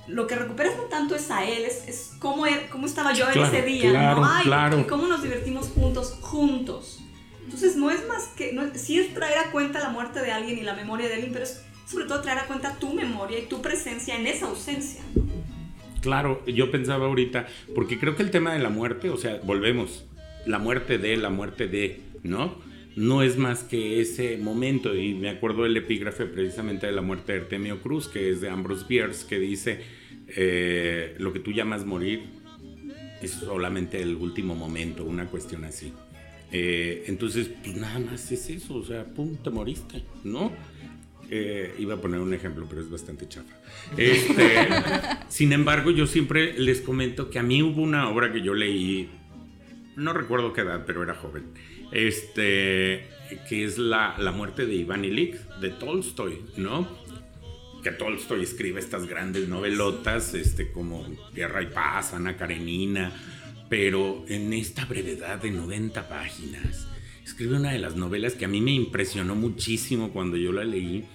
lo 0.07 0.27
que 0.27 0.35
recuperas 0.35 0.75
no 0.75 0.83
tanto 0.83 1.15
es 1.15 1.29
a 1.31 1.45
él, 1.45 1.63
es, 1.63 1.87
es 1.87 2.13
cómo, 2.19 2.45
er, 2.45 2.67
cómo, 2.69 2.85
estaba 2.85 3.13
yo 3.13 3.29
en 3.29 3.43
ese 3.43 3.61
día, 3.61 3.91
claro, 3.91 4.21
¿no? 4.21 4.27
Ay, 4.27 4.43
claro. 4.43 4.79
y 4.79 4.83
cómo 4.83 5.07
nos 5.07 5.21
divertimos 5.21 5.69
juntos, 5.69 6.17
juntos. 6.21 6.99
Entonces 7.43 7.75
no 7.75 7.89
es 7.89 8.07
más 8.07 8.27
que, 8.35 8.53
no, 8.53 8.63
sí 8.73 8.99
es 8.99 9.13
traer 9.13 9.37
a 9.37 9.51
cuenta 9.51 9.79
la 9.79 9.89
muerte 9.89 10.21
de 10.21 10.31
alguien 10.31 10.57
y 10.57 10.61
la 10.61 10.73
memoria 10.73 11.07
de 11.07 11.15
alguien, 11.15 11.31
pero 11.31 11.45
es 11.45 11.63
sobre 11.85 12.05
todo 12.05 12.21
traer 12.21 12.39
a 12.39 12.45
cuenta 12.45 12.77
tu 12.77 12.93
memoria 12.93 13.39
y 13.39 13.43
tu 13.43 13.61
presencia 13.61 14.15
en 14.15 14.27
esa 14.27 14.47
ausencia. 14.47 15.01
Claro, 16.01 16.43
yo 16.45 16.71
pensaba 16.71 17.07
ahorita, 17.07 17.47
porque 17.75 17.99
creo 17.99 18.15
que 18.15 18.23
el 18.23 18.31
tema 18.31 18.53
de 18.53 18.59
la 18.59 18.69
muerte, 18.69 19.09
o 19.09 19.17
sea, 19.17 19.39
volvemos, 19.43 20.05
la 20.45 20.59
muerte 20.59 20.97
de, 20.97 21.17
la 21.17 21.29
muerte 21.29 21.67
de, 21.67 22.01
¿no? 22.23 22.55
No 22.95 23.23
es 23.23 23.37
más 23.37 23.63
que 23.63 24.01
ese 24.01 24.37
momento. 24.37 24.95
Y 24.95 25.13
me 25.13 25.29
acuerdo 25.29 25.63
del 25.63 25.77
epígrafe 25.77 26.25
precisamente 26.25 26.87
de 26.87 26.93
la 26.93 27.01
muerte 27.01 27.33
de 27.33 27.39
Artemio 27.39 27.81
Cruz, 27.81 28.07
que 28.07 28.29
es 28.29 28.41
de 28.41 28.49
Ambrose 28.49 28.85
Bierce, 28.87 29.25
que 29.27 29.39
dice, 29.39 29.81
eh, 30.27 31.15
lo 31.17 31.33
que 31.33 31.39
tú 31.39 31.51
llamas 31.51 31.85
morir 31.85 32.21
es 33.21 33.31
solamente 33.31 34.01
el 34.01 34.15
último 34.15 34.55
momento, 34.55 35.03
una 35.03 35.25
cuestión 35.25 35.65
así. 35.65 35.93
Eh, 36.51 37.03
entonces, 37.07 37.49
pues 37.63 37.75
nada 37.75 37.99
más 37.99 38.31
es 38.31 38.49
eso, 38.49 38.75
o 38.75 38.83
sea, 38.83 39.05
pum, 39.05 39.37
te 39.37 39.49
moriste, 39.49 40.03
¿no? 40.23 40.51
Eh, 41.31 41.75
iba 41.77 41.93
a 41.93 41.97
poner 42.01 42.19
un 42.19 42.33
ejemplo, 42.33 42.65
pero 42.67 42.81
es 42.81 42.89
bastante 42.89 43.27
chafa. 43.27 43.55
Este, 43.97 44.67
sin 45.29 45.53
embargo, 45.53 45.91
yo 45.91 46.07
siempre 46.07 46.57
les 46.57 46.81
comento 46.81 47.29
que 47.29 47.37
a 47.37 47.43
mí 47.43 47.61
hubo 47.61 47.81
una 47.83 48.09
obra 48.09 48.31
que 48.33 48.41
yo 48.41 48.55
leí, 48.55 49.09
no 49.95 50.13
recuerdo 50.13 50.53
qué 50.53 50.61
edad, 50.61 50.85
pero 50.87 51.03
era 51.03 51.13
joven, 51.13 51.43
este, 51.91 53.07
que 53.47 53.63
es 53.63 53.77
la, 53.77 54.15
la 54.17 54.31
muerte 54.31 54.65
de 54.65 54.75
Iván 54.75 55.05
Ilik, 55.05 55.35
de 55.59 55.69
Tolstoy, 55.69 56.39
¿no? 56.57 56.87
Que 57.83 57.91
Tolstoy 57.91 58.43
escribe 58.43 58.79
estas 58.79 59.07
grandes 59.07 59.47
novelotas, 59.47 60.33
este, 60.33 60.71
como 60.71 61.05
Guerra 61.33 61.61
y 61.61 61.67
Paz, 61.67 62.13
Ana 62.13 62.35
Karenina, 62.35 63.11
pero 63.69 64.25
en 64.27 64.51
esta 64.53 64.85
brevedad 64.85 65.41
de 65.41 65.51
90 65.51 66.09
páginas, 66.09 66.87
escribe 67.23 67.55
una 67.55 67.71
de 67.71 67.79
las 67.79 67.95
novelas 67.95 68.33
que 68.33 68.45
a 68.45 68.47
mí 68.47 68.59
me 68.59 68.71
impresionó 68.71 69.35
muchísimo 69.35 70.11
cuando 70.11 70.35
yo 70.35 70.51
la 70.51 70.63
leí, 70.63 71.05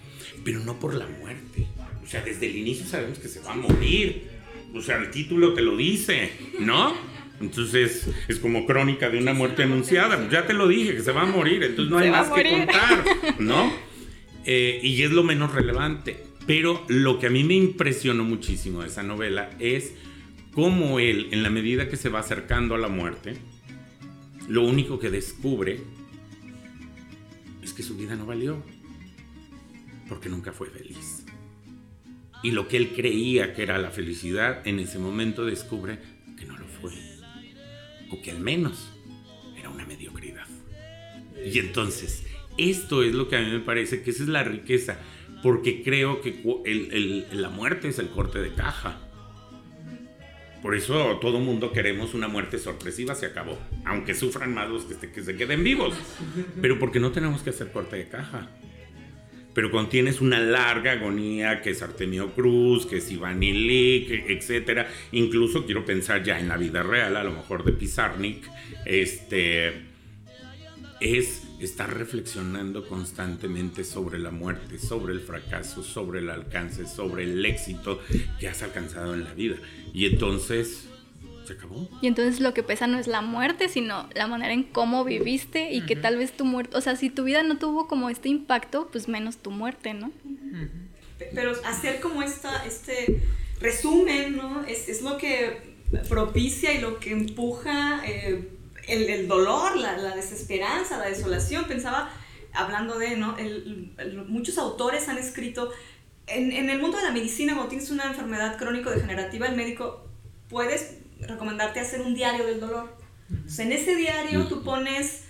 pero 0.44 0.60
no 0.60 0.78
por 0.78 0.94
la 0.94 1.06
muerte. 1.06 1.66
O 2.02 2.06
sea, 2.06 2.22
desde 2.22 2.46
el 2.46 2.56
inicio 2.56 2.86
sabemos 2.86 3.18
que 3.18 3.28
se 3.28 3.40
va 3.40 3.52
a 3.52 3.56
morir. 3.56 4.28
O 4.74 4.80
sea, 4.80 4.98
el 4.98 5.10
título 5.10 5.54
te 5.54 5.62
lo 5.62 5.76
dice, 5.76 6.32
¿no? 6.60 6.94
Entonces 7.40 8.08
es 8.28 8.38
como 8.38 8.66
crónica 8.66 9.10
de 9.10 9.18
una 9.18 9.34
muerte 9.34 9.64
anunciada. 9.64 10.28
Ya 10.30 10.46
te 10.46 10.52
lo 10.52 10.68
dije, 10.68 10.94
que 10.94 11.02
se 11.02 11.12
va 11.12 11.22
a 11.22 11.26
morir, 11.26 11.62
entonces 11.62 11.90
no 11.90 11.98
hay 11.98 12.10
más 12.10 12.30
que 12.30 12.50
contar, 12.50 13.04
¿no? 13.38 13.72
Eh, 14.44 14.80
y 14.82 15.02
es 15.02 15.10
lo 15.10 15.22
menos 15.22 15.52
relevante. 15.52 16.24
Pero 16.46 16.84
lo 16.88 17.18
que 17.18 17.28
a 17.28 17.30
mí 17.30 17.42
me 17.42 17.54
impresionó 17.54 18.24
muchísimo 18.24 18.82
de 18.82 18.88
esa 18.88 19.02
novela 19.02 19.50
es 19.58 19.94
cómo 20.52 21.00
él, 21.00 21.28
en 21.32 21.42
la 21.42 21.50
medida 21.50 21.88
que 21.88 21.96
se 21.96 22.10
va 22.10 22.20
acercando 22.20 22.74
a 22.74 22.78
la 22.78 22.88
muerte, 22.88 23.34
lo 24.48 24.62
único 24.62 24.98
que 24.98 25.10
descubre 25.10 25.80
es 27.62 27.72
que 27.72 27.82
su 27.82 27.96
vida 27.96 28.14
no 28.14 28.26
valió, 28.26 28.62
porque 30.08 30.28
nunca 30.28 30.52
fue 30.52 30.68
feliz. 30.68 31.24
Y 32.42 32.50
lo 32.50 32.68
que 32.68 32.76
él 32.76 32.92
creía 32.94 33.54
que 33.54 33.62
era 33.62 33.78
la 33.78 33.90
felicidad, 33.90 34.66
en 34.66 34.78
ese 34.78 34.98
momento 34.98 35.46
descubre 35.46 35.98
que 36.38 36.44
no 36.44 36.58
lo 36.58 36.66
fue 36.66 36.92
que 38.22 38.30
al 38.30 38.40
menos 38.40 38.90
era 39.58 39.70
una 39.70 39.84
mediocridad. 39.86 40.46
Y 41.44 41.58
entonces, 41.58 42.24
esto 42.56 43.02
es 43.02 43.14
lo 43.14 43.28
que 43.28 43.36
a 43.36 43.40
mí 43.40 43.50
me 43.50 43.60
parece 43.60 44.02
que 44.02 44.10
esa 44.10 44.22
es 44.22 44.28
la 44.28 44.44
riqueza, 44.44 44.98
porque 45.42 45.82
creo 45.82 46.20
que 46.20 46.40
la 47.32 47.50
muerte 47.50 47.88
es 47.88 47.98
el 47.98 48.08
corte 48.08 48.40
de 48.40 48.52
caja. 48.54 49.00
Por 50.62 50.74
eso 50.74 51.18
todo 51.20 51.40
mundo 51.40 51.72
queremos 51.72 52.14
una 52.14 52.26
muerte 52.26 52.58
sorpresiva, 52.58 53.14
se 53.14 53.26
acabó. 53.26 53.58
Aunque 53.84 54.14
sufran 54.14 54.54
más 54.54 54.70
los 54.70 54.84
que 54.84 55.22
se 55.22 55.36
queden 55.36 55.62
vivos. 55.62 55.94
Pero 56.62 56.78
porque 56.78 57.00
no 57.00 57.12
tenemos 57.12 57.42
que 57.42 57.50
hacer 57.50 57.70
corte 57.70 57.96
de 57.96 58.08
caja 58.08 58.48
pero 59.54 59.70
cuando 59.70 59.90
tienes 59.90 60.20
una 60.20 60.40
larga 60.40 60.92
agonía, 60.92 61.62
que 61.62 61.70
es 61.70 61.82
Artemio 61.82 62.34
Cruz, 62.34 62.86
que 62.86 62.96
es 62.98 63.10
Iván 63.10 63.42
Illich, 63.42 64.10
etcétera, 64.28 64.88
incluso 65.12 65.64
quiero 65.64 65.84
pensar 65.84 66.22
ya 66.24 66.38
en 66.38 66.48
la 66.48 66.56
vida 66.56 66.82
real, 66.82 67.16
a 67.16 67.24
lo 67.24 67.32
mejor 67.32 67.64
de 67.64 67.72
Pizarnik, 67.72 68.50
este, 68.84 69.72
es 71.00 71.42
estar 71.60 71.96
reflexionando 71.96 72.86
constantemente 72.86 73.84
sobre 73.84 74.18
la 74.18 74.30
muerte, 74.30 74.78
sobre 74.78 75.12
el 75.14 75.20
fracaso, 75.20 75.82
sobre 75.82 76.18
el 76.18 76.30
alcance, 76.30 76.86
sobre 76.86 77.24
el 77.24 77.44
éxito 77.44 78.00
que 78.40 78.48
has 78.48 78.62
alcanzado 78.62 79.14
en 79.14 79.24
la 79.24 79.34
vida. 79.34 79.56
Y 79.92 80.06
entonces 80.06 80.88
se 81.46 81.54
acabó. 81.54 81.88
Y 82.00 82.06
entonces 82.06 82.40
lo 82.40 82.54
que 82.54 82.62
pesa 82.62 82.86
no 82.86 82.98
es 82.98 83.06
la 83.06 83.20
muerte, 83.20 83.68
sino 83.68 84.08
la 84.14 84.26
manera 84.26 84.52
en 84.52 84.64
cómo 84.64 85.04
viviste 85.04 85.72
y 85.72 85.86
que 85.86 85.96
tal 85.96 86.16
vez 86.16 86.32
tu 86.32 86.44
muerte, 86.44 86.76
o 86.76 86.80
sea, 86.80 86.96
si 86.96 87.10
tu 87.10 87.24
vida 87.24 87.42
no 87.42 87.58
tuvo 87.58 87.86
como 87.88 88.10
este 88.10 88.28
impacto, 88.28 88.88
pues 88.90 89.08
menos 89.08 89.38
tu 89.38 89.50
muerte, 89.50 89.94
¿no? 89.94 90.12
Pero 91.34 91.52
hacer 91.64 92.00
como 92.00 92.22
esta, 92.22 92.64
este 92.64 93.22
resumen, 93.60 94.36
¿no? 94.36 94.64
Es, 94.64 94.88
es 94.88 95.02
lo 95.02 95.16
que 95.16 95.74
propicia 96.08 96.72
y 96.72 96.80
lo 96.80 96.98
que 96.98 97.12
empuja 97.12 98.02
eh, 98.06 98.48
el, 98.88 99.10
el, 99.10 99.28
dolor, 99.28 99.76
la, 99.76 99.96
la, 99.96 100.14
desesperanza, 100.14 100.98
la 100.98 101.06
desolación. 101.06 101.64
Pensaba, 101.66 102.10
hablando 102.52 102.98
de, 102.98 103.16
¿no? 103.16 103.36
muchos 104.28 104.58
autores 104.58 105.08
han 105.08 105.18
escrito, 105.18 105.70
en, 106.26 106.52
en 106.52 106.70
el 106.70 106.80
mundo 106.80 106.96
de 106.96 107.04
la 107.04 107.12
medicina, 107.12 107.54
cuando 107.54 107.70
tienes 107.70 107.90
una 107.90 108.04
enfermedad 108.04 108.58
crónico-degenerativa, 108.58 109.46
el 109.46 109.56
médico 109.56 110.04
puedes 110.48 110.98
recomendarte 111.20 111.80
hacer 111.80 112.00
un 112.02 112.14
diario 112.14 112.46
del 112.46 112.60
dolor. 112.60 112.96
en 113.58 113.72
ese 113.72 113.96
diario 113.96 114.46
tú 114.46 114.62
pones 114.62 115.22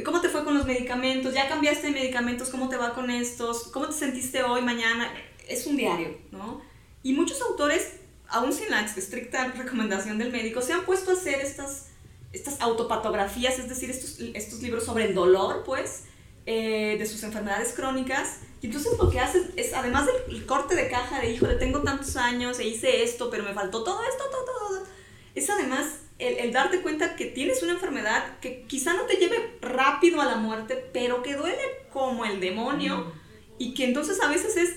cómo 0.00 0.20
te 0.20 0.28
fue 0.28 0.44
con 0.44 0.54
los 0.54 0.66
medicamentos, 0.66 1.34
ya 1.34 1.48
cambiaste 1.48 1.88
de 1.88 1.92
medicamentos, 1.92 2.48
cómo 2.48 2.68
te 2.68 2.76
va 2.76 2.94
con 2.94 3.10
estos, 3.10 3.64
cómo 3.64 3.88
te 3.88 3.92
sentiste 3.92 4.42
hoy, 4.42 4.62
mañana. 4.62 5.12
Es 5.46 5.66
un 5.66 5.76
diario, 5.76 6.16
¿no? 6.30 6.62
Y 7.02 7.12
muchos 7.12 7.42
autores, 7.42 7.94
aún 8.28 8.52
sin 8.52 8.70
la 8.70 8.80
estricta 8.80 9.48
recomendación 9.48 10.16
del 10.18 10.32
médico, 10.32 10.62
se 10.62 10.72
han 10.72 10.84
puesto 10.86 11.10
a 11.10 11.14
hacer 11.14 11.40
estas, 11.40 11.88
estas 12.32 12.60
autopatografías, 12.60 13.58
es 13.58 13.68
decir, 13.68 13.90
estos, 13.90 14.18
estos 14.34 14.62
libros 14.62 14.84
sobre 14.84 15.06
el 15.06 15.14
dolor, 15.14 15.62
pues, 15.64 16.04
eh, 16.46 16.96
de 16.98 17.06
sus 17.06 17.22
enfermedades 17.24 17.72
crónicas. 17.74 18.38
Y 18.62 18.66
entonces 18.66 18.96
lo 18.96 19.10
que 19.10 19.20
haces 19.20 19.50
es, 19.56 19.74
además 19.74 20.06
del 20.06 20.46
corte 20.46 20.74
de 20.74 20.88
caja 20.88 21.20
de, 21.20 21.32
hijo, 21.32 21.46
de 21.46 21.56
tengo 21.56 21.82
tantos 21.82 22.16
años 22.16 22.58
e 22.60 22.66
hice 22.66 23.02
esto, 23.02 23.28
pero 23.28 23.42
me 23.42 23.52
faltó 23.52 23.82
todo 23.82 24.00
esto, 24.04 24.24
todo, 24.30 24.44
todo, 24.44 24.86
es 25.34 25.48
además 25.50 25.86
el, 26.18 26.52
darte 26.52 26.80
cuenta 26.80 27.16
que 27.16 27.26
tienes 27.26 27.62
una 27.62 27.72
enfermedad 27.72 28.38
que 28.40 28.62
quizá 28.68 28.94
no 28.94 29.02
te 29.02 29.16
lleve 29.16 29.58
rápido 29.60 30.20
a 30.20 30.24
la 30.24 30.36
muerte, 30.36 30.90
pero 30.92 31.22
que 31.22 31.34
duele 31.34 31.62
como 31.90 32.24
el 32.24 32.40
demonio 32.40 33.12
y 33.58 33.74
que 33.74 33.84
entonces 33.84 34.20
a 34.20 34.28
veces 34.28 34.56
es, 34.56 34.76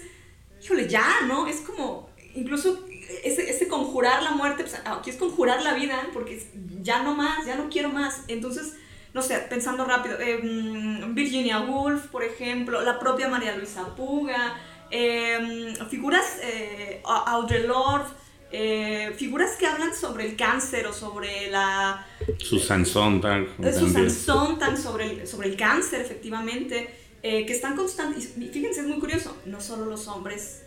híjole, 0.64 0.88
ya, 0.88 1.22
¿no? 1.28 1.47
Es 1.47 1.58
como, 1.58 2.10
incluso 2.34 2.86
ese, 3.24 3.49
ese 3.49 3.68
conjurar 3.68 4.24
la 4.24 4.32
muerte, 4.32 4.64
pues 4.64 4.82
aquí 4.86 5.10
es 5.10 5.18
conjurar 5.18 5.62
la 5.62 5.74
vida, 5.74 6.08
porque 6.14 6.41
ya 6.82 7.03
no 7.03 7.16
más, 7.16 7.45
ya 7.45 7.56
no 7.56 7.70
quiero 7.70 7.89
más. 7.89 8.24
Entonces, 8.28 8.74
no 9.14 9.22
sé, 9.22 9.38
pensando 9.49 9.86
rápido, 9.86 10.20
em, 10.20 11.16
Virginia 11.16 11.60
Woolf, 11.60 12.08
por 12.08 12.24
ejemplo, 12.24 12.82
la 12.82 12.99
propia 12.99 13.30
María 13.30 13.56
Luisa 13.56 13.95
Puga, 13.95 14.56
em, 14.89 15.76
figuras, 15.89 16.39
eh, 16.43 17.01
Audre 17.06 17.68
Lorde, 17.68 18.10
eh, 18.58 19.12
figuras 19.18 19.58
que 19.58 19.66
hablan 19.66 19.93
sobre 19.93 20.26
el 20.26 20.38
cáncer 20.38 20.88
o 20.88 20.93
sobre 20.93 21.51
la... 21.51 22.08
Susan 22.38 22.86
Sontag. 22.86 23.47
Eh, 23.62 23.74
Susan 23.74 24.10
Sontag 24.10 24.78
sobre 24.78 25.12
el, 25.12 25.28
sobre 25.28 25.49
el 25.49 25.58
cáncer, 25.58 25.99
efectivamente, 25.99 26.89
eh, 27.22 27.45
que 27.45 27.51
están 27.51 27.76
constantes. 27.76 28.38
Y 28.38 28.47
fíjense, 28.47 28.80
es 28.80 28.88
muy 28.88 28.97
curioso, 28.97 29.36
no 29.45 29.60
solo 29.60 29.86
los 29.88 30.08
hombres, 30.08 30.64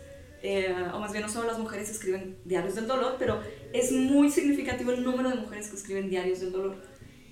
o 0.93 0.99
más 0.99 1.11
bien 1.13 1.23
no 1.23 1.29
solo 1.29 1.47
las 1.47 1.57
mujeres 1.57 1.89
escriben 1.89 2.37
diarios 2.45 2.75
del 2.75 2.85
dolor, 2.85 3.15
pero 3.17 3.41
es 3.73 3.91
muy 3.91 4.29
significativo 4.29 4.91
el 4.91 5.03
número 5.03 5.31
de 5.31 5.37
mujeres 5.37 5.69
que 5.69 5.75
escriben 5.75 6.11
diarios 6.11 6.41
del 6.41 6.51
dolor. 6.51 6.77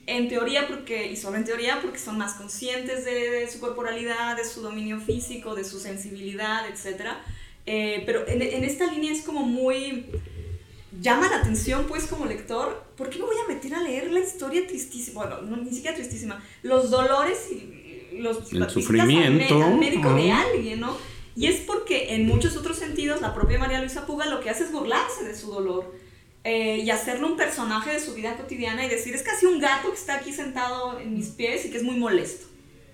en 0.08 0.28
teoría, 0.28 0.68
porque, 0.68 1.12
y 1.12 1.18
solo 1.18 1.38
en 1.38 1.45
teoría, 1.45 1.82
porque 1.84 1.99
son 1.99 2.18
más 2.18 2.34
conscientes 2.34 3.05
de, 3.05 3.47
su 3.47 3.60
corporalidad, 3.60 4.36
de 4.36 4.43
su 4.43 4.62
dominio 4.62 4.99
físico, 4.99 5.53
de 5.53 5.64
su 5.64 5.80
sensibilidad, 5.80 6.68
etc. 6.68 7.10
Eh, 7.68 8.01
pero 8.08 8.28
en, 8.28 8.41
en, 8.41 8.64
esta 8.64 8.91
línea 8.91 9.12
es 9.12 9.22
como 9.22 9.41
muy... 9.43 10.08
llama 10.99 11.29
la 11.29 11.37
atención, 11.37 11.85
pues, 11.87 12.05
como 12.05 12.25
lector, 12.25 12.83
¿por 12.95 13.09
qué 13.09 13.19
me 13.19 13.25
voy 13.25 13.35
a 13.43 13.47
meter 13.47 13.73
a 13.75 13.81
leer 13.81 14.11
la 14.11 14.19
historia 14.19 14.65
tristísima? 14.65 15.25
Bueno, 15.25 15.41
no, 15.41 15.57
ni 15.57 15.71
siquiera 15.71 15.95
tristísima, 15.95 16.43
los 16.63 16.89
dolores 16.89 17.49
y 17.51 18.17
los... 18.19 18.51
El 18.51 18.69
sufrimiento. 18.69 19.63
Al, 19.63 19.77
médico 19.77 20.13
de 20.13 20.31
alguien, 20.31 20.79
¿no? 20.79 20.97
Y 21.35 21.45
es 21.45 21.61
porque 21.61 22.15
en 22.15 22.25
muchos 22.25 22.57
otros 22.57 22.77
sentidos 22.77 23.21
la 23.21 23.35
propia 23.35 23.59
María 23.59 23.79
Luisa 23.79 24.07
Puga 24.07 24.25
lo 24.25 24.39
que 24.39 24.49
hace 24.49 24.63
es 24.63 24.71
burlarse 24.71 25.23
de 25.23 25.35
su 25.35 25.51
dolor 25.51 25.93
eh, 26.43 26.77
y 26.77 26.89
hacerlo 26.89 27.27
un 27.27 27.37
personaje 27.37 27.91
de 27.91 27.99
su 27.99 28.15
vida 28.15 28.35
cotidiana 28.37 28.85
y 28.85 28.89
decir, 28.89 29.13
es 29.13 29.21
casi 29.21 29.45
un 29.45 29.59
gato 29.59 29.89
que 29.89 29.97
está 29.97 30.15
aquí 30.15 30.33
sentado 30.33 30.99
en 30.99 31.13
mis 31.13 31.27
pies 31.27 31.65
y 31.65 31.69
que 31.69 31.77
es 31.77 31.83
muy 31.83 31.95
molesto. 31.95 32.47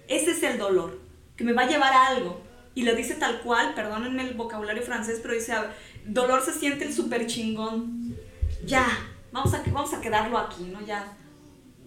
Ese 0.07 0.31
es 0.31 0.43
el 0.43 0.57
dolor, 0.57 0.99
que 1.37 1.43
me 1.43 1.53
va 1.53 1.61
a 1.61 1.69
llevar 1.69 1.93
a 1.93 2.07
algo. 2.07 2.41
Y 2.75 2.81
lo 2.81 2.95
dice 2.95 3.13
tal 3.13 3.41
cual, 3.41 3.75
perdónenme 3.75 4.23
el 4.27 4.33
vocabulario 4.33 4.81
francés, 4.81 5.19
pero 5.21 5.35
dice, 5.35 5.53
dolor 6.05 6.41
se 6.43 6.53
siente 6.53 6.85
el 6.85 6.93
súper 6.93 7.27
chingón. 7.27 8.15
Ya, 8.65 8.87
vamos 9.31 9.53
a, 9.53 9.63
vamos 9.71 9.93
a 9.93 10.01
quedarlo 10.01 10.37
aquí, 10.37 10.63
¿no? 10.65 10.85
Ya, 10.85 11.17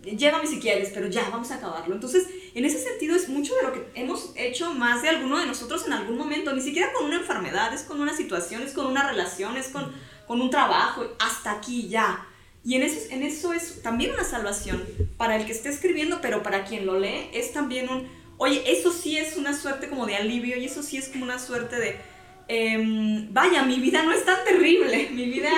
llévame 0.02 0.46
si 0.46 0.60
quieres, 0.60 0.90
pero 0.94 1.08
ya, 1.08 1.28
vamos 1.30 1.50
a 1.50 1.56
acabarlo. 1.56 1.94
Entonces, 1.94 2.26
en 2.54 2.64
ese 2.64 2.78
sentido 2.78 3.16
es 3.16 3.28
mucho 3.28 3.54
de 3.56 3.62
lo 3.62 3.72
que 3.72 3.86
hemos 3.94 4.32
hecho 4.36 4.72
más 4.74 5.02
de 5.02 5.08
alguno 5.08 5.38
de 5.38 5.46
nosotros 5.46 5.86
en 5.86 5.92
algún 5.92 6.16
momento, 6.16 6.52
ni 6.52 6.60
siquiera 6.60 6.92
con 6.92 7.06
una 7.06 7.16
enfermedad, 7.16 7.72
es 7.74 7.82
con 7.82 8.00
una 8.00 8.16
situación, 8.16 8.62
es 8.62 8.72
con 8.72 8.86
una 8.86 9.08
relación, 9.08 9.56
es 9.56 9.68
con, 9.68 9.92
con 10.26 10.40
un 10.40 10.50
trabajo, 10.50 11.04
hasta 11.18 11.52
aquí 11.52 11.88
ya. 11.88 12.26
Y 12.64 12.74
en 12.74 12.82
eso, 12.82 12.98
en 13.10 13.22
eso 13.22 13.52
es 13.52 13.82
también 13.82 14.12
una 14.12 14.24
salvación 14.24 14.84
para 15.16 15.36
el 15.36 15.46
que 15.46 15.52
esté 15.52 15.68
escribiendo, 15.68 16.20
pero 16.20 16.42
para 16.42 16.64
quien 16.64 16.84
lo 16.84 16.98
lee 16.98 17.30
es 17.32 17.52
también 17.52 17.88
un, 17.88 18.08
oye, 18.38 18.62
eso 18.66 18.90
sí 18.90 19.16
es 19.16 19.36
una 19.36 19.56
suerte 19.56 19.88
como 19.88 20.04
de 20.04 20.16
alivio 20.16 20.56
y 20.56 20.64
eso 20.64 20.82
sí 20.82 20.96
es 20.96 21.08
como 21.08 21.24
una 21.24 21.38
suerte 21.38 21.76
de, 21.76 22.00
em, 22.48 23.32
vaya, 23.32 23.62
mi 23.62 23.80
vida 23.80 24.02
no 24.02 24.12
es 24.12 24.24
tan 24.24 24.44
terrible, 24.44 25.10
mi 25.12 25.26
vida 25.26 25.50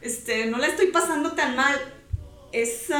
este, 0.00 0.46
no 0.46 0.58
la 0.58 0.66
estoy 0.66 0.88
pasando 0.88 1.32
tan 1.32 1.56
mal. 1.56 1.74
Es 2.52 2.90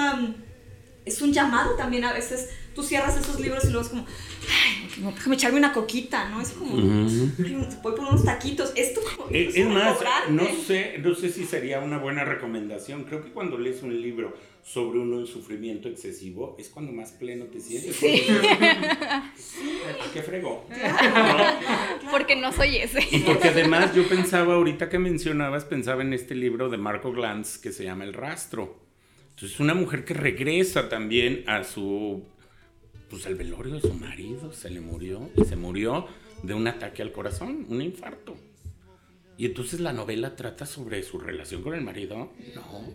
es 1.04 1.20
un 1.20 1.32
llamado 1.32 1.74
también 1.76 2.04
a 2.04 2.12
veces. 2.12 2.50
Tú 2.74 2.82
cierras 2.82 3.16
esos 3.18 3.38
libros 3.38 3.64
y 3.64 3.66
luego 3.66 3.82
es 3.82 3.88
como, 3.88 4.06
ay, 4.48 4.88
déjame 5.14 5.36
echarme 5.36 5.58
una 5.58 5.74
coquita, 5.74 6.30
¿no? 6.30 6.40
Es 6.40 6.52
como, 6.52 6.74
voy 6.74 7.92
por 7.92 8.00
unos 8.00 8.24
taquitos. 8.24 8.72
Esto 8.76 9.02
como, 9.02 9.28
es, 9.30 9.58
más, 9.66 9.98
no 10.30 10.46
sé, 10.66 10.96
no 10.98 11.14
sé 11.14 11.30
si 11.30 11.44
sería 11.44 11.80
una 11.80 11.98
buena 11.98 12.24
recomendación. 12.24 13.04
Creo 13.04 13.22
que 13.22 13.30
cuando 13.30 13.58
lees 13.58 13.82
un 13.82 14.00
libro 14.00 14.34
sobre 14.62 15.00
uno 15.00 15.20
en 15.20 15.26
sufrimiento 15.26 15.90
excesivo, 15.90 16.56
es 16.58 16.70
cuando 16.70 16.92
más 16.92 17.10
pleno 17.12 17.44
te 17.46 17.60
sientes. 17.60 17.94
Sí. 17.94 18.22
¿Qué 20.14 20.22
fregó? 20.22 20.66
Porque 22.22 22.36
no 22.36 22.52
soy 22.52 22.76
ese. 22.76 23.00
Y 23.10 23.20
porque 23.20 23.48
además 23.48 23.94
yo 23.94 24.08
pensaba, 24.08 24.54
ahorita 24.54 24.88
que 24.88 24.98
mencionabas, 24.98 25.64
pensaba 25.64 26.02
en 26.02 26.12
este 26.12 26.34
libro 26.34 26.68
de 26.68 26.76
Marco 26.76 27.12
Glantz 27.12 27.58
que 27.58 27.72
se 27.72 27.84
llama 27.84 28.04
El 28.04 28.14
Rastro 28.14 28.82
entonces, 29.34 29.58
una 29.60 29.74
mujer 29.74 30.04
que 30.04 30.14
regresa 30.14 30.88
también 30.88 31.42
a 31.48 31.64
su, 31.64 32.22
pues 33.10 33.26
al 33.26 33.34
velorio 33.34 33.74
de 33.74 33.80
su 33.80 33.94
marido, 33.94 34.52
se 34.52 34.70
le 34.70 34.80
murió 34.80 35.30
y 35.36 35.44
se 35.44 35.56
murió 35.56 36.06
de 36.42 36.54
un 36.54 36.68
ataque 36.68 37.02
al 37.02 37.12
corazón, 37.12 37.66
un 37.68 37.82
infarto. 37.82 38.36
Y 39.38 39.46
entonces 39.46 39.80
la 39.80 39.92
novela 39.92 40.36
trata 40.36 40.66
sobre 40.66 41.02
su 41.02 41.18
relación 41.18 41.62
con 41.62 41.74
el 41.74 41.80
marido. 41.80 42.32
No. 42.54 42.94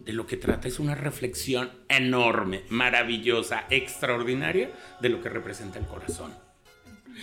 De 0.00 0.12
lo 0.14 0.26
que 0.26 0.38
trata 0.38 0.66
es 0.66 0.80
una 0.80 0.94
reflexión 0.94 1.70
enorme, 1.88 2.62
maravillosa, 2.70 3.66
extraordinaria 3.68 4.72
de 5.00 5.10
lo 5.10 5.20
que 5.20 5.28
representa 5.28 5.78
el 5.78 5.86
corazón 5.86 6.32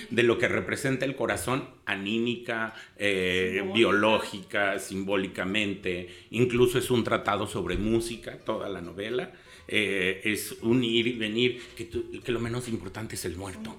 de 0.10 0.24
lo 0.24 0.38
que 0.38 0.48
representa 0.48 1.06
el 1.06 1.16
corazón 1.16 1.66
anímica, 1.86 2.74
eh, 2.98 3.64
biológica, 3.74 4.80
simbólicamente. 4.80 6.10
Incluso 6.32 6.78
es 6.80 6.90
un 6.92 7.04
tratado 7.04 7.48
sobre 7.48 7.78
música, 7.78 8.38
toda 8.40 8.70
la 8.70 8.82
novela. 8.82 9.32
Eh, 9.68 10.22
es 10.24 10.56
un 10.62 10.84
ir 10.84 11.08
y 11.08 11.14
venir, 11.14 11.62
que, 11.76 11.90
que 11.90 12.32
lo 12.32 12.40
menos 12.40 12.68
importante 12.70 13.16
es 13.16 13.26
el 13.26 13.36
muerto. 13.36 13.76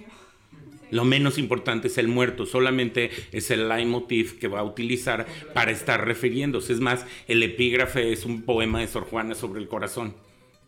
Lo 0.91 1.05
menos 1.05 1.39
importante 1.39 1.89
es 1.89 1.99
el 1.99 2.09
muerto, 2.09 2.47
solamente 2.47 3.11
es 3.33 3.51
el 3.51 3.69
leitmotiv 3.69 4.39
que 4.39 4.49
va 4.49 4.61
a 4.61 4.65
utilizar 4.65 5.27
para 5.53 5.71
estar 5.71 6.07
refiriéndose. 6.07 6.73
Es 6.73 6.81
más, 6.81 7.05
el 7.27 7.43
epígrafe 7.43 8.13
es 8.13 8.25
un 8.25 8.43
poema 8.43 8.81
de 8.81 8.89
Sor 8.89 9.05
Juana 9.05 9.35
sobre 9.35 9.61
el 9.61 9.69
corazón. 9.69 10.15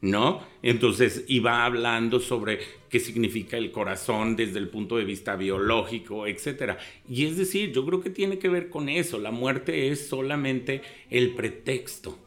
¿No? 0.00 0.42
Entonces 0.62 1.24
iba 1.28 1.64
hablando 1.64 2.20
sobre 2.20 2.58
qué 2.88 3.00
significa 3.00 3.56
el 3.56 3.70
corazón 3.70 4.36
desde 4.36 4.58
el 4.58 4.68
punto 4.68 4.96
de 4.96 5.04
vista 5.04 5.36
biológico, 5.36 6.26
etc. 6.26 6.76
Y 7.08 7.26
es 7.26 7.36
decir, 7.36 7.72
yo 7.72 7.84
creo 7.84 8.00
que 8.00 8.10
tiene 8.10 8.38
que 8.38 8.48
ver 8.48 8.70
con 8.70 8.88
eso. 8.88 9.18
La 9.18 9.30
muerte 9.30 9.88
es 9.88 10.08
solamente 10.08 10.82
el 11.10 11.34
pretexto, 11.34 12.18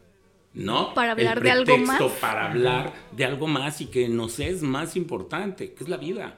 ¿no? 0.53 0.93
Para 0.93 1.13
hablar 1.13 1.41
de 1.41 1.51
algo 1.51 1.77
más. 1.79 2.01
Para 2.21 2.51
hablar 2.51 2.93
de 3.11 3.25
algo 3.25 3.47
más 3.47 3.81
y 3.81 3.87
que 3.87 4.07
nos 4.07 4.39
es 4.39 4.61
más 4.61 4.95
importante, 4.95 5.73
que 5.73 5.83
es 5.83 5.89
la 5.89 5.97
vida. 5.97 6.37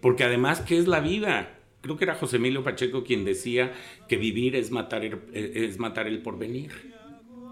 Porque 0.00 0.24
además, 0.24 0.60
¿qué 0.60 0.78
es 0.78 0.86
la 0.86 1.00
vida? 1.00 1.54
Creo 1.80 1.96
que 1.96 2.04
era 2.04 2.14
José 2.14 2.36
Emilio 2.36 2.64
Pacheco 2.64 3.04
quien 3.04 3.24
decía 3.24 3.72
que 4.08 4.16
vivir 4.16 4.56
es 4.56 4.70
matar 4.70 5.04
es 5.32 5.78
matar 5.78 6.06
el 6.06 6.22
porvenir. 6.22 6.72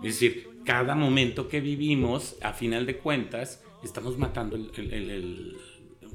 Es 0.02 0.20
decir, 0.20 0.55
cada 0.66 0.94
momento 0.94 1.48
que 1.48 1.60
vivimos, 1.60 2.36
a 2.42 2.52
final 2.52 2.84
de 2.84 2.98
cuentas, 2.98 3.62
estamos 3.82 4.18
matando 4.18 4.56
el, 4.56 5.56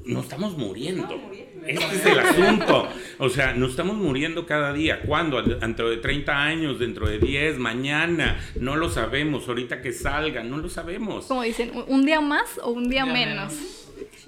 no 0.04 0.20
estamos 0.20 0.56
muriendo. 0.58 1.08
Este 1.66 1.94
es 1.94 2.06
el 2.06 2.18
asunto. 2.18 2.88
O 3.18 3.28
sea, 3.28 3.54
no 3.54 3.66
estamos 3.66 3.96
muriendo 3.96 4.46
cada 4.46 4.72
día. 4.72 5.00
¿Cuándo? 5.02 5.40
Dentro 5.42 5.88
de 5.88 5.96
30 5.96 6.42
años, 6.42 6.78
dentro 6.78 7.08
de 7.08 7.18
10, 7.18 7.58
mañana. 7.58 8.40
No 8.60 8.76
lo 8.76 8.90
sabemos. 8.90 9.48
Ahorita 9.48 9.80
que 9.80 9.92
salga, 9.92 10.42
no 10.42 10.58
lo 10.58 10.68
sabemos. 10.68 11.26
Como 11.26 11.42
dicen, 11.42 11.72
un 11.86 12.04
día 12.04 12.20
más 12.20 12.58
o 12.62 12.70
un 12.70 12.88
día, 12.90 13.06
menos. 13.06 13.54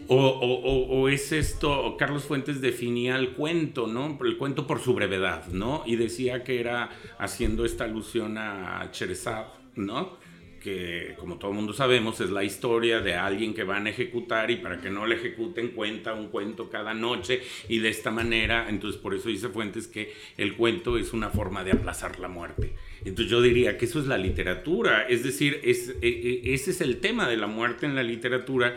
O, 0.07 0.17
o, 0.17 1.09
es 1.09 1.33
esto, 1.33 1.97
Carlos 1.99 2.25
Fuentes 2.25 2.61
definía 2.61 3.17
el 3.17 3.31
cuento, 3.31 3.87
¿no? 3.87 4.19
El 4.23 4.37
cuento 4.37 4.67
por 4.67 4.81
su 4.81 4.95
brevedad, 4.95 5.47
¿no? 5.49 5.83
Y 5.87 5.97
decía 5.97 6.45
que 6.45 6.61
era 6.61 6.91
haciendo 7.19 7.65
esta 7.65 7.85
alusión 7.85 8.39
a 8.39 8.89
Cherezad 8.93 9.47
¿no? 9.77 10.19
Que 10.63 11.15
como 11.19 11.39
todo 11.39 11.53
mundo 11.53 11.75
sabemos 11.75 12.21
es 12.21 12.31
la 12.31 12.43
historia 12.43 13.01
de 13.01 13.15
alguien 13.15 13.53
que 13.53 13.65
van 13.65 13.87
a 13.87 13.91
ejecutar 13.91 14.51
y 14.51 14.57
para 14.57 14.81
que 14.81 14.89
no 14.89 15.07
le 15.07 15.17
ejecuten 15.17 15.69
cuenta 15.69 16.15
un 16.15 16.29
cuento 16.29 16.71
cada 16.71 16.95
noche 16.95 17.43
y 17.69 17.81
de 17.81 17.91
esta 17.91 18.11
manera, 18.11 18.67
entonces 18.71 19.01
por 19.01 19.15
eso 19.15 19.29
dice 19.29 19.51
Fuentes 19.51 19.87
que 19.87 20.15
el 20.39 20.57
cuento 20.57 20.97
es 20.97 21.13
una 21.13 21.29
forma 21.29 21.65
de 21.65 21.73
aplazar 21.73 22.19
la 22.19 22.29
muerte. 22.29 22.75
Entonces 23.05 23.31
yo 23.31 23.43
diría 23.43 23.77
que 23.77 23.85
eso 23.85 24.01
es 24.01 24.07
la 24.07 24.17
literatura, 24.17 25.03
es 25.03 25.23
decir, 25.23 25.61
e, 25.63 25.71
e, 26.01 26.55
ese 26.55 26.71
es 26.71 26.81
el 26.81 27.01
tema 27.01 27.29
de 27.29 27.37
la 27.37 27.47
muerte 27.47 27.85
en 27.85 27.95
la 27.95 28.03
literatura 28.03 28.75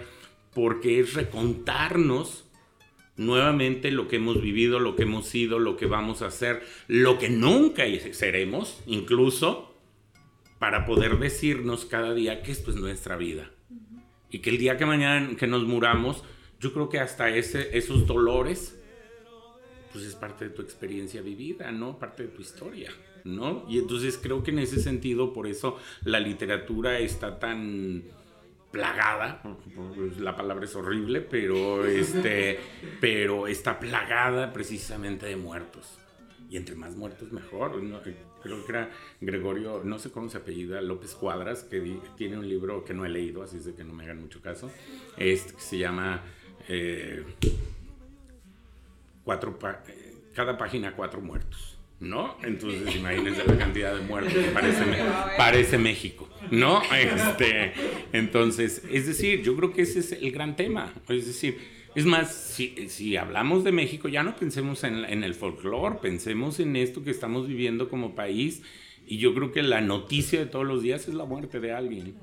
porque 0.53 0.99
es 0.99 1.13
recontarnos 1.13 2.47
nuevamente 3.17 3.91
lo 3.91 4.07
que 4.07 4.17
hemos 4.17 4.41
vivido, 4.41 4.79
lo 4.79 4.95
que 4.95 5.03
hemos 5.03 5.27
sido, 5.27 5.59
lo 5.59 5.75
que 5.75 5.87
vamos 5.87 6.21
a 6.21 6.27
hacer, 6.27 6.63
lo 6.87 7.17
que 7.17 7.29
nunca 7.29 7.83
seremos, 8.11 8.81
incluso, 8.85 9.75
para 10.59 10.85
poder 10.85 11.19
decirnos 11.19 11.85
cada 11.85 12.13
día 12.13 12.41
que 12.41 12.51
esto 12.51 12.71
es 12.71 12.77
nuestra 12.77 13.15
vida. 13.15 13.51
Y 14.29 14.39
que 14.39 14.49
el 14.49 14.57
día 14.57 14.77
que 14.77 14.85
mañana 14.85 15.35
que 15.37 15.47
nos 15.47 15.63
muramos, 15.63 16.23
yo 16.59 16.73
creo 16.73 16.89
que 16.89 16.99
hasta 16.99 17.29
ese, 17.29 17.77
esos 17.77 18.07
dolores, 18.07 18.77
pues 19.91 20.03
es 20.03 20.15
parte 20.15 20.49
de 20.49 20.55
tu 20.55 20.61
experiencia 20.61 21.21
vivida, 21.21 21.71
¿no? 21.71 21.97
Parte 21.97 22.23
de 22.23 22.29
tu 22.29 22.41
historia, 22.41 22.91
¿no? 23.23 23.65
Y 23.69 23.77
entonces 23.77 24.19
creo 24.21 24.43
que 24.43 24.51
en 24.51 24.59
ese 24.59 24.81
sentido, 24.81 25.33
por 25.33 25.47
eso 25.47 25.77
la 26.03 26.19
literatura 26.19 26.99
está 26.99 27.39
tan 27.39 28.03
plagada, 28.71 29.41
la 30.19 30.35
palabra 30.35 30.65
es 30.65 30.75
horrible, 30.75 31.21
pero, 31.21 31.85
este, 31.85 32.59
pero 33.01 33.47
está 33.47 33.79
plagada 33.79 34.51
precisamente 34.51 35.25
de 35.25 35.37
muertos. 35.37 35.97
Y 36.49 36.57
entre 36.57 36.75
más 36.75 36.95
muertos 36.95 37.31
mejor. 37.31 37.81
¿no? 37.83 37.99
creo 38.47 38.65
que 38.65 38.71
era 38.71 38.89
Gregorio, 39.21 39.81
no 39.83 39.99
sé 39.99 40.11
cómo 40.11 40.29
se 40.29 40.37
apellida, 40.37 40.81
López 40.81 41.13
Cuadras, 41.15 41.63
que 41.63 41.99
tiene 42.15 42.37
un 42.37 42.47
libro 42.47 42.83
que 42.85 42.93
no 42.93 43.05
he 43.05 43.09
leído, 43.09 43.43
así 43.43 43.57
es 43.57 43.65
de 43.65 43.73
que 43.73 43.83
no 43.83 43.93
me 43.93 44.03
hagan 44.03 44.21
mucho 44.21 44.41
caso, 44.41 44.71
este, 45.17 45.53
que 45.53 45.61
se 45.61 45.77
llama 45.77 46.23
eh, 46.69 47.23
cuatro 49.23 49.57
eh, 49.87 50.15
Cada 50.33 50.57
página 50.57 50.95
cuatro 50.95 51.21
muertos. 51.21 51.73
¿No? 51.99 52.37
Entonces 52.43 52.95
imagínense 52.95 53.43
la 53.43 53.57
cantidad 53.57 53.95
de 53.95 54.01
muertos 54.03 54.31
que 54.31 54.51
parece, 54.51 54.83
parece 55.35 55.77
México, 55.79 56.29
¿no? 56.51 56.83
Este, 56.93 57.73
entonces, 58.13 58.83
es 58.91 59.07
decir, 59.07 59.41
yo 59.41 59.55
creo 59.55 59.73
que 59.73 59.81
ese 59.81 60.01
es 60.01 60.11
el 60.11 60.31
gran 60.31 60.55
tema. 60.55 60.93
Es 61.09 61.25
decir, 61.25 61.57
es 61.97 62.05
más, 62.05 62.29
si, 62.29 63.17
hablamos 63.17 63.63
de 63.63 63.71
México, 63.71 64.07
ya 64.07 64.21
no 64.21 64.35
pensemos 64.35 64.83
en, 64.83 65.23
el 65.23 65.33
folclore, 65.33 65.97
pensemos 65.99 66.59
en 66.59 66.75
esto 66.75 67.03
que 67.03 67.09
estamos 67.09 67.47
viviendo 67.47 67.89
como 67.89 68.13
país. 68.13 68.61
Y 69.07 69.17
yo 69.17 69.33
creo 69.33 69.51
que 69.51 69.63
la 69.63 69.81
noticia 69.81 70.39
de 70.39 70.45
todos 70.45 70.63
los 70.63 70.83
días 70.83 71.07
es 71.07 71.15
la 71.15 71.25
muerte 71.25 71.59
de 71.59 71.71
alguien. 71.71 72.13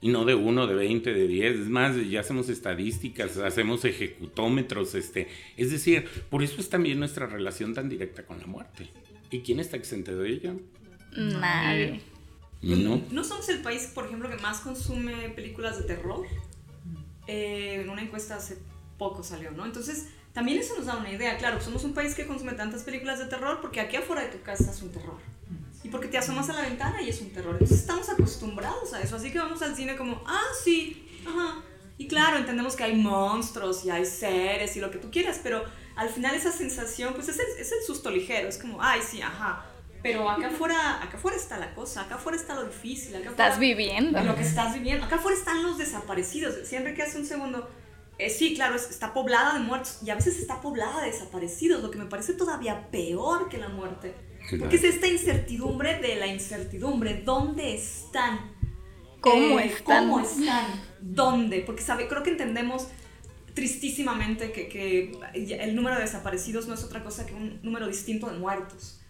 Y 0.00 0.10
no 0.10 0.24
de 0.24 0.36
uno, 0.36 0.68
de 0.68 0.76
20, 0.76 1.12
de 1.12 1.26
10. 1.26 1.56
Es 1.56 1.68
más, 1.70 1.96
ya 2.08 2.20
hacemos 2.20 2.48
estadísticas, 2.48 3.36
hacemos 3.38 3.84
ejecutómetros. 3.84 4.94
Este. 4.94 5.26
Es 5.56 5.72
decir, 5.72 6.08
por 6.30 6.44
eso 6.44 6.60
es 6.60 6.68
también 6.68 7.00
nuestra 7.00 7.26
relación 7.26 7.74
tan 7.74 7.88
directa 7.88 8.24
con 8.24 8.38
la 8.38 8.46
muerte. 8.46 8.86
¿Y 9.32 9.40
quién 9.40 9.58
está 9.58 9.76
exento 9.76 10.16
de 10.16 10.30
ella? 10.30 10.54
Nadie. 11.16 12.00
No. 12.62 13.02
¿No 13.10 13.24
somos 13.24 13.48
el 13.48 13.60
país, 13.60 13.90
por 13.92 14.06
ejemplo, 14.06 14.30
que 14.30 14.36
más 14.36 14.60
consume 14.60 15.30
películas 15.30 15.78
de 15.78 15.84
terror? 15.84 16.28
Eh, 17.26 17.80
en 17.82 17.90
una 17.90 18.02
encuesta 18.02 18.36
hace 18.36 18.58
poco 18.98 19.22
salió, 19.22 19.50
¿no? 19.52 19.64
Entonces, 19.64 20.08
también 20.32 20.58
eso 20.58 20.76
nos 20.76 20.86
da 20.86 20.96
una 20.96 21.10
idea. 21.10 21.36
Claro, 21.38 21.60
somos 21.60 21.84
un 21.84 21.94
país 21.94 22.14
que 22.14 22.26
consume 22.26 22.52
tantas 22.52 22.82
películas 22.82 23.18
de 23.18 23.26
terror 23.26 23.60
porque 23.60 23.80
aquí 23.80 23.96
afuera 23.96 24.22
de 24.22 24.28
tu 24.28 24.42
casa 24.42 24.70
es 24.70 24.82
un 24.82 24.90
terror. 24.90 25.18
Y 25.84 25.88
porque 25.88 26.08
te 26.08 26.16
asomas 26.16 26.48
a 26.48 26.52
la 26.52 26.62
ventana 26.62 27.02
y 27.02 27.08
es 27.08 27.20
un 27.20 27.30
terror. 27.30 27.52
Entonces 27.54 27.80
estamos 27.80 28.08
acostumbrados 28.08 28.92
a 28.92 29.02
eso. 29.02 29.16
Así 29.16 29.30
que 29.32 29.38
vamos 29.38 29.60
al 29.62 29.74
cine 29.74 29.96
como, 29.96 30.22
ah, 30.26 30.46
sí, 30.62 31.08
ajá. 31.26 31.62
Y 31.98 32.08
claro, 32.08 32.38
entendemos 32.38 32.76
que 32.76 32.84
hay 32.84 32.96
monstruos 32.96 33.84
y 33.84 33.90
hay 33.90 34.06
seres 34.06 34.76
y 34.76 34.80
lo 34.80 34.90
que 34.90 34.98
tú 34.98 35.10
quieras, 35.10 35.40
pero 35.42 35.64
al 35.96 36.08
final 36.08 36.34
esa 36.34 36.50
sensación, 36.50 37.14
pues 37.14 37.28
es 37.28 37.38
el, 37.38 37.46
es 37.58 37.70
el 37.72 37.82
susto 37.86 38.10
ligero. 38.10 38.48
Es 38.48 38.58
como, 38.58 38.82
ay, 38.82 39.00
sí, 39.02 39.20
ajá. 39.20 39.66
Pero 40.02 40.28
acá 40.28 40.48
afuera, 40.48 41.02
acá 41.02 41.16
afuera 41.16 41.36
está 41.36 41.58
la 41.58 41.74
cosa, 41.74 42.02
acá 42.02 42.16
afuera 42.16 42.36
está 42.36 42.54
lo 42.54 42.64
difícil. 42.64 43.14
Acá 43.16 43.30
Estás 43.30 43.52
afuera- 43.52 43.60
viviendo. 43.60 44.20
lo 44.22 44.34
que 44.34 44.42
estás 44.42 44.74
viviendo. 44.74 45.04
Acá 45.06 45.16
afuera 45.16 45.36
están 45.38 45.62
los 45.62 45.78
desaparecidos. 45.78 46.66
Siempre 46.66 46.94
que 46.94 47.02
hace 47.02 47.18
un 47.18 47.26
segundo. 47.26 47.70
eh, 48.18 48.28
sí, 48.30 48.54
claro, 48.54 48.76
es- 48.76 48.90
está 48.90 49.12
poblada 49.14 49.54
de 49.54 49.60
muertos 49.60 49.98
y 50.04 50.10
a 50.10 50.14
veces 50.14 50.38
está 50.38 50.60
poblada 50.60 51.00
de 51.00 51.10
desaparecidos, 51.10 51.82
lo 51.82 51.90
que 51.90 51.98
me 51.98 52.04
parece 52.06 52.34
todavía 52.34 52.88
peor 52.90 53.48
que 53.48 53.58
la 53.58 53.68
muerte. 53.68 54.14
Porque 54.58 54.76
es 54.76 54.84
esta 54.84 55.06
incertidumbre 55.08 55.98
de 55.98 56.16
la 56.16 56.26
incertidumbre. 56.26 57.22
¿Dónde 57.24 57.74
están? 57.74 58.52
¿Cómo 59.20 59.58
Eh, 59.60 59.66
están? 59.66 60.08
¿Cómo 60.10 60.20
están? 60.20 60.66
¿Dónde? 61.00 61.60
Porque 61.60 61.82
sabe, 61.82 62.06
creo 62.06 62.22
que 62.22 62.30
entendemos 62.30 62.88
tristísimamente 63.54 64.52
que, 64.52 64.68
que 64.68 65.12
el 65.34 65.74
número 65.74 65.96
de 65.96 66.02
desaparecidos 66.02 66.66
no 66.68 66.74
es 66.74 66.84
otra 66.84 67.02
cosa 67.02 67.26
que 67.26 67.34
un 67.34 67.60
número 67.62 67.86
distinto 67.86 68.28
de 68.30 68.38
muertos. 68.38 69.00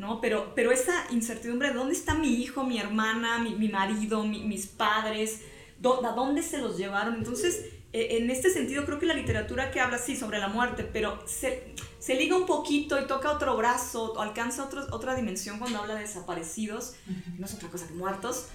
¿No? 0.00 0.20
Pero, 0.20 0.52
pero 0.56 0.72
esa 0.72 1.04
incertidumbre, 1.10 1.68
de 1.68 1.74
¿dónde 1.74 1.92
está 1.94 2.14
mi 2.14 2.34
hijo, 2.42 2.64
mi 2.64 2.78
hermana, 2.80 3.38
mi, 3.38 3.54
mi 3.54 3.68
marido, 3.68 4.24
mi- 4.24 4.42
mis 4.42 4.66
padres? 4.66 5.42
¿Dó- 5.80 6.04
¿A 6.04 6.12
dónde 6.12 6.42
se 6.42 6.58
los 6.58 6.76
llevaron? 6.76 7.14
Entonces, 7.14 7.66
eh, 7.92 8.16
en 8.18 8.30
este 8.30 8.50
sentido, 8.50 8.84
creo 8.86 8.98
que 8.98 9.06
la 9.06 9.14
literatura 9.14 9.70
que 9.70 9.80
habla, 9.80 9.98
sí, 9.98 10.16
sobre 10.16 10.38
la 10.38 10.48
muerte, 10.48 10.84
pero 10.84 11.22
se, 11.26 11.74
se 11.98 12.14
liga 12.14 12.36
un 12.36 12.46
poquito 12.46 13.00
y 13.00 13.06
toca 13.06 13.30
otro 13.30 13.56
brazo, 13.56 14.12
o 14.14 14.20
alcanza 14.20 14.64
otro- 14.64 14.86
otra 14.90 15.14
dimensión 15.14 15.58
cuando 15.58 15.78
habla 15.80 15.94
de 15.94 16.00
desaparecidos, 16.02 16.94
no 17.38 17.46
es 17.46 17.54
otra 17.54 17.68
cosa 17.68 17.86
que 17.86 17.94
muertos, 17.94 18.46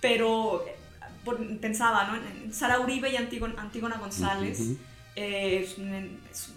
pero 0.00 0.64
eh, 0.66 1.58
pensaba, 1.60 2.04
¿no? 2.08 2.52
Sara 2.52 2.80
Uribe 2.80 3.10
y 3.12 3.16
Antígona, 3.16 3.98
González. 3.98 4.58
Eh, 5.16 5.66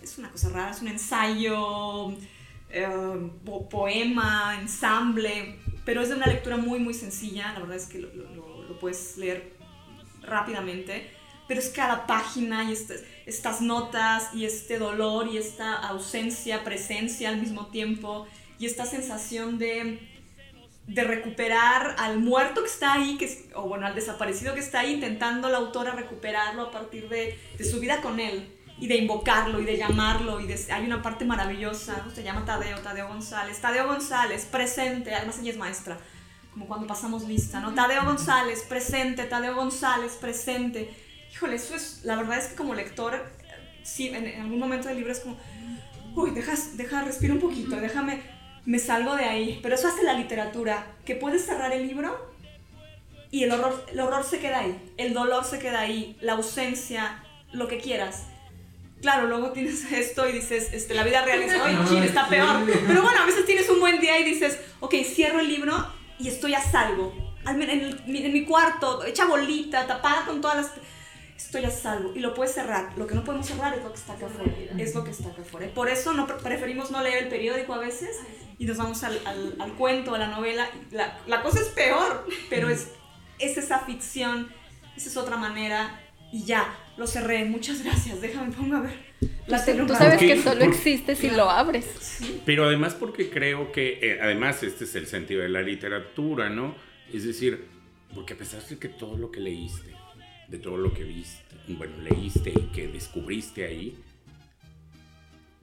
es 0.04 0.18
una 0.20 0.30
cosa 0.32 0.50
rara, 0.50 0.72
es 0.72 0.82
un 0.82 0.90
ensayo, 0.90 2.14
po- 3.46 3.68
poema, 3.70 4.58
ensamble, 4.62 5.58
pero 5.86 6.02
es 6.02 6.10
de 6.10 6.16
una 6.16 6.28
lectura 6.28 6.58
muy, 6.58 6.80
muy 6.80 6.94
sencilla, 6.94 7.54
la 7.54 7.60
verdad 7.60 7.76
es 7.78 7.86
que 7.88 8.00
lo, 8.00 8.08
lo- 8.14 8.80
puedes 8.80 9.18
leer 9.18 9.54
rápidamente, 10.24 11.12
pero 11.48 11.60
es 11.60 11.70
cada 11.70 12.08
página 12.08 12.64
y 12.64 12.74
estas, 12.74 13.02
estas 13.26 13.62
notas 13.62 14.34
y 14.34 14.46
este 14.46 14.80
dolor 14.80 15.28
y 15.28 15.38
esta 15.38 15.76
ausencia, 15.76 16.64
presencia 16.64 17.30
al 17.30 17.38
mismo 17.40 17.68
tiempo 17.68 18.26
y 18.58 18.66
esta 18.66 18.86
sensación 18.86 19.58
de 19.60 20.08
de 20.88 21.04
recuperar 21.04 21.96
al 22.00 22.20
muerto 22.20 22.62
que 22.64 22.68
está 22.68 22.94
ahí, 22.94 23.16
que 23.18 23.50
o 23.56 23.68
bueno, 23.68 23.86
al 23.86 23.94
desaparecido 23.96 24.56
que 24.56 24.60
está 24.62 24.80
ahí, 24.80 24.94
intentando 24.96 25.48
la 25.48 25.58
autora 25.60 25.92
recuperarlo 25.92 26.64
a 26.64 26.72
partir 26.72 27.08
de, 27.08 27.38
de 27.58 27.64
su 27.64 27.80
vida 27.80 28.02
con 28.02 28.20
él, 28.20 28.50
y 28.82 28.88
de 28.88 28.98
invocarlo, 28.98 29.62
y 29.62 29.64
de 29.64 29.78
llamarlo, 29.78 30.42
y 30.42 30.48
de, 30.48 30.60
hay 30.74 30.84
una 30.86 31.04
parte 31.04 31.24
maravillosa, 31.24 32.04
se 32.14 32.24
llama 32.24 32.46
Tadeo, 32.46 32.80
Tadeo 32.80 33.08
González, 33.08 33.62
Tadeo 33.62 33.86
González, 33.86 34.46
presente, 34.46 35.14
además 35.14 35.38
ella 35.40 35.52
es 35.52 35.58
maestra, 35.58 36.00
como 36.52 36.66
cuando 36.66 36.88
pasamos 36.88 37.28
lista, 37.28 37.60
¿no? 37.60 37.76
Tadeo 37.76 38.04
González, 38.04 38.66
presente, 38.68 39.26
Tadeo 39.26 39.54
González, 39.56 40.14
presente. 40.20 40.92
Híjole, 41.32 41.58
eso 41.58 41.76
es, 41.76 42.02
la 42.06 42.16
verdad 42.16 42.40
es 42.40 42.48
que 42.48 42.56
como 42.56 42.74
lector, 42.74 43.24
sí, 43.84 44.08
en, 44.08 44.26
en 44.26 44.42
algún 44.42 44.58
momento 44.58 44.88
del 44.88 44.98
libro 44.98 45.12
es 45.12 45.20
como, 45.20 45.38
uy, 46.16 46.32
deja, 46.32 46.54
deja, 46.74 47.04
respira 47.04 47.36
un 47.36 47.40
poquito, 47.40 47.76
déjame, 47.76 48.24
me 48.66 48.80
salgo 48.80 49.16
de 49.16 49.26
ahí. 49.26 49.60
Pero 49.62 49.76
eso 49.76 49.90
hace 49.90 50.02
la 50.02 50.14
literatura, 50.14 50.88
que 51.06 51.16
puedes 51.16 51.46
cerrar 51.46 51.72
el 51.72 51.88
libro 51.88 52.34
y 53.30 53.44
el 53.44 53.52
horror, 53.52 53.86
el 53.92 54.00
horror 54.00 54.24
se 54.24 54.40
queda 54.40 54.62
ahí, 54.62 54.94
el 54.98 55.14
dolor 55.14 55.46
se 55.46 55.60
queda 55.60 55.82
ahí, 55.82 56.18
la 56.20 56.34
ausencia, 56.34 57.24
lo 57.52 57.68
que 57.68 57.78
quieras. 57.78 58.26
Claro, 59.02 59.28
luego 59.28 59.52
tienes 59.52 59.92
esto 59.92 60.28
y 60.30 60.34
dices, 60.34 60.70
este, 60.74 60.94
la 60.94 61.04
vida 61.04 61.24
real 61.24 61.42
es, 61.42 61.52
ay, 61.54 61.78
chin, 61.90 62.04
está 62.04 62.28
peor. 62.28 62.64
Pero 62.88 63.02
bueno, 63.02 63.20
a 63.22 63.26
veces 63.26 63.46
tienes 63.46 63.70
un 63.70 63.80
buen 63.80 64.00
día 64.00 64.20
y 64.20 64.24
dices, 64.24 64.60
ok, 64.80 64.96
cierro 65.04 65.40
el 65.40 65.48
libro 65.48 65.74
y 66.20 66.28
estoy 66.28 66.54
a 66.54 66.62
salvo. 66.62 67.14
En, 67.48 67.62
el- 67.64 68.00
en 68.06 68.34
mi 68.34 68.46
cuarto, 68.46 69.04
hecha 69.04 69.26
bolita, 69.26 69.88
tapada 69.88 70.26
con 70.26 70.42
todas 70.42 70.58
las... 70.58 70.72
Estoy 71.36 71.66
a 71.66 71.72
salvo 71.72 72.12
y 72.16 72.20
lo 72.20 72.36
puedes 72.36 72.54
cerrar. 72.54 72.92
Lo 72.98 73.08
que 73.08 73.16
no 73.16 73.24
podemos 73.24 73.48
cerrar 73.48 73.74
es 73.74 73.84
lo 73.84 73.92
que 73.92 73.98
está 73.98 74.14
acá 74.14 74.28
afuera. 74.28 74.52
Es 74.78 74.94
lo 74.94 75.04
que 75.04 75.10
está 75.10 75.30
acá 75.30 75.42
afuera. 75.42 75.68
Por 75.74 75.90
eso 75.90 76.14
no, 76.14 76.28
preferimos 76.28 76.92
no 76.92 77.02
leer 77.02 77.24
el 77.24 77.30
periódico 77.30 77.74
a 77.74 77.80
veces 77.80 78.16
y 78.60 78.66
nos 78.66 78.78
vamos 78.78 79.04
al, 79.04 79.20
al, 79.26 79.56
al 79.60 79.74
cuento, 79.74 80.14
a 80.14 80.20
la 80.20 80.28
novela. 80.28 80.70
La, 80.92 81.18
la 81.26 81.42
cosa 81.42 81.60
es 81.62 81.70
peor, 81.70 82.28
pero 82.52 82.70
es, 82.70 82.90
es 83.40 83.58
esa 83.58 83.80
ficción, 83.80 84.54
esa 84.96 85.10
es 85.10 85.18
otra 85.18 85.36
manera. 85.38 86.00
Y 86.32 86.44
ya, 86.46 86.74
lo 87.02 87.08
cerré. 87.08 87.44
Muchas 87.46 87.84
gracias. 87.84 88.22
Déjame, 88.22 88.54
pongo 88.54 88.76
a 88.76 88.82
ver. 88.82 88.94
La 89.48 89.66
Tú, 89.66 89.88
sabes 89.88 90.20
que 90.20 90.40
solo 90.40 90.64
existe 90.64 91.16
si 91.16 91.32
lo 91.32 91.50
abres. 91.50 92.20
Pero 92.46 92.66
además 92.66 92.94
porque 92.94 93.32
creo 93.32 93.72
que, 93.72 93.98
eh, 94.02 94.20
además 94.22 94.62
este 94.62 94.84
es 94.84 94.94
el 94.94 95.08
sentido 95.08 95.42
de 95.42 95.50
la 95.50 95.64
literatura, 95.64 96.50
¿no? 96.50 96.76
Es 97.12 97.26
decir, 97.26 97.66
porque 98.14 98.34
a 98.34 98.38
pesar 98.38 98.64
de 98.64 98.78
que 98.78 98.88
todo 98.88 99.18
lo 99.18 99.32
que 99.32 99.40
leíste, 99.40 99.96
de 100.48 100.60
todo 100.60 100.78
lo 100.78 100.94
que 100.94 101.04
viste, 101.04 101.56
bueno, 101.70 101.98
leíste 101.98 102.52
y 102.52 102.72
que 102.72 102.88
descubriste 102.88 103.66
ahí, 103.66 103.98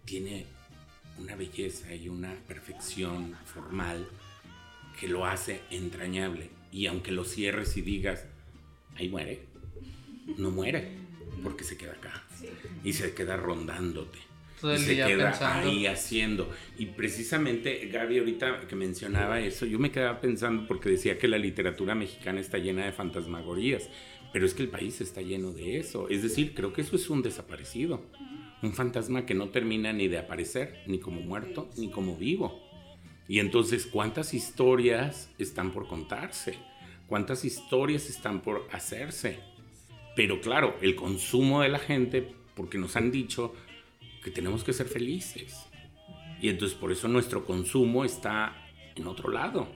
tiene 0.05 0.45
una 1.19 1.37
belleza 1.37 1.95
y 1.95 2.09
una 2.09 2.35
perfección 2.49 3.37
formal 3.45 4.09
que 4.99 5.07
lo 5.07 5.25
hace 5.25 5.61
entrañable. 5.71 6.51
Y 6.73 6.87
aunque 6.87 7.13
lo 7.13 7.25
cierres 7.25 7.77
y 7.77 7.83
digas, 7.83 8.27
ahí 8.97 9.09
muere, 9.09 9.47
no 10.37 10.51
muere, 10.51 11.08
porque 11.39 11.65
se 11.65 11.77
queda 11.77 11.93
acá 11.93 12.25
y 12.85 12.93
se 12.93 13.15
queda 13.15 13.37
rondándote 13.37 14.19
Todo 14.61 14.73
y 14.73 14.77
el 14.77 14.83
se 14.83 14.95
día 14.95 15.07
queda 15.07 15.31
pensando. 15.31 15.69
ahí 15.69 15.87
haciendo. 15.87 16.51
Y 16.79 16.87
precisamente 16.87 17.87
Gaby 17.93 18.19
ahorita 18.19 18.61
que 18.69 18.77
mencionaba 18.77 19.41
eso, 19.41 19.67
yo 19.67 19.79
me 19.79 19.91
quedaba 19.91 20.21
pensando 20.21 20.67
porque 20.67 20.91
decía 20.91 21.19
que 21.19 21.29
la 21.29 21.39
literatura 21.39 21.95
mexicana 21.95 22.41
está 22.41 22.59
llena 22.59 22.85
de 22.85 22.93
fantasmagorías, 22.93 23.89
pero 24.33 24.47
es 24.47 24.55
que 24.55 24.63
el 24.63 24.69
país 24.69 25.01
está 25.01 25.23
lleno 25.23 25.53
de 25.53 25.79
eso. 25.79 26.09
Es 26.09 26.23
decir, 26.23 26.55
creo 26.55 26.73
que 26.73 26.83
eso 26.83 26.97
es 26.97 27.09
un 27.11 27.23
desaparecido, 27.23 28.05
un 28.63 28.75
fantasma 28.75 29.25
que 29.27 29.35
no 29.35 29.51
termina 29.51 29.93
ni 29.93 30.09
de 30.09 30.19
aparecer, 30.19 30.83
ni 30.87 30.99
como 30.99 31.21
muerto, 31.21 31.71
ni 31.77 31.91
como 31.91 32.17
vivo. 32.17 32.61
Y 33.29 33.41
entonces, 33.41 33.87
¿cuántas 33.87 34.33
historias 34.33 35.31
están 35.39 35.71
por 35.73 35.87
contarse? 35.87 36.59
¿Cuántas 37.07 37.45
historias 37.45 38.09
están 38.09 38.41
por 38.43 38.67
hacerse? 38.73 39.41
Pero 40.19 40.41
claro, 40.41 40.77
el 40.83 40.97
consumo 40.97 41.63
de 41.63 41.69
la 41.69 41.79
gente, 41.79 42.27
porque 42.57 42.77
nos 42.77 42.97
han 42.97 43.13
dicho 43.13 43.55
que 44.25 44.33
tenemos 44.33 44.65
que 44.65 44.73
ser 44.73 44.89
felices. 44.89 45.69
Y 46.43 46.49
entonces 46.49 46.77
por 46.77 46.91
eso 46.91 47.07
nuestro 47.07 47.45
consumo 47.45 48.05
está 48.05 48.67
en 48.97 49.07
otro 49.07 49.31
lado. 49.31 49.69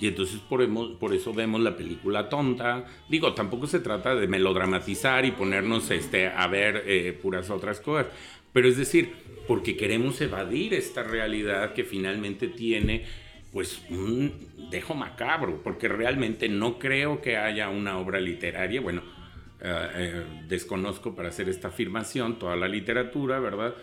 Y 0.00 0.08
entonces 0.08 0.40
por, 0.40 0.98
por 0.98 1.14
eso 1.14 1.32
vemos 1.32 1.60
la 1.60 1.76
película 1.76 2.28
tonta. 2.28 2.84
Digo, 3.08 3.32
tampoco 3.32 3.68
se 3.68 3.78
trata 3.78 4.16
de 4.16 4.26
melodramatizar 4.26 5.24
y 5.24 5.30
ponernos 5.30 5.88
este, 5.92 6.26
a 6.26 6.48
ver 6.48 6.82
eh, 6.88 7.12
puras 7.12 7.48
otras 7.48 7.78
cosas. 7.78 8.08
Pero 8.52 8.66
es 8.66 8.76
decir, 8.76 9.12
porque 9.46 9.76
queremos 9.76 10.20
evadir 10.20 10.74
esta 10.74 11.04
realidad 11.04 11.74
que 11.74 11.84
finalmente 11.84 12.48
tiene 12.48 13.04
pues 13.52 13.82
un 13.88 14.32
dejo 14.68 14.96
macabro, 14.96 15.62
porque 15.62 15.86
realmente 15.86 16.48
no 16.48 16.80
creo 16.80 17.22
que 17.22 17.36
haya 17.36 17.68
una 17.68 17.98
obra 17.98 18.20
literaria, 18.20 18.80
bueno, 18.80 19.02
eh, 19.62 19.88
eh, 19.94 20.24
desconozco 20.48 21.14
para 21.14 21.28
hacer 21.28 21.48
esta 21.48 21.68
afirmación 21.68 22.38
toda 22.38 22.56
la 22.56 22.68
literatura, 22.68 23.38
¿verdad? 23.40 23.74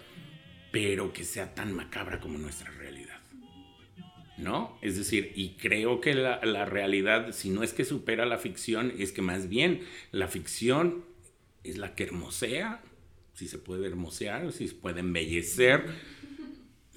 Pero 0.72 1.14
que 1.14 1.24
sea 1.24 1.54
tan 1.56 1.74
macabra 1.74 2.20
como 2.20 2.38
nuestra 2.38 2.72
realidad. 2.72 3.20
¿No? 4.38 4.78
Es 4.84 4.96
decir, 4.98 5.32
y 5.36 5.56
creo 5.56 6.00
que 6.00 6.14
la, 6.14 6.40
la 6.46 6.64
realidad, 6.66 7.32
si 7.32 7.50
no 7.50 7.64
es 7.64 7.74
que 7.74 7.86
supera 7.86 8.26
la 8.28 8.38
ficción, 8.38 8.94
es 9.00 9.12
que 9.12 9.24
más 9.24 9.50
bien 9.50 9.82
la 10.12 10.28
ficción 10.28 11.04
es 11.64 11.78
la 11.80 11.96
que 11.96 12.04
hermosea, 12.04 12.82
si 13.34 13.48
se 13.48 13.58
puede 13.58 13.88
hermosear, 13.88 14.52
si 14.52 14.68
se 14.68 14.76
puede 14.76 15.00
embellecer 15.00 15.86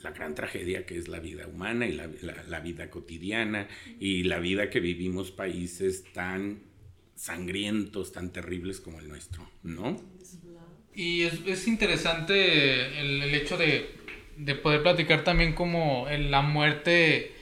la 0.03 0.11
gran 0.11 0.35
tragedia 0.35 0.85
que 0.85 0.99
es 0.99 1.09
la 1.09 1.19
vida 1.19 1.47
humana 1.47 1.87
y 1.87 1.93
la, 1.93 2.11
la- 2.23 2.43
la 2.43 2.61
vida 2.61 2.91
cotidiana 2.91 3.69
y 3.99 4.25
la 4.25 4.39
vida 4.39 4.69
que 4.69 4.81
vivimos 4.81 5.31
países 5.31 6.05
tan 6.13 6.61
sangrientos, 7.21 8.13
tan 8.13 8.33
terribles 8.33 8.81
como 8.81 8.99
el 8.99 9.09
nuestro, 9.09 9.47
¿no? 9.63 10.01
Y 10.95 11.25
es, 11.25 11.69
interesante 11.69 12.99
el, 12.99 13.23
hecho 13.35 13.59
de, 13.59 13.91
poder 14.63 14.83
platicar 14.83 15.23
también 15.23 15.53
como 15.53 16.07
la 16.09 16.41
muerte 16.41 17.35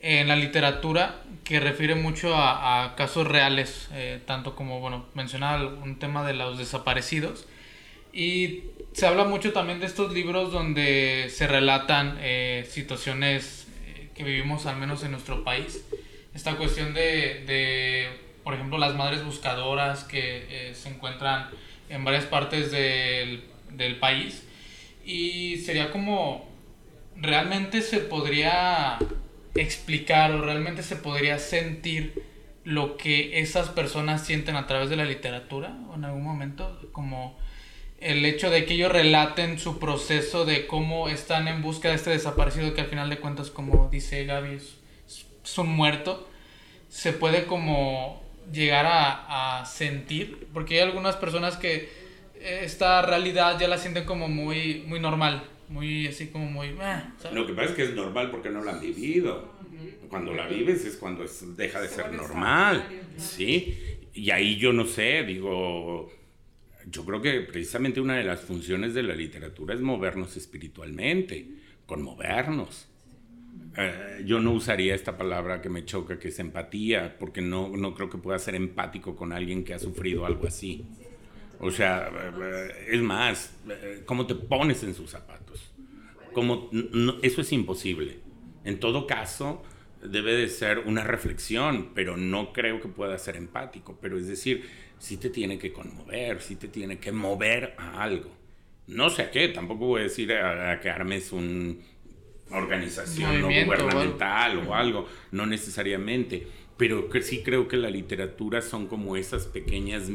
en 0.00 0.26
la 0.26 0.34
literatura 0.34 1.22
que 1.44 1.60
refiere 1.60 1.94
mucho 1.94 2.34
a, 2.34 2.94
casos 2.96 3.28
reales, 3.28 3.88
eh, 3.92 4.20
tanto 4.26 4.56
como, 4.56 4.80
bueno, 4.80 5.06
mencionaba 5.14 5.64
un 5.64 6.00
tema 6.00 6.26
de 6.26 6.34
los 6.34 6.58
desaparecidos. 6.58 7.46
Y 8.12 8.64
se 8.94 9.06
habla 9.06 9.24
mucho 9.24 9.52
también 9.52 9.78
de 9.78 9.86
estos 9.86 10.12
libros 10.12 10.50
donde 10.50 11.28
se 11.30 11.46
relatan 11.46 12.18
eh, 12.20 12.66
situaciones 12.68 13.68
eh, 13.86 14.08
que 14.16 14.24
vivimos 14.24 14.66
al 14.66 14.76
menos 14.76 15.04
en 15.04 15.12
nuestro 15.12 15.44
país. 15.44 15.84
Esta 16.34 16.56
cuestión 16.56 16.94
de, 16.94 17.44
de 17.46 18.27
por 18.48 18.54
ejemplo, 18.54 18.78
las 18.78 18.94
madres 18.94 19.22
buscadoras 19.26 20.04
que 20.04 20.72
se 20.72 20.88
encuentran 20.88 21.50
en 21.90 22.02
varias 22.02 22.24
partes 22.24 22.70
del, 22.70 23.44
del 23.72 23.98
país. 23.98 24.42
Y 25.04 25.58
sería 25.58 25.90
como, 25.90 26.48
realmente 27.14 27.82
se 27.82 27.98
podría 27.98 28.96
explicar 29.54 30.32
o 30.32 30.40
realmente 30.40 30.82
se 30.82 30.96
podría 30.96 31.38
sentir 31.38 32.24
lo 32.64 32.96
que 32.96 33.38
esas 33.40 33.68
personas 33.68 34.24
sienten 34.24 34.56
a 34.56 34.66
través 34.66 34.88
de 34.88 34.96
la 34.96 35.04
literatura 35.04 35.76
o 35.90 35.96
en 35.96 36.06
algún 36.06 36.24
momento 36.24 36.88
como 36.92 37.36
el 38.00 38.24
hecho 38.24 38.48
de 38.48 38.64
que 38.64 38.72
ellos 38.72 38.90
relaten 38.90 39.58
su 39.58 39.78
proceso 39.78 40.46
de 40.46 40.66
cómo 40.66 41.10
están 41.10 41.48
en 41.48 41.60
busca 41.60 41.90
de 41.90 41.96
este 41.96 42.08
desaparecido 42.08 42.72
que 42.72 42.80
al 42.80 42.86
final 42.86 43.10
de 43.10 43.18
cuentas 43.18 43.50
como 43.50 43.90
dice 43.90 44.24
Gaby 44.24 44.54
es, 44.54 45.58
un 45.58 45.68
muerto 45.68 46.26
se 46.88 47.12
puede 47.12 47.44
como 47.44 48.26
llegar 48.52 48.86
a, 48.86 49.60
a 49.60 49.66
sentir 49.66 50.48
porque 50.52 50.74
hay 50.74 50.80
algunas 50.80 51.16
personas 51.16 51.56
que 51.56 51.88
esta 52.40 53.02
realidad 53.02 53.58
ya 53.58 53.68
la 53.68 53.78
sienten 53.78 54.04
como 54.04 54.28
muy 54.28 54.84
muy 54.86 55.00
normal 55.00 55.42
muy 55.68 56.06
así 56.06 56.28
como 56.28 56.46
muy... 56.46 56.68
Eh, 56.68 57.02
Lo 57.32 57.46
que 57.46 57.52
pasa 57.52 57.70
es 57.70 57.76
que 57.76 57.82
es 57.84 57.94
normal 57.94 58.30
porque 58.30 58.50
no 58.50 58.64
la 58.64 58.72
han 58.72 58.80
vivido. 58.80 59.56
Cuando 60.08 60.32
la 60.32 60.46
vives 60.46 60.84
es 60.84 60.96
cuando 60.96 61.24
deja 61.56 61.80
de 61.80 61.88
ser 61.88 62.12
normal. 62.12 62.84
Sí. 63.18 63.78
Y 64.14 64.30
ahí 64.30 64.56
yo 64.56 64.72
no 64.72 64.86
sé, 64.86 65.22
digo, 65.22 66.10
yo 66.86 67.04
creo 67.04 67.20
que 67.20 67.40
precisamente 67.42 68.00
una 68.00 68.16
de 68.16 68.24
las 68.24 68.40
funciones 68.40 68.94
de 68.94 69.02
la 69.02 69.14
literatura 69.14 69.74
es 69.74 69.80
movernos 69.80 70.36
espiritualmente, 70.36 71.46
conmovernos. 71.86 72.87
Eh, 73.76 74.22
yo 74.24 74.40
no 74.40 74.52
usaría 74.52 74.94
esta 74.94 75.16
palabra 75.16 75.60
que 75.60 75.68
me 75.68 75.84
choca, 75.84 76.18
que 76.18 76.28
es 76.28 76.38
empatía, 76.38 77.16
porque 77.18 77.40
no, 77.40 77.68
no 77.68 77.94
creo 77.94 78.10
que 78.10 78.18
pueda 78.18 78.38
ser 78.38 78.54
empático 78.54 79.14
con 79.14 79.32
alguien 79.32 79.64
que 79.64 79.74
ha 79.74 79.78
sufrido 79.78 80.26
algo 80.26 80.46
así. 80.46 80.84
O 81.60 81.70
sea, 81.70 82.10
es 82.88 83.00
más, 83.02 83.52
¿cómo 84.04 84.26
te 84.26 84.34
pones 84.34 84.82
en 84.84 84.94
sus 84.94 85.10
zapatos? 85.10 85.72
Como, 86.32 86.70
eso 87.22 87.40
es 87.40 87.52
imposible. 87.52 88.20
En 88.64 88.78
todo 88.78 89.06
caso, 89.06 89.62
debe 90.02 90.34
de 90.34 90.48
ser 90.48 90.80
una 90.80 91.02
reflexión, 91.02 91.90
pero 91.94 92.16
no 92.16 92.52
creo 92.52 92.80
que 92.80 92.88
pueda 92.88 93.18
ser 93.18 93.36
empático. 93.36 93.98
Pero 94.00 94.18
es 94.18 94.28
decir, 94.28 94.68
sí 94.98 95.16
te 95.16 95.30
tiene 95.30 95.58
que 95.58 95.72
conmover, 95.72 96.40
sí 96.40 96.56
te 96.56 96.68
tiene 96.68 96.98
que 96.98 97.12
mover 97.12 97.74
a 97.78 98.02
algo. 98.02 98.30
No 98.86 99.10
sé 99.10 99.22
a 99.22 99.30
qué, 99.30 99.48
tampoco 99.48 99.86
voy 99.86 100.00
a 100.00 100.04
decir 100.04 100.32
a, 100.32 100.80
que 100.80 100.88
armes 100.88 101.32
una 101.32 101.76
organización 102.50 103.40
no 103.40 103.48
gubernamental 103.48 104.66
o 104.66 104.74
algo, 104.74 105.06
no 105.32 105.46
necesariamente. 105.46 106.46
Pero 106.76 107.08
sí 107.20 107.42
creo 107.42 107.66
que 107.66 107.76
la 107.76 107.90
literatura 107.90 108.62
son 108.62 108.86
como 108.86 109.16
esas 109.16 109.46
pequeñas 109.46 110.10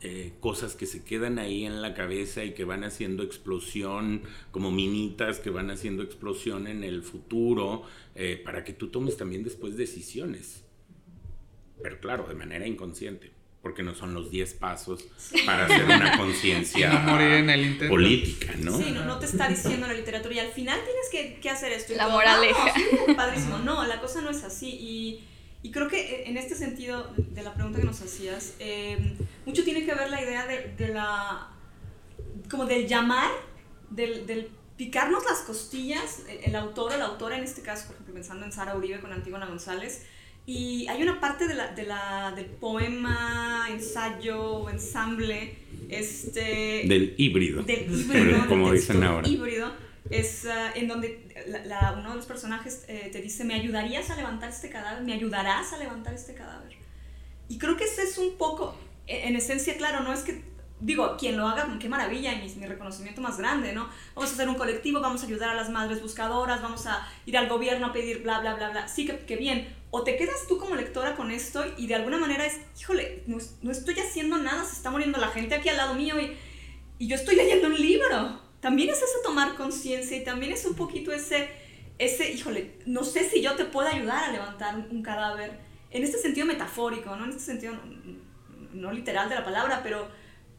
eh, 0.00 0.34
cosas 0.40 0.74
que 0.74 0.86
se 0.86 1.04
quedan 1.04 1.38
ahí 1.38 1.64
en 1.64 1.82
la 1.82 1.94
cabeza 1.94 2.44
y 2.44 2.52
que 2.52 2.64
van 2.64 2.84
haciendo 2.84 3.22
explosión, 3.22 4.22
como 4.50 4.70
minitas 4.70 5.38
que 5.40 5.50
van 5.50 5.70
haciendo 5.70 6.02
explosión 6.02 6.66
en 6.66 6.84
el 6.84 7.02
futuro, 7.02 7.82
eh, 8.14 8.40
para 8.44 8.62
que 8.62 8.72
tú 8.72 8.88
tomes 8.88 9.16
también 9.16 9.42
después 9.42 9.76
decisiones. 9.76 10.64
Pero 11.82 11.98
claro, 12.00 12.26
de 12.28 12.34
manera 12.34 12.66
inconsciente, 12.66 13.32
porque 13.66 13.82
no 13.82 13.96
son 13.96 14.14
los 14.14 14.30
10 14.30 14.54
pasos 14.54 15.04
para 15.44 15.66
hacer 15.66 15.84
una 15.84 16.16
conciencia 16.16 17.04
política, 17.88 18.54
¿no? 18.60 18.78
Sí, 18.78 18.92
no, 18.92 19.18
te 19.18 19.26
está 19.26 19.48
diciendo 19.48 19.88
la 19.88 19.94
literatura 19.94 20.36
y 20.36 20.38
al 20.38 20.52
final 20.52 20.78
tienes 20.84 21.08
que, 21.10 21.40
que 21.40 21.50
hacer 21.50 21.72
esto. 21.72 21.94
la 21.96 22.08
moraleja. 22.08 22.72
padrísimo. 23.16 23.58
No, 23.58 23.84
la 23.84 24.00
cosa 24.00 24.20
no 24.20 24.30
es 24.30 24.44
así 24.44 24.68
y 24.68 25.24
y 25.66 25.72
creo 25.72 25.88
que 25.88 26.00
eh, 26.00 26.28
en 26.28 26.36
este 26.36 26.54
sentido 26.54 27.12
de 27.16 27.42
la 27.42 27.52
pregunta 27.52 27.80
que 27.80 27.86
nos 27.86 28.00
hacías, 28.00 28.54
em, 28.60 29.16
mucho 29.44 29.64
tiene 29.64 29.84
que 29.84 29.92
ver 29.96 30.10
la 30.10 30.22
idea 30.22 30.46
de, 30.46 30.72
de, 30.78 30.94
la, 30.94 31.48
como 32.48 32.66
del 32.66 32.86
llamar, 32.86 33.32
del, 33.90 34.28
del, 34.28 34.48
picarnos 34.76 35.24
las 35.24 35.40
costillas, 35.40 36.22
el 36.44 36.54
autor 36.54 36.92
o 36.92 36.96
la 36.96 37.06
autora 37.06 37.36
en 37.36 37.42
este 37.42 37.62
caso, 37.62 37.86
por 37.86 37.94
ejemplo, 37.94 38.14
pensando 38.14 38.44
en 38.44 38.52
Sara 38.52 38.76
Uribe 38.76 39.00
con 39.00 39.12
Antígona 39.12 39.46
González, 39.46 40.06
y 40.46 40.86
hay 40.86 41.02
una 41.02 41.18
parte 41.18 41.48
de 41.48 41.54
la, 41.54 41.72
de 41.72 41.82
la, 41.82 42.32
del 42.36 42.46
poema, 42.46 43.66
ensayo, 43.68 44.70
ensamble, 44.70 45.56
este... 45.88 46.84
Del 46.86 47.14
híbrido. 47.16 47.62
Del 47.64 47.92
híbrido. 47.92 48.46
como 48.46 48.70
dicen 48.70 49.02
ahora. 49.02 49.28
Híbrido, 49.28 49.72
es 50.08 50.46
ah, 50.46 50.70
en 50.76 50.86
donde 50.86 51.26
la, 51.66 51.96
uno 51.98 52.10
de 52.10 52.16
los 52.16 52.26
personajes 52.26 52.84
eh, 52.86 53.08
te 53.12 53.20
dice, 53.20 53.42
¿me 53.42 53.54
ayudarías 53.54 54.08
a 54.10 54.16
levantar 54.16 54.50
este 54.50 54.70
cadáver? 54.70 55.02
¿Me 55.02 55.12
ayudarás 55.14 55.72
a 55.72 55.78
levantar 55.78 56.14
este 56.14 56.34
cadáver? 56.34 56.76
Y 57.48 57.58
creo 57.58 57.76
que 57.76 57.84
ese 57.84 58.04
es 58.04 58.16
un 58.16 58.36
poco, 58.36 58.76
e, 59.08 59.28
en, 59.28 59.34
esencia, 59.34 59.76
claro, 59.76 60.04
no 60.04 60.12
es 60.12 60.20
que, 60.20 60.44
digo, 60.80 61.16
quien 61.16 61.36
lo 61.36 61.48
haga, 61.48 61.76
qué 61.80 61.88
maravilla 61.88 62.32
y 62.34 62.54
mi, 62.56 62.66
reconocimiento 62.66 63.20
más 63.20 63.38
grande, 63.38 63.72
¿no? 63.72 63.88
Vamos 64.14 64.30
a 64.30 64.34
hacer 64.34 64.48
un 64.48 64.54
colectivo, 64.54 65.00
vamos 65.00 65.22
a 65.24 65.26
ayudar 65.26 65.50
a 65.50 65.54
las 65.54 65.70
madres 65.70 66.00
buscadoras, 66.00 66.62
vamos 66.62 66.86
a 66.86 67.08
ir 67.24 67.36
al 67.36 67.48
gobierno 67.48 67.86
a 67.86 67.92
pedir 67.92 68.22
bla, 68.22 68.38
bla, 68.38 68.54
bla, 68.54 68.70
bla. 68.70 68.88
Sí, 68.88 69.06
que, 69.06 69.18
que 69.18 69.36
bien. 69.36 69.66
O 69.90 70.02
te 70.02 70.16
quedas 70.16 70.46
tú 70.48 70.58
como 70.58 70.74
lectora 70.74 71.16
con 71.16 71.30
esto 71.30 71.64
y 71.76 71.86
de 71.86 71.94
alguna 71.94 72.18
manera 72.18 72.44
es, 72.44 72.58
híjole, 72.78 73.22
no, 73.26 73.38
no 73.62 73.70
estoy 73.70 73.98
haciendo 74.00 74.36
nada, 74.38 74.64
se 74.64 74.74
está 74.74 74.90
muriendo 74.90 75.18
la 75.18 75.28
gente 75.28 75.54
aquí 75.54 75.68
al 75.68 75.76
lado 75.76 75.94
mío 75.94 76.20
y, 76.20 76.36
y 76.98 77.08
yo 77.08 77.16
estoy 77.16 77.36
leyendo 77.36 77.68
un 77.68 77.80
libro 77.80 78.46
también 78.66 78.90
es 78.90 78.96
ese 78.96 79.22
tomar 79.22 79.54
conciencia 79.54 80.16
y 80.16 80.24
también 80.24 80.52
es 80.52 80.64
un 80.64 80.74
poquito 80.74 81.12
ese, 81.12 81.48
ese, 81.98 82.32
híjole, 82.32 82.78
no 82.84 83.04
sé 83.04 83.28
si 83.30 83.40
yo 83.40 83.54
te 83.54 83.64
puedo 83.64 83.86
ayudar 83.86 84.24
a 84.24 84.32
levantar 84.32 84.88
un 84.90 85.02
cadáver, 85.02 85.60
en 85.92 86.02
este 86.02 86.18
sentido 86.18 86.46
metafórico, 86.46 87.14
¿no? 87.14 87.24
En 87.24 87.30
este 87.30 87.42
sentido 87.42 87.74
no, 88.72 88.92
literal 88.92 89.28
de 89.28 89.36
la 89.36 89.44
palabra, 89.44 89.80
pero, 89.84 90.08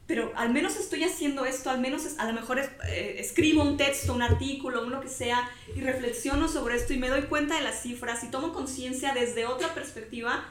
pero 0.08 0.32
al 0.36 0.52
menos 0.52 0.78
estoy 0.78 1.04
haciendo 1.04 1.46
esto, 1.46 1.70
al 1.70 1.80
menos 1.80 2.18
a 2.18 2.26
lo 2.26 2.34
mejor 2.34 2.60
eh, 2.60 3.18
escribo 3.20 3.62
un 3.62 3.78
texto, 3.78 4.14
un 4.14 4.22
artículo, 4.22 4.84
un 4.84 4.92
lo 4.92 5.02
que 5.02 5.10
sea, 5.10 5.50
y 5.76 5.82
reflexiono 5.82 6.48
sobre 6.48 6.76
esto 6.76 6.94
y 6.94 6.98
me 6.98 7.10
doy 7.10 7.24
cuenta 7.24 7.56
de 7.56 7.62
las 7.62 7.82
cifras 7.82 8.24
y 8.24 8.32
tomo 8.32 8.54
conciencia 8.54 9.14
desde 9.14 9.46
otra 9.46 9.74
perspectiva, 9.74 10.46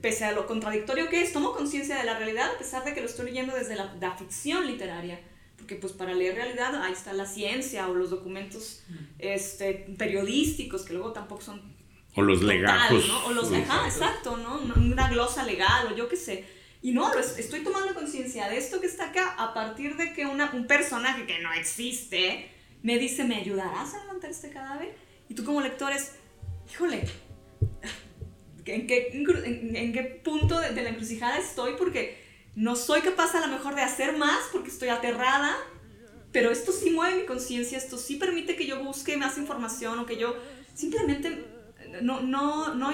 pese 0.00 0.24
a 0.24 0.32
lo 0.32 0.46
contradictorio 0.46 1.08
que 1.08 1.22
es, 1.22 1.32
tomo 1.32 1.52
conciencia 1.52 1.96
de 1.96 2.04
la 2.04 2.18
realidad 2.18 2.50
a 2.54 2.58
pesar 2.58 2.84
de 2.84 2.94
que 2.94 3.00
lo 3.00 3.06
estoy 3.06 3.26
leyendo 3.26 3.54
desde 3.54 3.76
la, 3.76 3.94
la 4.00 4.16
ficción 4.16 4.66
literaria 4.66 5.20
porque 5.66 5.76
pues 5.76 5.92
para 5.92 6.14
leer 6.14 6.36
realidad 6.36 6.80
ahí 6.82 6.92
está 6.92 7.12
la 7.12 7.26
ciencia 7.26 7.88
o 7.88 7.94
los 7.94 8.10
documentos 8.10 8.82
este, 9.18 9.86
periodísticos 9.98 10.84
que 10.84 10.92
luego 10.92 11.12
tampoco 11.12 11.42
son... 11.42 11.60
O 12.14 12.22
los 12.22 12.42
legajos. 12.42 13.08
¿no? 13.08 13.26
O 13.26 13.32
los 13.32 13.50
legajos, 13.50 13.94
exacto, 13.94 14.36
¿no? 14.36 14.60
Una 14.76 15.08
glosa 15.10 15.44
legal 15.44 15.88
o 15.92 15.96
yo 15.96 16.08
qué 16.08 16.16
sé. 16.16 16.44
Y 16.86 16.92
no, 16.92 17.12
estoy 17.18 17.64
tomando 17.64 17.94
conciencia 17.94 18.48
de 18.48 18.58
esto 18.58 18.80
que 18.80 18.86
está 18.86 19.06
acá 19.06 19.34
a 19.38 19.52
partir 19.52 19.96
de 19.96 20.12
que 20.12 20.24
una, 20.24 20.52
un 20.52 20.68
personaje 20.68 21.26
que 21.26 21.40
no 21.40 21.52
existe 21.52 22.48
me 22.84 22.96
dice, 22.96 23.24
¿me 23.24 23.34
ayudarás 23.34 23.92
a 23.92 24.02
levantar 24.02 24.30
este 24.30 24.50
cadáver? 24.50 24.94
Y 25.28 25.34
tú 25.34 25.42
como 25.42 25.60
lector 25.60 25.90
es, 25.90 26.12
híjole, 26.70 27.02
¿en 28.66 28.86
qué, 28.86 29.10
en, 29.12 29.92
qué 29.92 30.20
punto 30.22 30.60
de, 30.60 30.74
de 30.74 30.82
la 30.84 30.90
encrucijada 30.90 31.38
estoy? 31.38 31.72
Porque 31.76 32.22
no 32.54 32.76
soy 32.76 33.00
capaz 33.00 33.34
a 33.34 33.44
lo 33.44 33.48
mejor 33.48 33.74
de 33.74 33.82
hacer 33.82 34.16
más 34.16 34.44
porque 34.52 34.68
estoy 34.68 34.90
aterrada, 34.90 35.56
pero 36.30 36.52
esto 36.52 36.70
sí 36.70 36.90
mueve 36.90 37.22
mi 37.22 37.26
conciencia, 37.26 37.78
esto 37.78 37.98
sí 37.98 38.14
permite 38.14 38.54
que 38.54 38.64
yo 38.64 38.84
busque 38.84 39.16
más 39.16 39.38
información 39.38 39.98
o 39.98 40.06
que 40.06 40.18
yo 40.18 40.36
simplemente 40.72 41.46
no, 42.00 42.20
no, 42.20 42.76
no, 42.76 42.92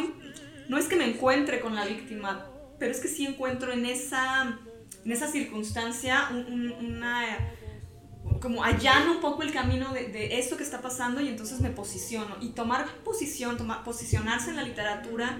no 0.71 0.79
es 0.79 0.87
que 0.87 0.97
me 0.97 1.05
encuentre 1.05 1.61
con 1.61 1.75
la 1.75 1.85
víctima, 1.85 2.52
pero 2.83 2.91
es 2.91 2.99
que 2.99 3.07
sí 3.07 3.25
encuentro 3.25 3.73
en 3.73 3.87
esa, 3.87 4.59
en 5.05 5.13
esa 5.13 5.29
circunstancia 5.29 6.31
una 6.33 7.25
como 8.41 8.65
allano 8.65 9.13
un 9.13 9.21
poco 9.21 9.43
el 9.45 9.53
camino 9.53 9.93
de, 9.93 10.09
de, 10.09 10.41
esto 10.41 10.57
que 10.57 10.65
está 10.65 10.83
pasando 10.83 11.21
y 11.21 11.29
entonces 11.29 11.61
me 11.61 11.71
posiciono. 11.71 12.39
Y 12.41 12.49
tomar 12.49 12.93
posición, 13.05 13.57
tomar, 13.57 13.85
posicionarse 13.85 14.51
en 14.51 14.57
la 14.57 14.65
literatura, 14.65 15.39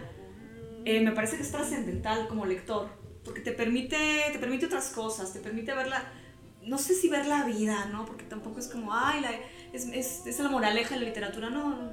eh, 0.85 1.01
me 1.01 1.11
parece 1.11 1.37
que 1.37 1.43
es 1.43 1.51
trascendental 1.51 2.29
como 2.29 2.47
lector 2.47 2.91
porque 3.25 3.41
te 3.41 3.51
permite, 3.51 4.23
te 4.31 4.39
permite 4.39 4.67
otras 4.67 4.91
cosas, 4.91 5.33
te 5.33 5.41
permite 5.41 5.75
ver 5.75 5.89
la, 5.89 6.13
no 6.65 6.79
sé 6.79 6.95
si 6.95 7.09
ver 7.09 7.27
la 7.27 7.43
vida, 7.43 7.87
¿no? 7.87 8.05
Porque 8.05 8.23
tampoco 8.23 8.61
es 8.61 8.69
como, 8.69 8.95
ay, 8.95 9.21
la, 9.21 9.33
es, 9.73 9.87
es, 9.87 10.27
es, 10.29 10.39
la 10.39 10.49
moraleja 10.49 10.95
de 10.95 11.01
la 11.01 11.09
literatura, 11.09 11.51
no. 11.51 11.91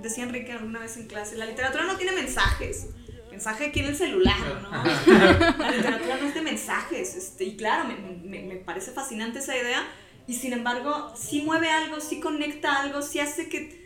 Decía 0.00 0.24
Enrique 0.24 0.52
alguna 0.52 0.78
vez 0.78 0.96
en 0.96 1.08
clase, 1.08 1.36
la 1.36 1.44
literatura 1.44 1.84
no 1.84 1.96
tiene 1.98 2.12
mensajes. 2.12 2.86
Mensaje 3.32 3.66
aquí 3.66 3.80
en 3.80 3.86
el 3.86 3.96
celular, 3.96 4.36
¿no? 4.62 4.70
la 4.70 5.70
literatura 5.70 6.18
no 6.20 6.28
es 6.28 6.34
de 6.34 6.42
mensajes, 6.42 7.16
este, 7.16 7.44
y 7.44 7.56
claro, 7.56 7.88
me, 7.88 8.42
me, 8.42 8.56
parece 8.56 8.92
fascinante 8.92 9.38
esa 9.38 9.56
idea, 9.56 9.82
y 10.26 10.34
sin 10.34 10.52
embargo, 10.52 11.12
sí 11.16 11.40
mueve 11.42 11.70
algo, 11.70 12.00
sí 12.00 12.20
conecta 12.20 12.80
algo, 12.82 13.00
sí 13.00 13.20
hace 13.20 13.48
que, 13.48 13.80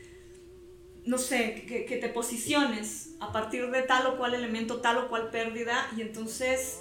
no 1.05 1.17
sé, 1.17 1.65
que, 1.69 1.85
que 1.85 1.97
te 1.97 2.09
posiciones 2.09 3.11
a 3.21 3.33
partir 3.33 3.71
de 3.71 3.83
tal 3.83 4.07
o 4.07 4.19
cual 4.19 4.35
elemento, 4.35 4.81
tal 4.81 4.99
o 4.99 5.09
cual 5.09 5.31
pérdida, 5.31 5.89
y 5.97 6.03
entonces, 6.03 6.81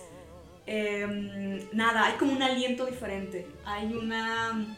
em, 0.65 1.59
nada, 1.71 2.05
hay 2.05 2.13
como 2.13 2.33
un 2.33 2.41
aliento 2.41 2.87
diferente, 2.87 3.47
hay 3.63 3.93
una 3.93 4.75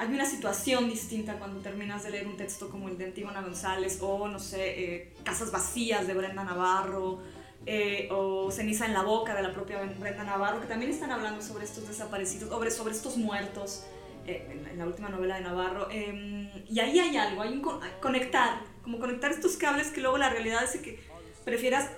hay 0.00 0.08
una 0.14 0.24
situación 0.24 0.88
distinta 0.88 1.34
cuando 1.34 1.60
terminas 1.60 2.02
de 2.04 2.10
leer 2.10 2.26
un 2.26 2.38
texto 2.38 2.70
como 2.70 2.88
el 2.88 2.96
de 2.96 3.04
Antígona 3.04 3.42
González 3.42 3.98
o, 4.00 4.28
no 4.28 4.38
sé, 4.38 4.94
eh, 4.94 5.12
Casas 5.24 5.52
Vacías 5.52 6.06
de 6.06 6.14
Brenda 6.14 6.42
Navarro 6.42 7.18
eh, 7.66 8.08
o 8.10 8.50
Ceniza 8.50 8.86
en 8.86 8.94
la 8.94 9.02
Boca 9.02 9.34
de 9.34 9.42
la 9.42 9.52
propia 9.52 9.78
Brenda 9.98 10.24
Navarro, 10.24 10.58
que 10.58 10.66
también 10.66 10.90
están 10.90 11.12
hablando 11.12 11.42
sobre 11.42 11.66
estos 11.66 11.86
desaparecidos, 11.86 12.48
sobre, 12.48 12.70
sobre 12.70 12.94
estos 12.94 13.18
muertos 13.18 13.84
eh, 14.26 14.64
en, 14.72 14.78
la 14.78 14.86
última 14.86 15.10
novela 15.10 15.34
de 15.34 15.42
Navarro. 15.42 15.90
Em, 15.90 16.48
y 16.66 16.80
ahí 16.80 16.98
hay 16.98 17.18
algo, 17.18 17.42
hay 17.42 17.52
un 17.52 17.62
conectar, 18.00 18.62
como 18.82 19.00
conectar 19.00 19.30
estos 19.30 19.58
cables 19.58 19.88
que 19.88 20.00
luego 20.00 20.16
la 20.16 20.30
realidad 20.30 20.64
es 20.64 20.80
que 20.80 20.98
prefieras 21.44 21.90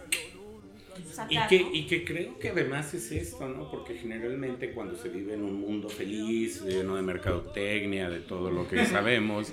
y, 1.29 1.39
que, 1.49 1.67
y 1.73 1.87
que 1.87 2.05
creo 2.05 2.39
que 2.39 2.51
además 2.51 2.95
es 2.95 3.11
esto, 3.13 3.49
¿no? 3.49 3.71
Porque 3.71 3.95
generalmente 3.95 4.73
cuando 4.73 4.97
se 4.97 5.09
vive 5.09 5.35
en 5.35 5.43
un 5.43 5.61
mundo 5.61 5.89
feliz, 5.89 6.63
lleno 6.63 6.97
de 6.97 7.03
mercadotecnia, 7.03 8.09
de 8.09 8.21
todo 8.21 8.51
lo 8.51 8.69
que 8.69 8.85
sabemos, 8.87 9.53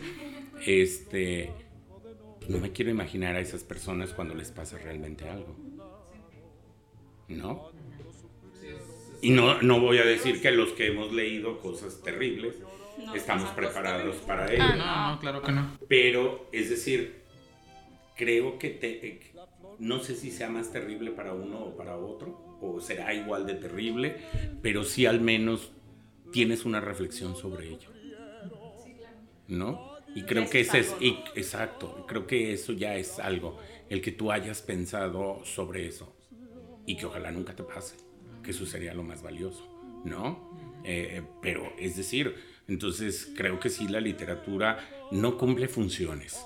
este, 0.66 1.52
no 2.48 2.60
me 2.60 2.72
quiero 2.72 2.92
imaginar 2.92 3.36
a 3.36 3.40
esas 3.40 3.64
personas 3.64 4.14
cuando 4.14 4.36
les 4.36 4.52
pasa 4.52 4.78
realmente 4.78 5.30
algo. 5.30 5.56
¿No? 7.28 7.72
Y 9.22 9.32
no, 9.32 9.62
no 9.62 9.80
voy 9.80 9.98
a 10.00 10.06
decir 10.06 10.42
que 10.42 10.52
los 10.52 10.70
que 10.72 10.88
hemos 10.88 11.12
leído 11.12 11.60
cosas 11.60 12.02
terribles 12.02 12.56
estamos 13.16 13.50
preparados 13.52 14.16
para 14.18 14.52
ello. 14.52 14.76
no, 14.78 15.12
no, 15.12 15.20
claro 15.20 15.42
que 15.42 15.52
no. 15.52 15.78
Pero, 15.88 16.50
es 16.52 16.70
decir, 16.70 17.20
creo 18.16 18.58
que 18.60 18.70
te, 18.70 19.29
no 19.80 20.00
sé 20.00 20.16
si 20.16 20.30
sea 20.30 20.50
más 20.50 20.72
terrible 20.72 21.12
para 21.12 21.34
uno 21.34 21.60
o 21.60 21.78
para 21.78 21.98
otro, 21.98 22.58
o 22.62 22.80
será 22.82 23.14
igual 23.14 23.46
de 23.46 23.56
terrible, 23.56 24.18
pero 24.62 24.84
sí 24.84 25.06
al 25.06 25.22
menos 25.22 25.72
tienes 26.32 26.66
una 26.66 26.82
reflexión 26.82 27.36
sobre 27.36 27.70
ello. 27.70 27.90
¿No? 29.48 29.98
Y 30.14 30.24
creo 30.24 30.50
que 30.50 30.62
ese 30.62 30.80
es, 30.80 30.96
exacto, 31.36 32.06
creo 32.08 32.28
que 32.28 32.54
eso 32.54 32.74
ya 32.74 32.96
es 32.96 33.20
algo, 33.20 33.60
el 33.90 34.02
que 34.02 34.12
tú 34.12 34.32
hayas 34.32 34.62
pensado 34.62 35.44
sobre 35.46 35.88
eso 35.88 36.16
y 36.86 36.98
que 36.98 37.06
ojalá 37.06 37.32
nunca 37.32 37.56
te 37.56 37.64
pase, 37.64 37.96
que 38.44 38.52
eso 38.52 38.66
sería 38.66 38.94
lo 38.94 39.04
más 39.04 39.22
valioso, 39.22 39.64
¿no? 40.04 40.82
Eh, 40.84 41.22
pero 41.42 41.72
es 41.78 41.96
decir, 41.96 42.36
entonces 42.68 43.32
creo 43.36 43.60
que 43.60 43.70
sí 43.70 43.88
la 43.88 44.02
literatura 44.02 44.80
no 45.12 45.38
cumple 45.38 45.68
funciones, 45.68 46.44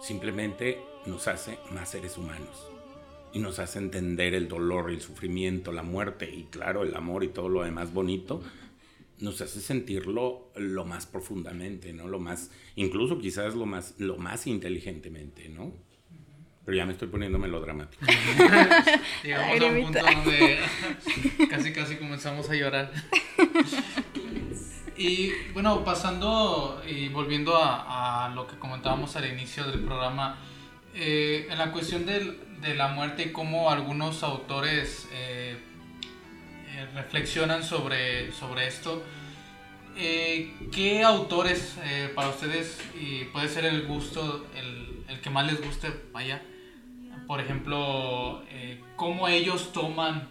simplemente 0.00 0.78
nos 1.06 1.28
hace 1.28 1.58
más 1.72 1.90
seres 1.90 2.16
humanos 2.16 2.68
y 3.34 3.40
nos 3.40 3.58
hace 3.58 3.80
entender 3.80 4.32
el 4.32 4.48
dolor, 4.48 4.90
el 4.90 5.00
sufrimiento, 5.00 5.72
la 5.72 5.82
muerte 5.82 6.30
y 6.32 6.44
claro, 6.44 6.84
el 6.84 6.94
amor 6.94 7.24
y 7.24 7.28
todo 7.28 7.48
lo 7.48 7.64
demás 7.64 7.92
bonito, 7.92 8.42
nos 9.18 9.40
hace 9.40 9.60
sentirlo 9.60 10.50
lo 10.54 10.84
más 10.84 11.06
profundamente, 11.06 11.92
¿no? 11.92 12.06
Lo 12.06 12.20
más, 12.20 12.50
incluso 12.76 13.18
quizás 13.18 13.54
lo 13.54 13.66
más, 13.66 13.94
lo 13.98 14.18
más 14.18 14.46
inteligentemente, 14.46 15.48
¿no? 15.48 15.72
Pero 16.64 16.76
ya 16.76 16.86
me 16.86 16.92
estoy 16.92 17.08
poniendo 17.08 17.38
melodramático. 17.38 18.06
Llegamos 19.22 19.60
a 19.60 19.66
un 19.66 19.82
punto 19.82 19.98
donde 19.98 20.58
casi 21.50 21.72
casi 21.72 21.96
comenzamos 21.96 22.48
a 22.48 22.54
llorar. 22.54 22.92
Y 24.96 25.32
bueno, 25.52 25.84
pasando 25.84 26.80
y 26.88 27.08
volviendo 27.08 27.56
a, 27.56 28.26
a 28.26 28.34
lo 28.34 28.46
que 28.46 28.56
comentábamos 28.58 29.16
al 29.16 29.30
inicio 29.30 29.64
del 29.64 29.80
programa, 29.80 30.38
eh, 30.94 31.48
en 31.50 31.58
la 31.58 31.72
cuestión 31.72 32.06
de, 32.06 32.38
de, 32.60 32.74
la 32.74 32.88
muerte 32.88 33.32
cómo 33.32 33.70
algunos 33.70 34.22
autores 34.22 35.08
eh, 35.12 35.56
eh, 36.68 36.86
reflexionan 36.94 37.64
sobre, 37.64 38.30
sobre 38.32 38.68
esto, 38.68 39.02
¿qué 39.96 41.02
autores 41.04 41.76
para 42.14 42.28
ustedes, 42.28 42.80
y 43.00 43.24
puede 43.26 43.48
ser 43.48 43.64
el 43.64 43.86
gusto, 43.86 44.46
el, 44.56 45.04
el, 45.08 45.20
que 45.20 45.30
más 45.30 45.46
les 45.46 45.64
guste, 45.64 45.92
vaya, 46.12 46.42
por 47.26 47.40
ejemplo, 47.40 48.44
cómo 48.96 49.28
ellos 49.28 49.72
toman 49.72 50.28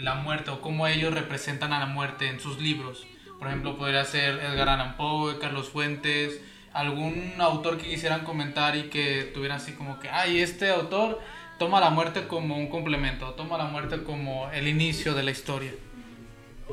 la 0.00 0.16
muerte 0.16 0.50
o 0.50 0.60
cómo 0.60 0.88
ellos 0.88 1.14
representan 1.14 1.72
a 1.72 1.78
la 1.78 1.86
muerte 1.86 2.28
en 2.28 2.40
sus 2.40 2.60
libros? 2.60 3.06
Por 3.38 3.48
ejemplo, 3.48 3.76
podría 3.76 4.04
ser 4.04 4.40
Edgar 4.40 4.68
Allan 4.68 4.96
Poe, 4.96 5.38
Carlos 5.38 5.68
Fuentes, 5.68 6.40
algún 6.74 7.34
autor 7.38 7.78
que 7.78 7.88
quisieran 7.88 8.24
comentar 8.24 8.76
y 8.76 8.90
que 8.90 9.30
tuvieran 9.32 9.58
así 9.58 9.72
como 9.72 9.98
que, 10.00 10.08
ay, 10.10 10.40
este 10.40 10.70
autor 10.70 11.20
toma 11.58 11.80
la 11.80 11.90
muerte 11.90 12.26
como 12.26 12.58
un 12.58 12.68
complemento, 12.68 13.32
toma 13.34 13.56
la 13.56 13.66
muerte 13.66 14.02
como 14.02 14.50
el 14.50 14.66
inicio 14.66 15.14
de 15.14 15.22
la 15.22 15.30
historia. 15.30 15.72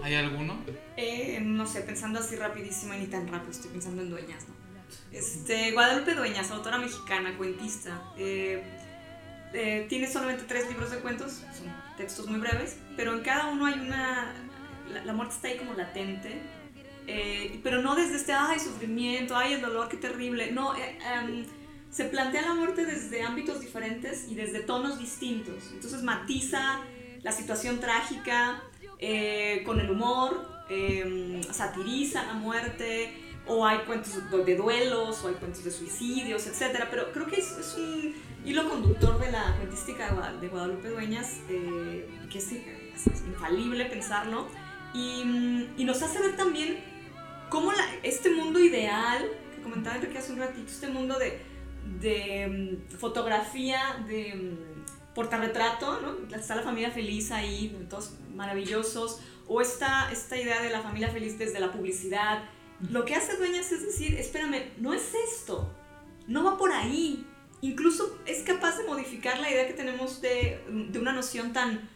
¿Hay 0.04 0.16
alguno? 0.16 0.58
Eh, 0.97 1.39
no 1.41 1.68
sé, 1.68 1.82
pensando 1.82 2.20
así 2.20 2.36
rapidísimo 2.36 2.95
y 2.95 2.97
ni 2.97 3.08
tan 3.08 3.28
rápido, 3.28 3.52
estoy 3.52 3.72
pensando 3.72 4.02
en 4.02 4.10
Dueñas, 4.10 4.47
¿no? 4.47 4.56
Este, 5.12 5.72
Guadalupe 5.72 6.16
Dueñas, 6.16 6.49
autora 6.49 6.80
mexicana, 6.80 7.38
cuentista. 7.38 8.02
Eh, 8.18 8.64
eh, 9.54 9.86
tiene 9.88 10.08
solamente 10.08 10.45
tres 10.47 10.68
libros 10.68 10.89
de 10.91 10.97
cuentos, 10.97 11.43
son 11.56 11.68
textos 11.95 12.28
muy 12.28 12.39
breves, 12.39 12.80
pero 12.97 13.14
en 13.14 13.22
cada 13.22 13.47
uno 13.47 13.68
hay 13.68 13.76
una... 13.76 14.34
La, 14.91 15.06
la 15.06 15.14
muerte 15.14 15.36
está 15.36 15.47
ahí 15.49 15.58
como 15.58 15.74
latente, 15.74 16.41
eh, 17.08 17.60
pero 17.64 17.82
no 17.82 17.95
desde 17.95 18.16
este, 18.16 18.34
ay, 18.34 18.60
sufrimiento, 18.60 19.36
ay, 19.36 19.54
el 19.54 19.62
dolor, 19.62 19.89
qué 19.89 19.97
terrible. 19.97 20.52
No, 20.52 20.76
eh, 20.76 20.97
em, 21.14 21.45
se 21.89 22.06
plantea 22.06 22.41
la 22.43 22.54
muerte 22.54 22.86
desde 22.86 23.24
ámbitos 23.24 23.60
diferentes 23.60 24.28
y 24.30 24.36
desde 24.36 24.62
tonos 24.62 24.99
distintos. 24.99 25.72
Entonces 25.74 26.04
matiza 26.04 26.82
la 27.22 27.32
situación 27.32 27.80
trágica 27.80 28.64
eh, 28.99 29.64
con 29.66 29.80
el 29.80 29.89
humor, 29.89 30.47
em, 30.70 31.43
satiriza 31.43 32.24
la 32.24 32.34
muerte, 32.34 33.14
o 33.47 33.66
hay 33.66 33.80
cuentos 33.80 34.14
de 34.45 34.56
duelos, 34.56 35.24
o 35.24 35.28
hay 35.28 35.34
cuentos 35.34 35.64
de 35.64 35.72
suicidios, 35.72 36.45
etc. 36.45 36.86
Pero 36.89 37.12
creo 37.12 37.26
que 37.26 37.38
es, 37.38 37.52
es 37.58 37.76
un 37.76 38.14
hilo 38.45 38.70
conductor 38.70 39.20
de 39.20 39.32
la 39.32 39.56
cuentística 39.58 40.16
de 40.39 40.47
Guadalupe 40.47 40.89
Dueñas, 40.89 41.39
que 41.47 42.38
es, 42.38 42.52
infalible 43.28 43.86
pensarlo, 43.86 44.47
y, 44.93 45.24
y 45.76 45.84
nos 45.84 46.02
hace 46.04 46.20
ver 46.20 46.36
también 46.36 46.91
cómo 47.52 47.72
este 48.02 48.32
mundo 48.32 48.60
ideal, 48.60 49.30
que 49.54 49.62
comentaba 49.62 49.97
Enrique 49.97 50.18
hace 50.18 50.32
un 50.32 50.39
ratito, 50.39 50.72
este 50.72 50.88
mundo 50.88 51.20
de, 51.20 51.38
de 51.99 52.47
mm, 52.47 52.97
fotografía, 52.97 54.04
de 54.08 54.34
mm, 54.34 55.14
portarretrato, 55.14 55.99
¿no? 55.99 56.36
Está 56.36 56.56
la 56.56 56.64
familia 56.64 56.91
feliz 56.91 57.30
ahí, 57.30 57.78
todos 57.89 58.14
maravillosos, 58.34 59.20
o 59.47 59.62
esta, 59.62 60.10
esta 60.12 60.38
idea 60.38 60.62
de 60.62 60.70
la 60.70 60.82
familia 60.82 61.10
feliz 61.10 61.38
desde 61.38 61.60
la 61.60 61.74
publicidad. 61.74 62.45
Lo 62.89 63.04
que 63.04 63.16
hace 63.16 63.36
Dueñas 63.36 63.70
es 63.74 63.86
decir, 63.86 64.18
espérame, 64.18 64.72
no 64.78 64.93
es 64.93 65.14
esto, 65.14 65.70
no 66.28 66.45
va 66.45 66.58
por 66.58 66.72
ahí. 66.72 67.28
Incluso 67.60 68.18
es 68.26 68.43
capaz 68.43 68.78
de 68.78 68.86
modificar 68.86 69.39
la 69.39 69.52
idea 69.52 69.68
que 69.68 69.74
tenemos 69.74 70.22
de, 70.22 70.64
de 70.89 70.99
una 70.99 71.12
noción 71.12 71.52
tan 71.52 71.91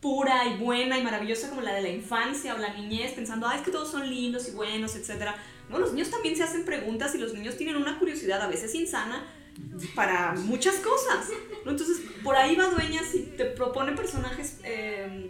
pura 0.00 0.46
y 0.46 0.56
buena 0.56 0.98
y 0.98 1.02
maravillosa 1.02 1.50
como 1.50 1.60
la 1.60 1.74
de 1.74 1.82
la 1.82 1.90
infancia 1.90 2.54
o 2.54 2.58
la 2.58 2.72
niñez, 2.72 3.12
pensando, 3.12 3.46
ay, 3.46 3.58
es 3.58 3.64
que 3.64 3.70
todos 3.70 3.90
son 3.90 4.08
lindos 4.08 4.48
y 4.48 4.52
buenos, 4.52 4.96
etc. 4.96 5.32
No, 5.68 5.78
los 5.78 5.92
niños 5.92 6.10
también 6.10 6.36
se 6.36 6.42
hacen 6.42 6.64
preguntas 6.64 7.14
y 7.14 7.18
los 7.18 7.34
niños 7.34 7.56
tienen 7.56 7.76
una 7.76 7.98
curiosidad 7.98 8.40
a 8.40 8.48
veces 8.48 8.74
insana 8.74 9.26
para 9.94 10.32
muchas 10.32 10.76
cosas. 10.76 11.28
Entonces, 11.66 12.00
por 12.24 12.34
ahí 12.36 12.56
va 12.56 12.68
Dueñas 12.68 13.14
y 13.14 13.20
te 13.36 13.44
propone 13.44 13.92
personajes 13.92 14.58
em, 14.64 15.28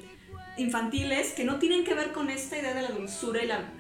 infantiles 0.57 1.33
que 1.33 1.45
no 1.45 1.59
tienen 1.59 1.85
que 1.85 1.95
ver 1.95 2.13
con 2.13 2.31
esta 2.31 2.57
idea 2.57 2.73
de 2.75 2.83
la 2.83 2.91
dulzura 2.91 3.43
y 3.43 3.47
la, 3.49 3.73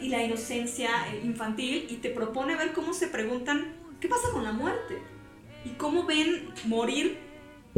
y 0.00 0.08
la 0.08 0.22
inocencia 0.24 0.90
eh, 1.12 1.20
infantil 1.24 1.86
y 1.88 1.96
te 1.96 2.10
propone 2.10 2.56
ver 2.56 2.72
cómo 2.72 2.92
se 2.92 3.06
preguntan, 3.06 3.72
¿qué 4.00 4.08
pasa 4.08 4.30
con 4.32 4.42
la 4.42 4.52
muerte? 4.52 4.98
Y 5.64 5.70
cómo 5.70 6.06
ven 6.06 6.52
morir 6.64 7.18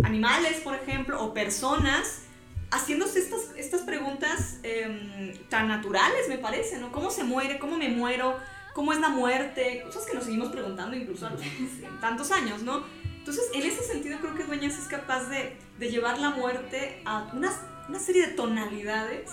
animales, 0.03 0.61
por 0.61 0.75
ejemplo, 0.75 1.23
o 1.23 1.35
personas 1.35 2.23
haciéndose 2.71 3.19
estas, 3.19 3.41
estas 3.57 3.83
preguntas 3.83 4.59
em, 4.63 5.35
tan 5.49 5.69
naturales, 5.69 6.29
me 6.29 6.39
parece, 6.39 6.79
¿no? 6.79 6.93
¿Cómo 6.93 7.11
se 7.11 7.25
muere? 7.25 7.59
¿Cómo 7.59 7.77
me 7.77 7.89
muero? 7.89 8.37
¿Cómo 8.75 8.93
es 8.93 9.01
la 9.01 9.09
muerte? 9.09 9.83
Cosas 9.85 10.07
que 10.07 10.15
nos 10.15 10.25
seguimos 10.25 10.51
preguntando 10.51 10.97
incluso 10.97 11.27
a 11.27 11.31
los 11.31 11.41
tantos 12.01 12.31
años, 12.31 12.63
¿no? 12.63 12.85
Entonces, 13.05 13.45
en 13.53 13.63
ese 13.63 13.83
sentido, 13.83 14.19
creo 14.21 14.35
que 14.35 14.45
Dueñas 14.45 14.79
es 14.79 14.87
capaz 14.87 15.25
de, 15.25 15.57
de 15.79 15.91
llevar 15.91 16.19
la 16.19 16.31
muerte 16.31 17.03
a 17.05 17.31
una, 17.35 17.53
una, 17.89 17.99
serie 17.99 18.29
de 18.29 18.33
tonalidades 18.33 19.31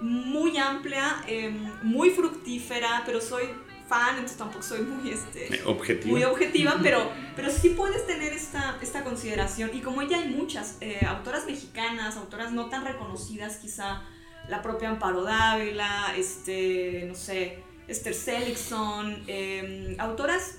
muy 0.00 0.56
amplia, 0.58 1.24
em, 1.26 1.72
muy 1.82 2.10
fructífera, 2.10 3.02
pero 3.06 3.20
soy 3.20 3.44
fan, 3.90 4.10
entonces 4.14 4.38
tampoco 4.38 4.62
soy 4.62 4.80
muy, 4.82 5.10
este, 5.10 5.40
Eh, 5.56 5.62
objetiva. 5.66 6.10
muy 6.12 6.24
objetiva, 6.24 6.78
pero, 6.82 7.10
pero 7.36 7.50
sí 7.50 7.70
puedes 7.70 8.06
tener 8.06 8.32
esta, 8.32 8.78
esta 8.80 9.02
consideración. 9.04 9.70
Y 9.74 9.80
como 9.80 10.02
ya 10.02 10.18
hay 10.20 10.28
muchas 10.28 10.76
eh, 10.80 11.04
autoras 11.06 11.44
mexicanas, 11.46 12.16
autoras 12.16 12.52
no 12.52 12.68
tan 12.68 12.84
reconocidas, 12.84 13.56
quizá 13.56 14.02
la 14.48 14.62
propia 14.62 14.88
Amparo 14.90 15.22
Dávila, 15.24 16.14
este, 16.16 17.04
no 17.08 17.14
sé, 17.14 17.58
Esther 17.88 18.14
Seligson, 18.14 19.24
eh, 19.26 19.96
autoras 19.98 20.58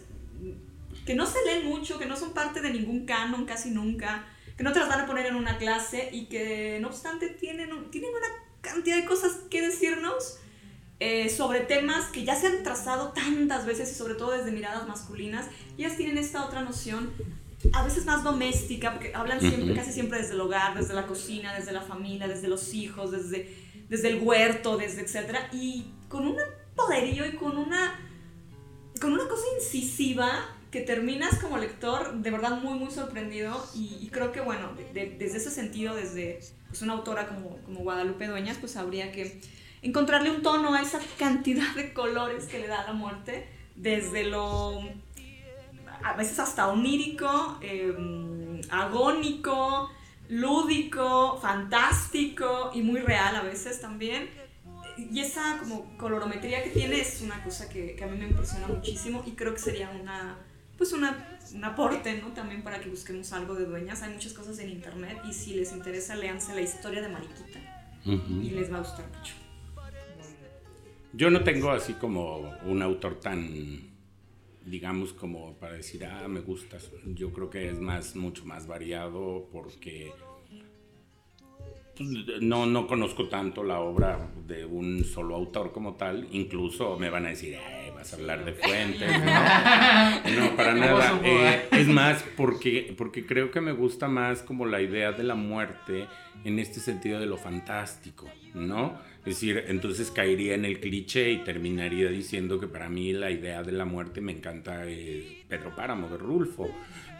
que 1.05 1.15
no 1.15 1.25
se 1.25 1.37
leen 1.45 1.65
mucho, 1.65 1.97
que 1.97 2.05
no 2.05 2.15
son 2.17 2.33
parte 2.33 2.61
de 2.61 2.69
ningún 2.71 3.05
canon 3.05 3.45
casi 3.45 3.71
nunca, 3.71 4.25
que 4.57 4.63
no 4.63 4.71
te 4.73 4.79
las 4.79 4.89
van 4.89 5.01
a 5.01 5.05
poner 5.07 5.25
en 5.27 5.35
una 5.35 5.57
clase 5.57 6.09
y 6.11 6.25
que 6.25 6.77
no 6.81 6.89
obstante 6.89 7.29
tienen 7.29 7.71
una 7.71 8.27
cantidad 8.61 8.97
de 8.97 9.05
cosas 9.05 9.31
que 9.49 9.61
decirnos 9.61 10.37
eh, 11.01 11.29
sobre 11.29 11.61
temas 11.61 12.05
que 12.11 12.23
ya 12.23 12.35
se 12.35 12.45
han 12.47 12.61
trazado 12.63 13.09
tantas 13.09 13.65
veces 13.65 13.91
y 13.91 13.95
sobre 13.95 14.13
todo 14.13 14.31
desde 14.31 14.51
miradas 14.51 14.87
masculinas. 14.87 15.47
Ellas 15.77 15.97
tienen 15.97 16.17
esta 16.17 16.45
otra 16.45 16.61
noción 16.61 17.11
a 17.73 17.83
veces 17.83 18.05
más 18.05 18.23
doméstica, 18.23 18.91
porque 18.93 19.11
hablan 19.13 19.39
siempre, 19.39 19.73
casi 19.75 19.91
siempre 19.91 20.19
desde 20.19 20.33
el 20.33 20.41
hogar, 20.41 20.77
desde 20.77 20.93
la 20.93 21.07
cocina, 21.07 21.53
desde 21.55 21.71
la 21.71 21.81
familia, 21.81 22.27
desde 22.27 22.47
los 22.47 22.73
hijos, 22.73 23.11
desde, 23.11 23.55
desde 23.89 24.09
el 24.09 24.21
huerto, 24.21 24.77
desde 24.77 25.01
etcétera, 25.01 25.49
y 25.51 25.85
con 26.07 26.25
un 26.27 26.37
poderío 26.75 27.25
y 27.25 27.33
con 27.35 27.57
una, 27.57 27.99
con 28.99 29.13
una 29.13 29.27
cosa 29.27 29.43
incisiva 29.57 30.29
que 30.71 30.81
terminas 30.81 31.37
como 31.39 31.57
lector 31.57 32.13
de 32.21 32.31
verdad 32.31 32.61
muy 32.61 32.79
muy 32.79 32.91
sorprendido 32.91 33.67
y, 33.75 33.97
y 34.01 34.07
creo 34.09 34.31
que 34.31 34.39
bueno, 34.41 34.71
de- 34.75 34.93
de- 34.93 35.15
desde 35.17 35.37
ese 35.37 35.51
sentido, 35.51 35.95
desde 35.95 36.39
pues, 36.69 36.81
una 36.81 36.93
autora 36.93 37.27
como, 37.27 37.57
como 37.65 37.81
Guadalupe 37.81 38.25
Dueñas, 38.27 38.57
pues 38.59 38.75
habría 38.77 39.11
que 39.11 39.41
encontrarle 39.81 40.31
un 40.31 40.41
tono 40.41 40.73
a 40.73 40.81
esa 40.81 40.99
cantidad 41.17 41.73
de 41.75 41.93
colores 41.93 42.45
que 42.45 42.59
le 42.59 42.67
da 42.67 42.83
la 42.85 42.93
muerte, 42.93 43.49
desde 43.75 44.25
lo 44.25 44.81
a 46.03 46.13
veces 46.13 46.39
hasta 46.39 46.67
onírico, 46.67 47.57
eh, 47.61 48.61
agónico, 48.69 49.91
lúdico, 50.29 51.37
fantástico 51.41 52.71
y 52.73 52.81
muy 52.81 53.01
real 53.01 53.35
a 53.35 53.41
veces 53.43 53.81
también. 53.81 54.29
Y 54.97 55.19
esa 55.19 55.57
como 55.59 55.97
colorometría 55.97 56.63
que 56.63 56.69
tiene 56.69 56.99
es 56.99 57.21
una 57.21 57.43
cosa 57.43 57.69
que, 57.69 57.95
que 57.95 58.03
a 58.03 58.07
mí 58.07 58.17
me 58.17 58.27
impresiona 58.27 58.67
muchísimo 58.67 59.23
y 59.25 59.31
creo 59.31 59.53
que 59.53 59.59
sería 59.59 59.89
una, 59.89 60.37
pues 60.77 60.91
una, 60.93 61.39
un 61.53 61.63
aporte, 61.63 62.21
¿no? 62.21 62.29
También 62.29 62.61
para 62.61 62.79
que 62.79 62.89
busquemos 62.89 63.31
algo 63.33 63.55
de 63.55 63.65
dueñas. 63.65 64.01
Hay 64.01 64.13
muchas 64.13 64.33
cosas 64.33 64.59
en 64.59 64.69
internet 64.69 65.19
y 65.27 65.33
si 65.33 65.53
les 65.53 65.71
interesa, 65.71 66.15
léanse 66.15 66.53
la 66.53 66.61
historia 66.61 67.01
de 67.01 67.09
Mariquita 67.09 67.59
y 68.05 68.49
les 68.51 68.71
va 68.71 68.77
a 68.77 68.81
gustar 68.81 69.05
mucho. 69.17 69.40
Yo 71.13 71.29
no 71.29 71.43
tengo 71.43 71.71
así 71.71 71.93
como 71.93 72.53
un 72.65 72.81
autor 72.81 73.19
tan, 73.19 73.81
digamos, 74.65 75.13
como 75.13 75.53
para 75.55 75.73
decir, 75.73 76.05
ah, 76.05 76.27
me 76.27 76.39
gusta. 76.39 76.77
Yo 77.05 77.31
creo 77.31 77.49
que 77.49 77.69
es 77.69 77.79
más, 77.79 78.15
mucho 78.15 78.45
más 78.45 78.65
variado 78.67 79.49
porque 79.51 80.11
pues, 81.97 82.09
no, 82.41 82.65
no 82.65 82.87
conozco 82.87 83.27
tanto 83.27 83.63
la 83.63 83.79
obra 83.81 84.31
de 84.47 84.65
un 84.65 85.03
solo 85.03 85.35
autor 85.35 85.71
como 85.73 85.95
tal. 85.95 86.27
Incluso 86.31 86.97
me 86.97 87.09
van 87.09 87.25
a 87.25 87.29
decir, 87.29 87.57
"Ay, 87.57 87.91
vas 87.93 88.13
a 88.13 88.15
hablar 88.15 88.45
de 88.45 88.53
fuentes. 88.53 89.11
No, 89.19 90.39
no 90.49 90.55
para 90.55 90.73
nada. 90.73 91.19
Eh, 91.23 91.67
es 91.71 91.87
más 91.87 92.23
porque, 92.37 92.95
porque 92.97 93.25
creo 93.25 93.51
que 93.51 93.59
me 93.59 93.73
gusta 93.73 94.07
más 94.07 94.41
como 94.41 94.65
la 94.65 94.81
idea 94.81 95.11
de 95.11 95.23
la 95.23 95.35
muerte 95.35 96.07
en 96.43 96.57
este 96.57 96.79
sentido 96.79 97.19
de 97.19 97.25
lo 97.25 97.37
fantástico, 97.37 98.27
¿no? 98.53 98.97
Es 99.21 99.35
decir, 99.35 99.65
entonces 99.67 100.09
caería 100.09 100.55
en 100.55 100.65
el 100.65 100.79
cliché 100.79 101.31
y 101.31 101.43
terminaría 101.43 102.09
diciendo 102.09 102.59
que 102.59 102.67
para 102.67 102.89
mí 102.89 103.13
la 103.13 103.29
idea 103.29 103.61
de 103.61 103.71
la 103.71 103.85
muerte 103.85 104.19
me 104.19 104.31
encanta 104.31 104.83
eh, 104.87 105.43
Pedro 105.47 105.75
Páramo 105.75 106.09
de 106.09 106.17
Rulfo. 106.17 106.69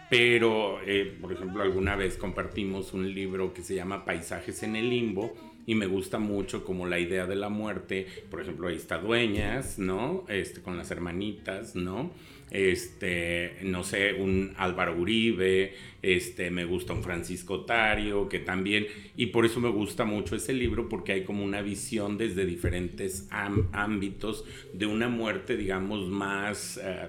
Pero, 0.09 0.81
eh, 0.85 1.15
por 1.21 1.31
ejemplo, 1.31 1.61
alguna 1.61 1.95
vez 1.95 2.17
compartimos 2.17 2.93
un 2.93 3.13
libro 3.13 3.53
que 3.53 3.61
se 3.61 3.75
llama 3.75 4.03
Paisajes 4.03 4.63
en 4.63 4.75
el 4.75 4.89
Limbo 4.89 5.50
y 5.65 5.75
me 5.75 5.85
gusta 5.85 6.19
mucho 6.19 6.63
como 6.65 6.87
la 6.87 6.99
idea 6.99 7.25
de 7.27 7.35
la 7.35 7.49
muerte. 7.49 8.07
Por 8.29 8.41
ejemplo, 8.41 8.67
ahí 8.67 8.75
está 8.75 8.97
Dueñas, 8.97 9.79
¿no? 9.79 10.25
Este, 10.27 10.61
con 10.61 10.77
las 10.77 10.91
hermanitas, 10.91 11.75
¿no? 11.75 12.11
Este, 12.51 13.59
no 13.63 13.83
sé, 13.83 14.13
un 14.13 14.53
Álvaro 14.57 14.97
Uribe, 14.99 15.73
este, 16.01 16.51
me 16.51 16.65
gusta 16.65 16.91
un 16.91 17.01
Francisco 17.01 17.63
Tario, 17.63 18.27
que 18.27 18.39
también, 18.39 18.87
y 19.15 19.27
por 19.27 19.45
eso 19.45 19.61
me 19.61 19.69
gusta 19.69 20.03
mucho 20.03 20.35
ese 20.35 20.51
libro, 20.53 20.89
porque 20.89 21.13
hay 21.13 21.23
como 21.23 21.45
una 21.45 21.61
visión 21.61 22.17
desde 22.17 22.45
diferentes 22.45 23.29
ámbitos 23.31 24.43
de 24.73 24.85
una 24.85 25.07
muerte, 25.07 25.55
digamos, 25.55 26.09
más... 26.09 26.77
eh, 26.83 27.07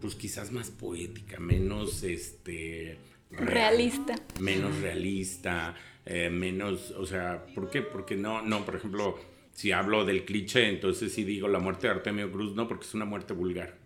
pues 0.00 0.14
quizás 0.14 0.52
más 0.52 0.70
poética, 0.70 1.40
menos 1.40 2.02
este 2.02 2.98
real, 3.30 3.48
Realista. 3.48 4.14
menos 4.40 4.78
realista, 4.80 5.74
eh, 6.06 6.30
menos, 6.30 6.92
o 6.92 7.06
sea, 7.06 7.52
¿por 7.54 7.70
qué? 7.70 7.82
Porque 7.82 8.16
no, 8.16 8.42
no, 8.42 8.64
por 8.64 8.76
ejemplo, 8.76 9.18
si 9.52 9.72
hablo 9.72 10.04
del 10.04 10.24
cliché, 10.24 10.68
entonces 10.68 11.12
si 11.14 11.24
digo 11.24 11.48
la 11.48 11.58
muerte 11.60 11.88
de 11.88 11.94
Artemio 11.94 12.30
Cruz, 12.32 12.54
no, 12.56 12.68
porque 12.68 12.86
es 12.86 12.94
una 12.94 13.04
muerte 13.06 13.34
vulgar, 13.34 13.80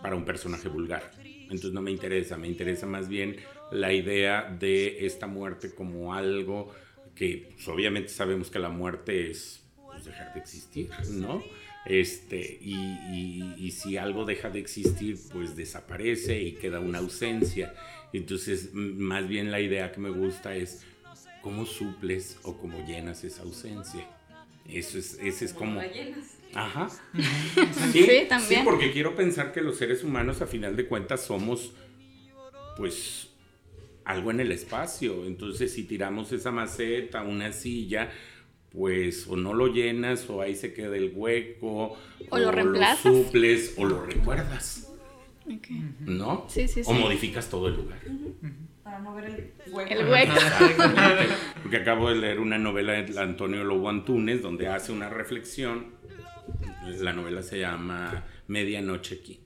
para 0.00 0.16
un 0.16 0.24
personaje 0.24 0.68
vulgar. 0.68 1.18
Entonces 1.48 1.72
no 1.72 1.82
me 1.82 1.90
interesa, 1.90 2.36
me 2.38 2.48
interesa 2.48 2.86
más 2.86 3.08
bien 3.08 3.36
la 3.70 3.92
idea 3.92 4.44
de 4.58 5.06
esta 5.06 5.26
muerte 5.26 5.74
como 5.74 6.14
algo 6.14 6.72
que 7.14 7.52
pues, 7.54 7.68
obviamente 7.68 8.10
sabemos 8.10 8.50
que 8.50 8.58
la 8.58 8.68
muerte 8.70 9.30
es 9.30 9.64
pues, 9.90 10.04
dejar 10.04 10.32
de 10.32 10.40
existir, 10.40 10.90
¿no? 11.06 11.50
Este, 11.84 12.58
y, 12.60 13.54
y- 13.58 13.66
y 13.66 13.70
si 13.72 13.96
algo 13.96 14.24
deja 14.24 14.50
de 14.50 14.58
existir, 14.60 15.28
pues 15.30 15.56
desaparece 15.56 16.40
y 16.42 16.58
queda 16.58 16.80
una 16.80 16.98
ausencia. 16.98 17.74
Entonces, 18.12 18.70
más 18.74 19.26
bien 19.28 19.50
la 19.50 19.60
idea 19.60 19.90
que 19.92 20.00
me 20.00 20.10
gusta 20.10 20.54
es 20.56 20.82
cómo 21.48 21.64
suples 21.64 22.36
o 22.42 22.58
cómo 22.58 22.86
llenas 22.86 23.24
esa 23.24 23.42
ausencia. 23.42 24.06
Eso 24.68 24.98
es, 24.98 25.18
ese 25.22 25.46
es 25.46 25.54
como... 25.54 25.80
Ajá. 26.52 26.90
Sí, 27.90 28.26
también. 28.28 28.60
Sí, 28.60 28.64
porque 28.64 28.92
quiero 28.92 29.16
pensar 29.16 29.50
que 29.52 29.62
los 29.62 29.78
seres 29.78 30.04
humanos, 30.04 30.42
a 30.42 30.46
final 30.46 30.76
de 30.76 30.84
cuentas, 30.86 31.24
somos, 31.24 31.72
pues, 32.76 33.28
algo 34.04 34.30
en 34.30 34.40
el 34.40 34.52
espacio. 34.52 35.24
Entonces, 35.24 35.72
si 35.72 35.84
tiramos 35.84 36.32
esa 36.32 36.50
maceta, 36.50 37.22
una 37.22 37.50
silla, 37.52 38.10
pues, 38.70 39.26
o 39.26 39.34
no 39.36 39.54
lo 39.54 39.68
llenas, 39.68 40.28
o 40.28 40.42
ahí 40.42 40.54
se 40.54 40.74
queda 40.74 40.98
el 40.98 41.12
hueco, 41.14 41.96
O 42.28 42.38
lo 42.38 42.52
reemplazas. 42.52 43.14
suples, 43.14 43.72
o 43.78 43.86
lo 43.86 44.04
recuerdas, 44.04 44.92
Ok. 45.46 45.68
¿no? 46.00 46.44
Sí, 46.50 46.68
sí, 46.68 46.82
O 46.84 46.92
sí. 46.94 47.00
modificas 47.00 47.48
todo 47.48 47.68
el 47.68 47.76
lugar. 47.76 48.00
Para 48.98 49.10
no 49.10 49.14
ver 49.14 49.24
el 49.26 49.72
hueco. 49.72 49.90
El 49.94 50.08
hueco. 50.08 50.32
Porque 51.62 51.76
acabo 51.76 52.08
de 52.10 52.16
leer 52.16 52.40
una 52.40 52.58
novela 52.58 52.94
de 53.00 53.20
Antonio 53.20 53.62
Lobo 53.62 53.88
Antunes 53.88 54.42
donde 54.42 54.66
hace 54.66 54.90
una 54.90 55.08
reflexión. 55.08 55.92
La 56.98 57.12
novela 57.12 57.42
se 57.42 57.60
llama 57.60 58.24
Medianoche 58.48 59.22
qui- 59.22 59.38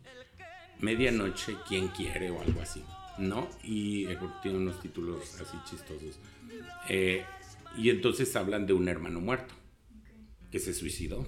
Medianoche 0.81 1.57
quién 1.69 1.89
quiere 1.89 2.31
o 2.31 2.41
algo 2.41 2.63
así, 2.63 2.83
¿no? 3.19 3.47
Y 3.63 4.07
eh, 4.07 4.19
tiene 4.43 4.57
unos 4.59 4.81
títulos 4.81 5.39
así 5.41 5.57
chistosos. 5.69 6.19
Eh, 6.89 7.23
y 7.77 7.91
entonces 7.91 8.35
hablan 8.37 8.67
de 8.67 8.73
un 8.73 8.89
hermano 8.89 9.21
muerto 9.21 9.55
que 10.51 10.61
se 10.61 10.73
suicidó. 10.73 11.27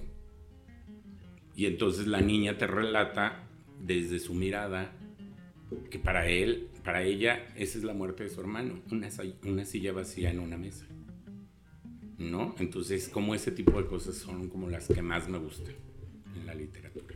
Y 1.55 1.67
entonces 1.67 2.07
la 2.07 2.21
niña 2.21 2.57
te 2.57 2.65
relata 2.65 3.43
desde 3.79 4.19
su 4.19 4.33
mirada 4.33 4.91
que 5.91 5.99
para 5.99 6.27
él, 6.27 6.69
para 6.85 7.01
ella, 7.01 7.47
esa 7.55 7.79
es 7.79 7.83
la 7.83 7.93
muerte 7.93 8.23
de 8.23 8.29
su 8.29 8.39
hermano, 8.39 8.79
una, 8.91 9.09
una 9.43 9.65
silla 9.65 9.91
vacía 9.91 10.29
en 10.29 10.39
una 10.39 10.55
mesa. 10.55 10.85
¿No? 12.19 12.55
Entonces, 12.59 13.09
como 13.09 13.33
ese 13.35 13.51
tipo 13.51 13.81
de 13.81 13.87
cosas 13.87 14.15
son 14.15 14.47
como 14.47 14.69
las 14.69 14.87
que 14.87 15.01
más 15.01 15.27
me 15.27 15.39
gustan 15.39 15.73
en 16.35 16.45
la 16.45 16.53
literatura. 16.53 17.15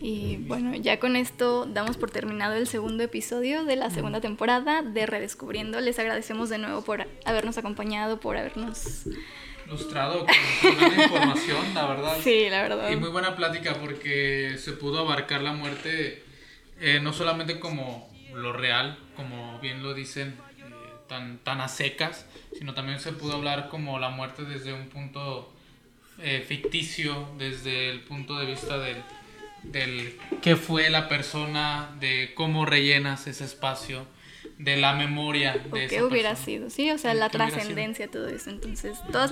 Y 0.00 0.36
bueno, 0.46 0.74
ya 0.76 0.98
con 0.98 1.16
esto 1.16 1.66
damos 1.66 1.96
por 1.96 2.10
terminado 2.10 2.54
el 2.54 2.66
segundo 2.66 3.02
episodio 3.02 3.64
de 3.64 3.76
la 3.76 3.90
segunda 3.90 4.20
temporada 4.20 4.82
de 4.82 5.06
Redescubriendo. 5.06 5.80
Les 5.80 5.98
agradecemos 5.98 6.48
de 6.48 6.58
nuevo 6.58 6.82
por 6.82 7.06
habernos 7.24 7.58
acompañado, 7.58 8.20
por 8.20 8.36
habernos... 8.36 9.06
Ilustrado 9.66 10.26
con 10.26 10.78
buena 10.78 11.04
información, 11.04 11.74
la 11.74 11.86
verdad. 11.86 12.16
Sí, 12.22 12.48
la 12.48 12.62
verdad. 12.62 12.90
Y 12.90 12.96
muy 12.96 13.10
buena 13.10 13.36
plática 13.36 13.74
porque 13.80 14.56
se 14.58 14.72
pudo 14.72 15.00
abarcar 15.00 15.42
la 15.42 15.52
muerte 15.52 16.24
eh, 16.80 16.98
no 17.00 17.12
solamente 17.12 17.60
como 17.60 18.09
lo 18.34 18.52
real, 18.52 18.98
como 19.16 19.58
bien 19.60 19.82
lo 19.82 19.94
dicen, 19.94 20.36
eh, 20.58 20.62
tan, 21.08 21.38
tan 21.38 21.60
a 21.60 21.68
secas, 21.68 22.26
sino 22.58 22.74
también 22.74 23.00
se 23.00 23.12
pudo 23.12 23.34
hablar 23.34 23.68
como 23.68 23.98
la 23.98 24.10
muerte 24.10 24.44
desde 24.44 24.72
un 24.72 24.88
punto 24.88 25.52
eh, 26.18 26.44
ficticio, 26.46 27.28
desde 27.38 27.90
el 27.90 28.00
punto 28.00 28.38
de 28.38 28.46
vista 28.46 28.78
del, 28.78 28.96
del 29.62 30.18
qué 30.42 30.56
fue 30.56 30.90
la 30.90 31.08
persona, 31.08 31.90
de 31.98 32.32
cómo 32.34 32.66
rellenas 32.66 33.26
ese 33.26 33.44
espacio, 33.44 34.06
de 34.60 34.76
la 34.76 34.92
memoria 34.92 35.54
de 35.72 35.86
o 35.86 35.88
qué 35.88 36.02
hubiera 36.02 36.36
sido, 36.36 36.68
sí, 36.68 36.90
o 36.90 36.98
sea, 36.98 37.14
la 37.14 37.30
trascendencia, 37.30 38.08
todo 38.08 38.28
eso. 38.28 38.50
Entonces, 38.50 38.98
todos 39.10 39.30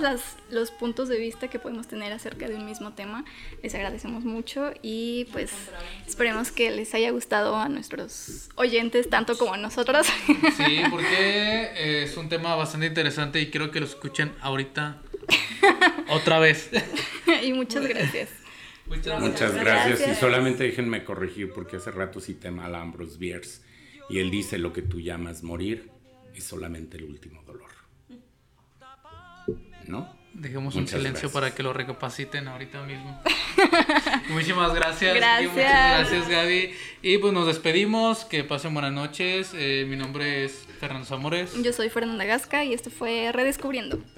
los 0.49 0.71
puntos 0.71 1.07
de 1.07 1.19
vista 1.19 1.49
que 1.49 1.59
podemos 1.59 1.87
tener 1.87 2.11
acerca 2.11 2.47
de 2.47 2.55
un 2.55 2.65
mismo 2.65 2.93
tema, 2.93 3.23
les 3.61 3.75
agradecemos 3.75 4.23
mucho 4.23 4.71
y 4.81 5.27
pues 5.31 5.51
esperemos 6.07 6.51
que 6.51 6.71
les 6.71 6.95
haya 6.95 7.11
gustado 7.11 7.55
a 7.57 7.69
nuestros 7.69 8.49
oyentes 8.55 9.07
tanto 9.07 9.37
como 9.37 9.53
a 9.53 9.57
nosotros. 9.57 10.07
Sí, 10.57 10.81
porque 10.89 12.03
es 12.03 12.17
un 12.17 12.27
tema 12.27 12.55
bastante 12.55 12.87
interesante 12.87 13.39
y 13.39 13.51
quiero 13.51 13.69
que 13.69 13.81
lo 13.81 13.85
escuchen 13.85 14.33
ahorita 14.41 14.99
otra 16.09 16.39
vez. 16.39 16.71
y 17.43 17.53
muchas 17.53 17.85
gracias. 17.85 18.29
Muchas, 18.87 19.53
gracias. 19.53 20.07
Y 20.07 20.15
solamente 20.15 20.63
déjenme 20.63 21.03
corregir 21.03 21.51
porque 21.53 21.75
hace 21.75 21.91
rato 21.91 22.19
cité 22.19 22.49
mal 22.49 22.73
a 22.73 22.81
Ambrose 22.81 23.19
Bierce 23.19 23.61
y 24.09 24.19
él 24.19 24.31
dice 24.31 24.57
lo 24.57 24.73
que 24.73 24.81
tú 24.81 24.99
llamas 24.99 25.43
morir 25.43 25.91
es 26.33 26.43
solamente 26.43 26.97
el 26.97 27.05
último 27.05 27.43
dolor. 27.43 27.69
¿No? 29.85 30.17
Dejemos 30.33 30.75
un 30.75 30.87
silencio 30.87 31.31
para 31.31 31.53
que 31.53 31.63
lo 31.63 31.73
recapaciten 31.73 32.47
ahorita 32.47 32.83
mismo. 32.83 33.21
Muchísimas 34.29 34.73
gracias. 34.73 35.15
Gracias. 35.15 35.51
muchas 35.51 36.09
gracias, 36.09 36.29
Gaby. 36.29 36.71
Y 37.01 37.17
pues 37.17 37.33
nos 37.33 37.47
despedimos. 37.47 38.25
Que 38.25 38.43
pasen 38.43 38.73
buenas 38.73 38.93
noches. 38.93 39.51
Eh, 39.53 39.85
mi 39.89 39.95
nombre 39.95 40.45
es 40.45 40.65
Fernando 40.79 41.05
Zamores. 41.05 41.61
Yo 41.61 41.73
soy 41.73 41.89
Fernanda 41.89 42.25
Gasca 42.25 42.63
y 42.63 42.73
esto 42.73 42.89
fue 42.91 43.31
Redescubriendo. 43.33 43.99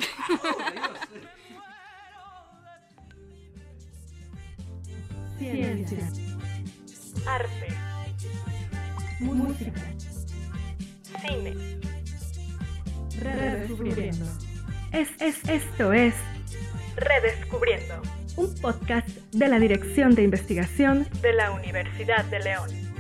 Ciencia. 5.40 6.12
Arte. 7.26 7.91
Música. 9.22 9.72
Cine. 11.22 11.56
Redescubriendo. 13.20 14.26
Es, 14.92 15.10
es, 15.20 15.38
esto 15.48 15.94
es 15.94 16.16
Redescubriendo, 16.96 18.02
un 18.36 18.54
podcast 18.56 19.08
de 19.32 19.48
la 19.48 19.60
Dirección 19.60 20.16
de 20.16 20.24
Investigación 20.24 21.08
de 21.22 21.34
la 21.34 21.52
Universidad 21.52 22.26
de 22.26 22.40
León. 22.40 22.91